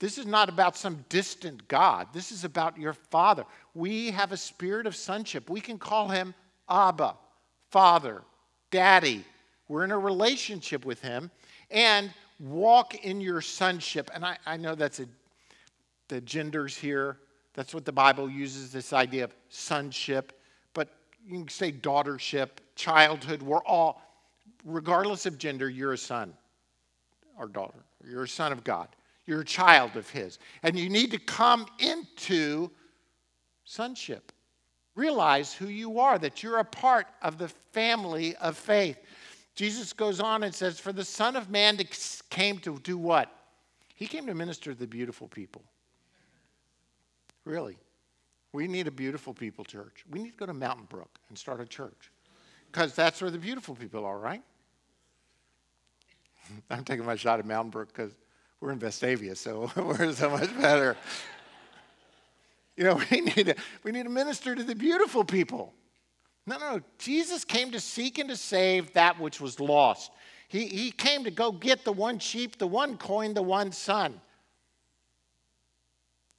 This 0.03 0.17
is 0.17 0.25
not 0.25 0.49
about 0.49 0.75
some 0.75 1.05
distant 1.07 1.65
God. 1.69 2.09
This 2.11 2.33
is 2.33 2.43
about 2.43 2.77
your 2.77 2.91
Father. 2.91 3.45
We 3.73 4.11
have 4.11 4.33
a 4.33 4.37
spirit 4.37 4.85
of 4.85 4.97
sonship. 4.97 5.49
We 5.49 5.61
can 5.61 5.79
call 5.79 6.09
him 6.09 6.35
Abba, 6.69 7.15
Father, 7.69 8.21
Daddy. 8.69 9.23
We're 9.69 9.85
in 9.85 9.91
a 9.91 9.97
relationship 9.97 10.85
with 10.85 10.99
him 10.99 11.31
and 11.71 12.11
walk 12.37 12.95
in 13.05 13.21
your 13.21 13.39
sonship. 13.39 14.11
And 14.13 14.25
I, 14.25 14.37
I 14.45 14.57
know 14.57 14.75
that's 14.75 14.99
a, 14.99 15.05
the 16.09 16.19
genders 16.19 16.75
here. 16.75 17.15
That's 17.53 17.73
what 17.73 17.85
the 17.85 17.93
Bible 17.93 18.29
uses 18.29 18.73
this 18.73 18.91
idea 18.91 19.23
of 19.23 19.33
sonship. 19.47 20.37
But 20.73 20.89
you 21.25 21.31
can 21.31 21.47
say 21.47 21.71
daughtership, 21.71 22.49
childhood. 22.75 23.41
We're 23.41 23.63
all, 23.63 24.01
regardless 24.65 25.25
of 25.25 25.37
gender, 25.37 25.69
you're 25.69 25.93
a 25.93 25.97
son 25.97 26.33
or 27.39 27.47
daughter. 27.47 27.79
You're 28.05 28.23
a 28.23 28.27
son 28.27 28.51
of 28.51 28.65
God. 28.65 28.89
You're 29.25 29.41
a 29.41 29.45
child 29.45 29.95
of 29.95 30.09
His. 30.09 30.39
And 30.63 30.77
you 30.77 30.89
need 30.89 31.11
to 31.11 31.19
come 31.19 31.65
into 31.79 32.69
sonship. 33.63 34.31
Realize 34.95 35.53
who 35.53 35.67
you 35.67 35.99
are, 35.99 36.19
that 36.19 36.43
you're 36.43 36.59
a 36.59 36.65
part 36.65 37.07
of 37.21 37.37
the 37.37 37.47
family 37.71 38.35
of 38.37 38.57
faith. 38.57 38.97
Jesus 39.55 39.93
goes 39.93 40.19
on 40.19 40.43
and 40.43 40.53
says, 40.53 40.79
For 40.79 40.91
the 40.91 41.05
Son 41.05 41.35
of 41.35 41.49
Man 41.49 41.79
came 42.29 42.59
to 42.59 42.79
do 42.79 42.97
what? 42.97 43.31
He 43.95 44.07
came 44.07 44.25
to 44.27 44.33
minister 44.33 44.73
to 44.73 44.79
the 44.79 44.87
beautiful 44.87 45.27
people. 45.27 45.63
Really. 47.45 47.77
We 48.51 48.67
need 48.67 48.87
a 48.87 48.91
beautiful 48.91 49.33
people 49.33 49.65
church. 49.65 50.05
We 50.09 50.21
need 50.21 50.31
to 50.31 50.37
go 50.37 50.45
to 50.45 50.53
Mountain 50.53 50.85
Brook 50.85 51.19
and 51.29 51.37
start 51.37 51.59
a 51.59 51.65
church 51.65 52.11
because 52.71 52.93
that's 52.93 53.21
where 53.21 53.31
the 53.31 53.39
beautiful 53.39 53.75
people 53.75 54.05
are, 54.05 54.17
right? 54.17 54.43
I'm 56.69 56.83
taking 56.83 57.05
my 57.05 57.15
shot 57.15 57.39
at 57.39 57.45
Mountain 57.45 57.71
Brook 57.71 57.87
because 57.87 58.11
we're 58.63 58.71
in 58.71 58.79
Vestavia, 58.79 59.35
so 59.35 59.69
we're 59.75 60.13
so 60.13 60.29
much 60.29 60.57
better. 60.57 60.95
You 62.77 62.85
know, 62.85 63.01
we 63.11 63.19
need, 63.19 63.47
to, 63.47 63.55
we 63.83 63.91
need 63.91 64.03
to 64.03 64.09
minister 64.09 64.55
to 64.55 64.63
the 64.63 64.73
beautiful 64.73 65.25
people. 65.25 65.73
No, 66.47 66.57
no, 66.57 66.79
Jesus 66.97 67.43
came 67.43 67.71
to 67.71 67.79
seek 67.81 68.19
and 68.19 68.29
to 68.29 68.37
save 68.37 68.93
that 68.93 69.19
which 69.19 69.41
was 69.41 69.59
lost. 69.59 70.11
He, 70.47 70.67
he 70.67 70.91
came 70.91 71.25
to 71.25 71.31
go 71.31 71.51
get 71.51 71.83
the 71.83 71.91
one 71.91 72.19
sheep, 72.19 72.57
the 72.57 72.67
one 72.67 72.97
coin, 72.97 73.33
the 73.33 73.43
one 73.43 73.73
son. 73.73 74.19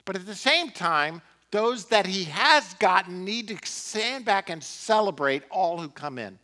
But 0.07 0.17
at 0.17 0.25
the 0.25 0.35
same 0.35 0.71
time, 0.71 1.21
those 1.51 1.87
that 1.87 2.07
he 2.07 2.25
has 2.25 2.75
gotten 2.75 3.25
need 3.25 3.49
to 3.49 3.59
stand 3.65 4.25
back 4.25 4.49
and 4.49 4.65
celebrate 4.65 5.43
all 5.51 5.79
who 5.79 5.89
come 5.89 6.19
in. 6.19 6.39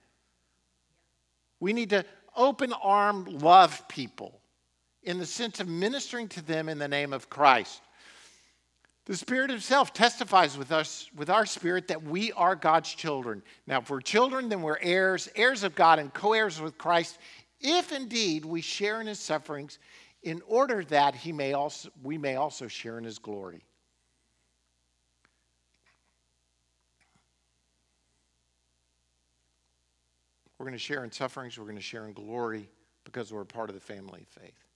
We 1.58 1.72
need 1.72 1.90
to 1.90 2.04
open 2.36 2.72
arm 2.82 3.24
love 3.40 3.86
people 3.88 4.39
in 5.02 5.18
the 5.18 5.26
sense 5.26 5.60
of 5.60 5.68
ministering 5.68 6.28
to 6.28 6.42
them 6.42 6.68
in 6.68 6.78
the 6.78 6.88
name 6.88 7.12
of 7.12 7.30
Christ. 7.30 7.80
The 9.06 9.16
Spirit 9.16 9.50
Himself 9.50 9.92
testifies 9.92 10.56
with 10.56 10.72
us, 10.72 11.10
with 11.16 11.30
our 11.30 11.46
spirit, 11.46 11.88
that 11.88 12.02
we 12.02 12.32
are 12.32 12.54
God's 12.54 12.94
children. 12.94 13.42
Now, 13.66 13.80
if 13.80 13.90
we're 13.90 14.00
children, 14.00 14.48
then 14.48 14.62
we're 14.62 14.78
heirs, 14.80 15.28
heirs 15.34 15.64
of 15.64 15.74
God, 15.74 15.98
and 15.98 16.12
co 16.12 16.32
heirs 16.32 16.60
with 16.60 16.78
Christ, 16.78 17.18
if 17.60 17.92
indeed 17.92 18.44
we 18.44 18.60
share 18.60 19.00
in 19.00 19.06
His 19.06 19.18
sufferings, 19.18 19.78
in 20.22 20.42
order 20.46 20.84
that 20.84 21.14
he 21.14 21.32
may 21.32 21.54
also, 21.54 21.88
we 22.02 22.18
may 22.18 22.36
also 22.36 22.68
share 22.68 22.98
in 22.98 23.04
His 23.04 23.18
glory. 23.18 23.64
We're 30.58 30.66
going 30.66 30.74
to 30.74 30.78
share 30.78 31.04
in 31.04 31.10
sufferings, 31.10 31.58
we're 31.58 31.64
going 31.64 31.76
to 31.76 31.82
share 31.82 32.06
in 32.06 32.12
glory 32.12 32.68
because 33.04 33.32
we're 33.32 33.46
part 33.46 33.70
of 33.70 33.74
the 33.74 33.80
family 33.80 34.20
of 34.20 34.42
faith. 34.42 34.69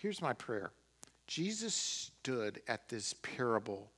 Here's 0.00 0.22
my 0.22 0.32
prayer 0.32 0.70
Jesus 1.26 1.74
stood 1.74 2.62
at 2.66 2.88
this 2.88 3.14
parable 3.22 3.90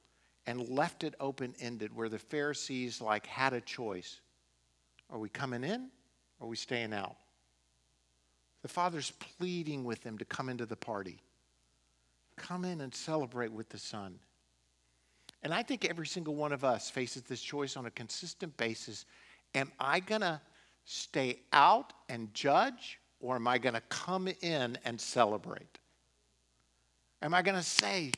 and 0.47 0.69
left 0.69 1.05
it 1.05 1.15
open 1.21 1.55
ended 1.61 1.95
where 1.95 2.09
the 2.09 2.19
Pharisees 2.19 3.01
like 3.01 3.25
had 3.27 3.53
a 3.53 3.61
choice. 3.61 4.21
Are 5.11 5.19
we 5.19 5.29
coming 5.29 5.63
in 5.63 5.89
or 6.41 6.47
are 6.47 6.51
we 6.51 6.57
staying 6.57 6.93
out? 6.93 7.15
The 8.63 8.69
father's 8.69 9.13
pleading 9.39 9.85
with 9.85 10.03
them 10.03 10.19
to 10.19 10.25
come 10.25 10.49
into 10.49 10.67
the 10.67 10.77
party. 10.77 11.21
Come 12.37 12.65
in 12.65 12.81
and 12.81 12.93
celebrate 12.93 13.53
with 13.53 13.69
the 13.69 13.79
son. 13.79 14.19
And 15.45 15.55
I 15.55 15.63
think 15.63 15.85
every 15.85 16.07
single 16.07 16.35
one 16.35 16.53
of 16.53 16.65
us 16.65 16.91
faces 16.91 17.23
this 17.23 17.43
choice 17.43 17.77
on 17.77 17.87
a 17.87 17.91
consistent 17.91 18.57
basis. 18.57 19.05
Am 19.55 19.71
I 19.79 20.01
going 20.01 20.21
to 20.23 20.41
stay 20.85 21.41
out 21.53 21.93
and 22.09 22.33
judge, 22.35 22.99
or 23.21 23.37
am 23.37 23.47
I 23.47 23.59
going 23.59 23.75
to 23.75 23.83
come 23.83 24.29
in 24.41 24.79
and 24.85 25.01
celebrate? 25.01 25.79
Am 27.23 27.33
I 27.33 27.43
going 27.43 27.57
to 27.57 27.63
say, 27.63 28.11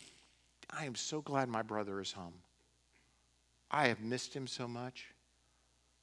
I 0.71 0.87
am 0.87 0.95
so 0.95 1.21
glad 1.21 1.49
my 1.49 1.61
brother 1.61 2.01
is 2.01 2.11
home? 2.11 2.33
I 3.71 3.89
have 3.89 4.01
missed 4.01 4.35
him 4.35 4.47
so 4.47 4.67
much. 4.67 5.07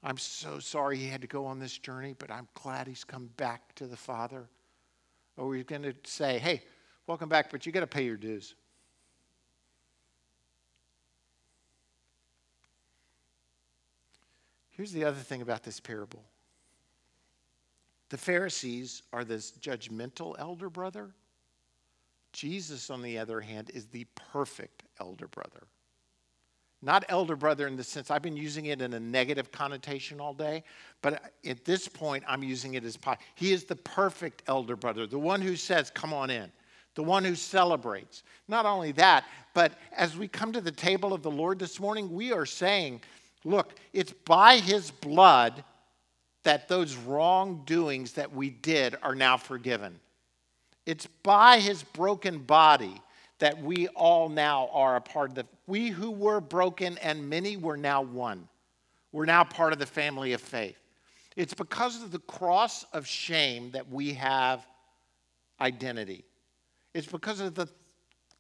I'm 0.04 0.18
so 0.18 0.60
sorry 0.60 0.98
he 0.98 1.08
had 1.08 1.22
to 1.22 1.28
go 1.28 1.46
on 1.46 1.60
this 1.60 1.78
journey, 1.78 2.16
but 2.18 2.32
I'm 2.32 2.48
glad 2.54 2.88
he's 2.88 3.04
come 3.04 3.30
back 3.38 3.74
to 3.76 3.88
the 3.88 3.98
Father. 3.98 4.48
Or 5.36 5.48
we're 5.48 5.64
going 5.64 5.84
to 5.84 5.96
say, 6.04 6.38
hey, 6.38 6.62
welcome 7.08 7.28
back, 7.28 7.50
but 7.50 7.66
you 7.66 7.72
got 7.72 7.82
to 7.82 7.88
pay 7.88 8.04
your 8.04 8.18
dues. 8.18 8.54
Here's 14.72 14.92
the 14.92 15.06
other 15.06 15.20
thing 15.20 15.42
about 15.42 15.64
this 15.64 15.80
parable 15.80 16.24
the 18.10 18.18
Pharisees 18.18 19.04
are 19.14 19.24
this 19.24 19.54
judgmental 19.54 20.36
elder 20.38 20.70
brother 20.70 21.12
Jesus, 22.34 22.90
on 22.90 23.02
the 23.02 23.18
other 23.18 23.42
hand, 23.42 23.72
is 23.74 23.86
the 23.88 24.06
perfect 24.16 24.84
elder 25.00 25.28
brother. 25.28 25.68
Not 26.82 27.06
elder 27.10 27.36
brother 27.36 27.68
in 27.68 27.76
the 27.76 27.84
sense, 27.84 28.10
I've 28.10 28.24
been 28.24 28.38
using 28.38 28.66
it 28.66 28.82
in 28.82 28.94
a 28.94 29.00
negative 29.00 29.52
connotation 29.52 30.20
all 30.20 30.34
day, 30.34 30.64
but 31.04 31.32
at 31.46 31.64
this 31.64 31.88
point, 31.88 32.24
I'm 32.28 32.42
using 32.42 32.74
it 32.74 32.84
as 32.84 32.98
he 33.36 33.52
is 33.54 33.66
the 33.66 33.76
perfect 33.76 34.42
elder 34.48 34.76
brother, 34.76 35.06
the 35.06 35.20
one 35.20 35.42
who 35.42 35.56
says, 35.56 35.92
Come 35.92 36.12
on 36.12 36.32
in, 36.32 36.52
the 36.96 37.04
one 37.04 37.24
who 37.24 37.36
celebrates. 37.36 38.24
Not 38.48 38.66
only 38.66 38.94
that, 38.94 39.26
but 39.54 39.74
as 39.96 40.18
we 40.18 40.28
come 40.28 40.52
to 40.54 40.62
the 40.62 40.72
table 40.72 41.14
of 41.14 41.22
the 41.22 41.30
Lord 41.30 41.60
this 41.60 41.80
morning, 41.80 42.12
we 42.12 42.34
are 42.34 42.48
saying, 42.48 43.02
Look, 43.44 43.76
it's 43.94 44.14
by 44.14 44.58
his 44.58 44.90
blood 44.90 45.64
that 46.44 46.68
those 46.68 46.96
wrongdoings 46.96 48.14
that 48.14 48.34
we 48.34 48.50
did 48.50 48.96
are 49.04 49.16
now 49.16 49.38
forgiven. 49.38 50.00
It's 50.86 51.08
by 51.24 51.60
his 51.60 51.84
broken 51.84 52.40
body 52.40 53.02
that 53.40 53.62
we 53.62 53.88
all 53.90 54.30
now 54.30 54.70
are 54.72 54.96
a 54.96 55.02
part 55.02 55.30
of 55.30 55.36
the, 55.36 55.46
we 55.68 55.90
who 55.90 56.12
were 56.12 56.40
broken 56.40 56.98
and 57.00 57.30
many 57.30 57.58
were 57.58 57.78
now 57.78 58.02
one. 58.02 58.48
We're 59.12 59.26
now 59.26 59.44
part 59.44 59.74
of 59.74 59.80
the 59.80 59.86
family 59.86 60.34
of 60.34 60.42
faith. 60.42 60.78
It's 61.36 61.54
because 61.54 62.02
of 62.02 62.12
the 62.12 62.20
cross 62.20 62.86
of 62.94 63.08
shame 63.08 63.72
that 63.72 63.90
we 63.90 64.14
have 64.14 64.66
identity. 65.60 66.24
It's 66.94 67.08
because 67.08 67.40
of 67.40 67.56
the 67.56 67.68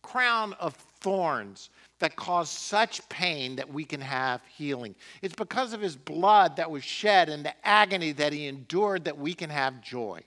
crown 0.01 0.53
of 0.53 0.75
thorns 0.75 1.69
that 1.99 2.15
caused 2.15 2.51
such 2.51 3.07
pain 3.09 3.55
that 3.55 3.71
we 3.71 3.85
can 3.85 4.01
have 4.01 4.41
healing. 4.45 4.95
It's 5.21 5.35
because 5.35 5.73
of 5.73 5.81
his 5.81 5.95
blood 5.95 6.55
that 6.57 6.69
was 6.69 6.83
shed 6.83 7.29
and 7.29 7.45
the 7.45 7.53
agony 7.65 8.11
that 8.13 8.33
he 8.33 8.47
endured 8.47 9.05
that 9.05 9.17
we 9.17 9.33
can 9.33 9.49
have 9.49 9.81
joy 9.81 10.21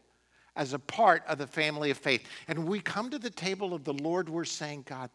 as 0.56 0.72
a 0.72 0.78
part 0.78 1.22
of 1.26 1.38
the 1.38 1.46
family 1.46 1.90
of 1.90 1.98
faith. 1.98 2.26
And 2.48 2.58
when 2.60 2.68
we 2.68 2.80
come 2.80 3.10
to 3.10 3.18
the 3.18 3.30
table 3.30 3.74
of 3.74 3.84
the 3.84 3.94
Lord, 3.94 4.28
we're 4.28 4.44
saying, 4.44 4.84
God, 4.88 5.10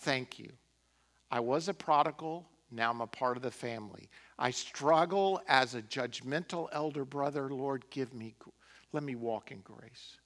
thank 0.00 0.38
you. 0.38 0.50
I 1.30 1.40
was 1.40 1.68
a 1.68 1.74
prodigal, 1.74 2.46
now 2.70 2.90
I'm 2.90 3.00
a 3.00 3.06
part 3.06 3.36
of 3.36 3.42
the 3.42 3.50
family. 3.50 4.08
I 4.38 4.50
struggle 4.50 5.40
as 5.48 5.74
a 5.74 5.82
judgmental 5.82 6.68
elder 6.72 7.04
brother. 7.04 7.48
Lord, 7.50 7.84
give 7.90 8.12
me, 8.14 8.34
let 8.92 9.02
me 9.02 9.14
walk 9.14 9.50
in 9.50 9.60
grace. 9.60 10.18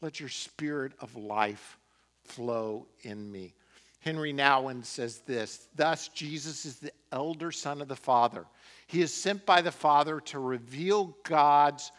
Let 0.00 0.18
your 0.18 0.28
spirit 0.28 0.92
of 1.00 1.14
life 1.16 1.78
flow 2.24 2.86
in 3.02 3.30
me. 3.30 3.54
Henri 4.00 4.32
Nouwen 4.32 4.84
says 4.84 5.20
this 5.20 5.68
Thus, 5.76 6.08
Jesus 6.08 6.64
is 6.66 6.78
the 6.78 6.92
elder 7.12 7.52
son 7.52 7.80
of 7.80 7.88
the 7.88 7.96
Father. 7.96 8.44
He 8.88 9.00
is 9.00 9.14
sent 9.14 9.46
by 9.46 9.62
the 9.62 9.72
Father 9.72 10.20
to 10.20 10.38
reveal 10.38 11.16
God's 11.22 11.92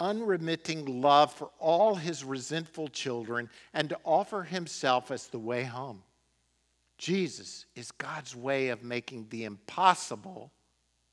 unremitting 0.00 1.00
love 1.00 1.32
for 1.32 1.50
all 1.58 1.94
his 1.94 2.24
resentful 2.24 2.88
children 2.88 3.48
and 3.74 3.88
to 3.88 3.98
offer 4.04 4.42
himself 4.42 5.10
as 5.10 5.26
the 5.26 5.38
way 5.38 5.64
home. 5.64 6.02
Jesus 6.98 7.66
is 7.76 7.90
God's 7.92 8.34
way 8.34 8.68
of 8.68 8.82
making 8.82 9.26
the 9.30 9.44
impossible 9.44 10.50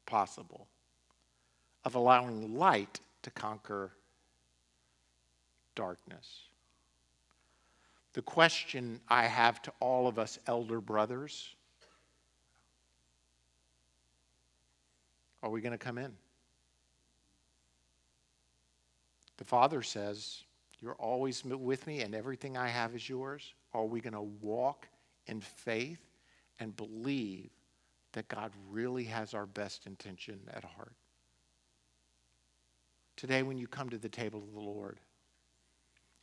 possible, 0.06 0.68
of 1.84 1.96
allowing 1.96 2.58
light 2.58 3.00
to 3.22 3.32
conquer 3.32 3.92
darkness. 5.76 6.44
The 8.14 8.22
question 8.22 9.00
I 9.10 9.26
have 9.26 9.62
to 9.64 9.74
all 9.80 10.08
of 10.08 10.18
us 10.18 10.40
elder 10.48 10.80
brothers 10.80 11.56
are 15.44 15.50
we 15.52 15.62
going 15.62 15.74
to 15.74 15.78
come 15.78 16.00
in? 16.00 16.12
The 19.38 19.44
Father 19.44 19.82
says, 19.82 20.44
You're 20.80 20.96
always 20.96 21.44
with 21.44 21.88
me, 21.88 22.02
and 22.02 22.16
everything 22.16 22.58
I 22.58 22.68
have 22.68 22.96
is 22.96 23.08
yours. 23.08 23.54
Are 23.74 23.86
we 23.86 24.02
going 24.02 24.14
to 24.14 24.22
walk 24.22 24.88
in 25.28 25.42
faith 25.42 26.00
and 26.60 26.76
believe 26.76 27.50
that 28.14 28.28
God 28.28 28.52
really 28.70 29.04
has 29.06 29.34
our 29.34 29.46
best 29.46 29.86
intention 29.86 30.40
at 30.54 30.64
heart? 30.64 30.94
Today, 33.18 33.44
when 33.44 33.58
you 33.58 33.68
come 33.68 33.90
to 33.90 33.98
the 33.98 34.10
table 34.10 34.40
of 34.40 34.54
the 34.54 34.60
Lord, 34.60 35.00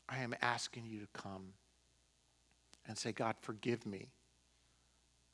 I 0.09 0.19
am 0.19 0.35
asking 0.43 0.85
you 0.87 1.01
to 1.01 1.07
come 1.13 1.53
and 2.87 2.97
say, 2.97 3.13
God, 3.13 3.37
forgive 3.41 3.87
me 3.87 4.09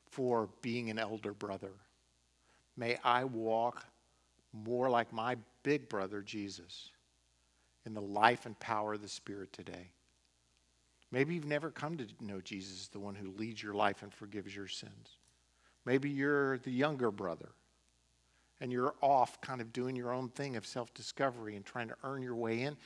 for 0.09 0.49
being 0.61 0.89
an 0.89 0.99
elder 0.99 1.33
brother. 1.33 1.71
May 2.77 2.97
I 3.03 3.25
walk 3.25 3.85
more 4.53 4.89
like 4.89 5.11
my 5.11 5.35
big 5.63 5.89
brother, 5.89 6.21
Jesus 6.21 6.91
in 7.89 7.95
the 7.95 8.01
life 8.01 8.45
and 8.45 8.57
power 8.59 8.93
of 8.93 9.01
the 9.01 9.09
Spirit 9.09 9.51
today. 9.51 9.89
Maybe 11.11 11.33
you've 11.33 11.45
never 11.45 11.71
come 11.71 11.97
to 11.97 12.05
know 12.21 12.39
Jesus, 12.39 12.87
the 12.87 12.99
one 12.99 13.15
who 13.15 13.31
leads 13.31 13.61
your 13.61 13.73
life 13.73 14.03
and 14.03 14.13
forgives 14.13 14.55
your 14.55 14.67
sins. 14.67 15.17
Maybe 15.85 16.09
you're 16.09 16.59
the 16.59 16.71
younger 16.71 17.09
brother 17.09 17.49
and 18.61 18.71
you're 18.71 18.93
off 19.01 19.41
kind 19.41 19.59
of 19.59 19.73
doing 19.73 19.95
your 19.95 20.13
own 20.13 20.29
thing 20.29 20.55
of 20.55 20.67
self 20.67 20.93
discovery 20.93 21.55
and 21.55 21.65
trying 21.65 21.87
to 21.87 21.95
earn 22.03 22.21
your 22.21 22.35
way 22.35 22.61
in. 22.61 22.77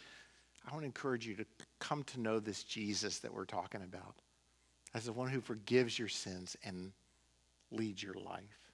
I 0.66 0.72
want 0.72 0.84
to 0.84 0.86
encourage 0.86 1.28
you 1.28 1.36
to 1.36 1.45
come 1.80 2.04
to 2.06 2.22
know 2.22 2.39
this 2.39 2.64
Jesus 2.64 3.20
that 3.20 3.34
we're 3.34 3.45
talking 3.45 3.82
about 3.82 4.16
as 4.93 5.06
the 5.06 5.12
one 5.12 5.28
who 5.28 5.41
forgives 5.41 5.99
your 5.99 6.08
sins 6.08 6.56
and 6.64 6.93
leads 7.72 8.01
your 8.01 8.14
life. 8.14 8.72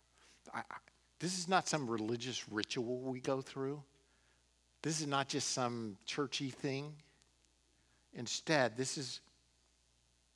I, 0.53 0.59
I, 0.59 0.75
this 1.19 1.39
is 1.39 1.47
not 1.47 1.67
some 1.67 1.89
religious 1.89 2.47
ritual 2.49 2.99
we 2.99 3.19
go 3.19 3.41
through. 3.41 3.81
This 4.81 5.01
is 5.01 5.07
not 5.07 5.27
just 5.27 5.51
some 5.51 5.97
churchy 6.05 6.49
thing. 6.49 6.93
Instead, 8.13 8.77
this 8.77 8.97
is, 8.97 9.19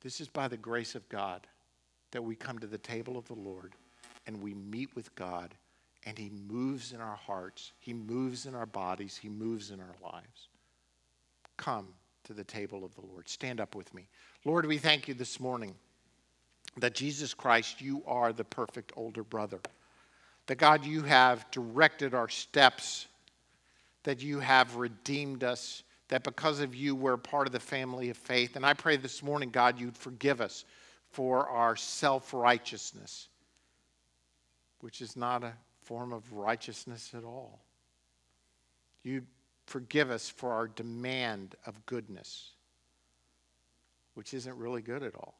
this 0.02 0.20
is 0.20 0.28
by 0.28 0.48
the 0.48 0.56
grace 0.56 0.94
of 0.94 1.08
God 1.08 1.46
that 2.10 2.22
we 2.22 2.36
come 2.36 2.58
to 2.58 2.66
the 2.66 2.78
table 2.78 3.16
of 3.16 3.26
the 3.26 3.34
Lord 3.34 3.72
and 4.26 4.40
we 4.40 4.54
meet 4.54 4.94
with 4.94 5.14
God 5.14 5.54
and 6.06 6.18
He 6.18 6.30
moves 6.48 6.92
in 6.92 7.00
our 7.00 7.16
hearts, 7.16 7.72
He 7.78 7.94
moves 7.94 8.46
in 8.46 8.54
our 8.54 8.66
bodies, 8.66 9.16
He 9.16 9.28
moves 9.28 9.70
in 9.70 9.80
our 9.80 9.94
lives. 10.02 10.48
Come 11.56 11.88
to 12.24 12.32
the 12.32 12.44
table 12.44 12.84
of 12.84 12.94
the 12.94 13.06
Lord. 13.06 13.28
Stand 13.28 13.60
up 13.60 13.74
with 13.74 13.92
me. 13.94 14.08
Lord, 14.44 14.66
we 14.66 14.78
thank 14.78 15.08
you 15.08 15.14
this 15.14 15.40
morning 15.40 15.74
that 16.78 16.94
Jesus 16.94 17.34
Christ, 17.34 17.80
you 17.80 18.02
are 18.06 18.32
the 18.32 18.44
perfect 18.44 18.92
older 18.96 19.22
brother. 19.22 19.60
That 20.46 20.56
God, 20.56 20.84
you 20.84 21.02
have 21.02 21.50
directed 21.50 22.12
our 22.12 22.28
steps 22.28 23.06
that 24.04 24.22
you 24.22 24.38
have 24.38 24.76
redeemed 24.76 25.42
us, 25.42 25.82
that 26.08 26.22
because 26.22 26.60
of 26.60 26.74
you, 26.74 26.94
we're 26.94 27.16
part 27.16 27.46
of 27.46 27.52
the 27.52 27.60
family 27.60 28.10
of 28.10 28.16
faith. 28.16 28.56
And 28.56 28.64
I 28.64 28.74
pray 28.74 28.96
this 28.96 29.22
morning, 29.22 29.50
God, 29.50 29.80
you'd 29.80 29.96
forgive 29.96 30.40
us 30.40 30.64
for 31.10 31.48
our 31.48 31.74
self 31.74 32.32
righteousness, 32.32 33.28
which 34.80 35.00
is 35.00 35.16
not 35.16 35.42
a 35.42 35.52
form 35.82 36.12
of 36.12 36.32
righteousness 36.32 37.12
at 37.16 37.24
all. 37.24 37.60
You 39.02 39.22
forgive 39.66 40.10
us 40.10 40.28
for 40.28 40.52
our 40.52 40.68
demand 40.68 41.56
of 41.66 41.84
goodness, 41.86 42.50
which 44.14 44.34
isn't 44.34 44.56
really 44.56 44.82
good 44.82 45.02
at 45.02 45.14
all, 45.14 45.34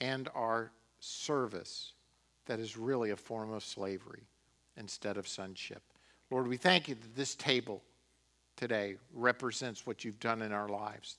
and 0.00 0.28
our 0.34 0.72
service 0.98 1.92
that 2.46 2.58
is 2.58 2.76
really 2.76 3.10
a 3.10 3.16
form 3.16 3.52
of 3.52 3.62
slavery 3.62 4.26
instead 4.76 5.16
of 5.16 5.28
sonship. 5.28 5.82
Lord, 6.30 6.48
we 6.48 6.56
thank 6.56 6.88
you 6.88 6.94
that 6.94 7.16
this 7.16 7.34
table 7.34 7.82
today 8.56 8.96
represents 9.12 9.86
what 9.86 10.04
you've 10.04 10.20
done 10.20 10.42
in 10.42 10.52
our 10.52 10.68
lives. 10.68 11.18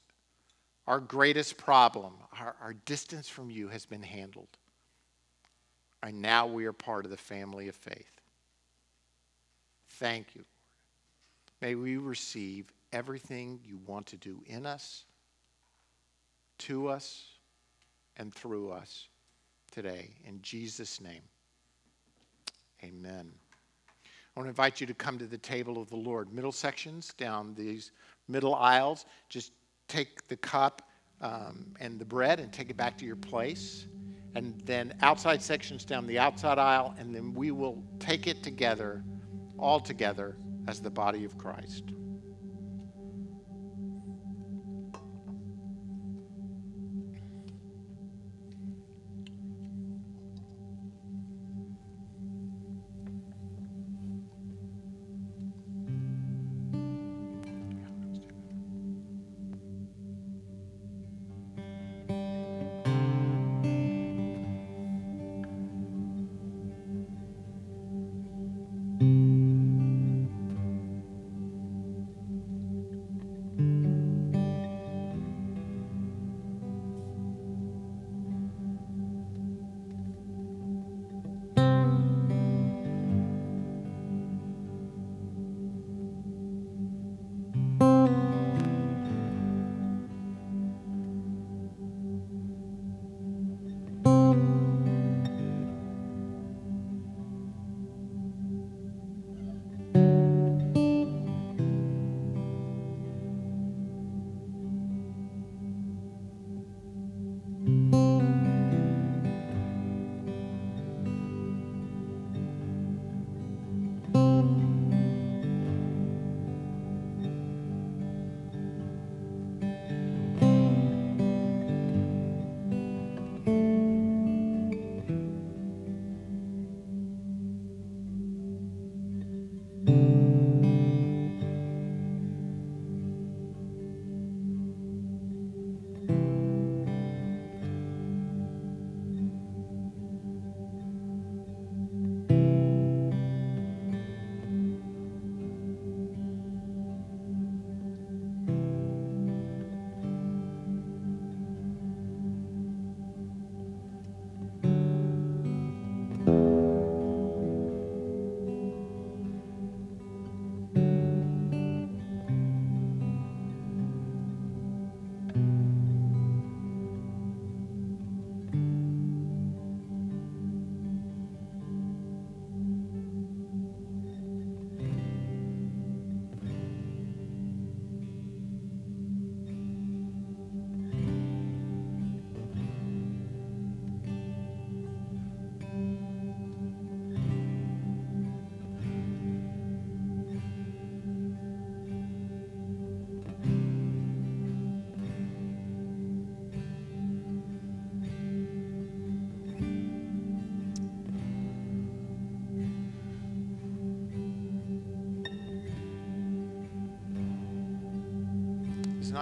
Our 0.88 1.00
greatest 1.00 1.58
problem, 1.58 2.14
our, 2.40 2.56
our 2.62 2.74
distance 2.86 3.28
from 3.28 3.50
you, 3.50 3.68
has 3.70 3.86
been 3.86 4.04
handled. 4.04 4.48
And 6.04 6.22
now 6.22 6.46
we 6.46 6.66
are 6.66 6.74
part 6.74 7.06
of 7.06 7.12
the 7.12 7.18
family 7.18 7.68
of 7.68 7.76
faith. 7.76 8.22
Thank 9.92 10.36
you, 10.36 10.42
Lord. 10.42 10.46
May 11.62 11.76
we 11.76 11.98
receive 11.98 12.72
everything 12.94 13.60
you 13.66 13.80
want 13.88 14.06
to 14.08 14.18
do 14.18 14.44
in 14.46 14.66
us, 14.66 15.06
to 16.60 16.88
us, 16.88 17.26
and 18.18 18.34
through 18.34 18.72
us 18.72 19.08
today. 19.72 20.12
In 20.26 20.42
Jesus' 20.42 21.02
name, 21.02 21.24
amen. 22.84 23.32
I 24.36 24.42
want 24.42 24.48
to 24.48 24.50
invite 24.50 24.82
you 24.82 24.88
to 24.88 24.94
come 24.94 25.18
to 25.18 25.28
the 25.28 25.38
table 25.38 25.82
of 25.82 25.90
the 25.90 25.96
Lord. 25.96 26.34
Middle 26.34 26.52
sections 26.52 27.14
down 27.14 27.54
these 27.56 27.92
middle 28.28 28.54
aisles. 28.54 29.06
Just 29.30 29.54
take 29.88 30.28
the 30.28 30.36
cup 30.36 30.82
um, 31.22 31.74
and 31.80 31.98
the 31.98 32.04
bread 32.04 32.42
and 32.42 32.52
take 32.52 32.70
it 32.70 32.76
back 32.76 32.98
to 32.98 33.06
your 33.06 33.16
place. 33.16 33.88
And 34.36 34.60
then 34.66 34.94
outside 35.02 35.42
sections 35.42 35.86
down 35.86 36.06
the 36.06 36.20
outside 36.20 36.60
aisle, 36.60 36.94
and 37.00 37.16
then 37.16 37.34
we 37.34 37.52
will 37.52 37.82
take 37.98 38.28
it 38.28 38.44
together, 38.44 39.06
all 39.58 39.80
together, 39.80 40.36
as 40.68 40.82
the 40.82 40.90
body 40.90 41.24
of 41.24 41.38
Christ. 41.38 41.86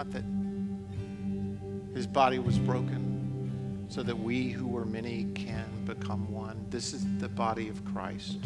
Not 0.03 0.11
that 0.11 1.95
his 1.95 2.07
body 2.07 2.39
was 2.39 2.57
broken 2.59 3.85
so 3.87 4.03
that 4.03 4.17
we 4.17 4.49
who 4.49 4.67
were 4.67 4.85
many 4.85 5.25
can 5.35 5.65
become 5.85 6.29
one. 6.31 6.65
This 6.69 6.93
is 6.93 7.05
the 7.19 7.29
body 7.29 7.69
of 7.69 7.85
Christ. 7.85 8.39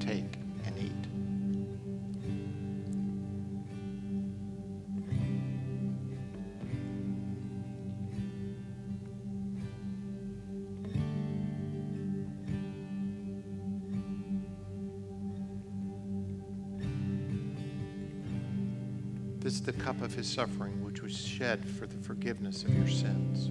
Take 0.00 0.41
of 20.02 20.14
his 20.14 20.26
suffering, 20.26 20.84
which 20.84 21.02
was 21.02 21.16
shed 21.16 21.64
for 21.64 21.86
the 21.86 21.96
forgiveness 21.98 22.64
of 22.64 22.74
your 22.76 22.88
sins. 22.88 23.50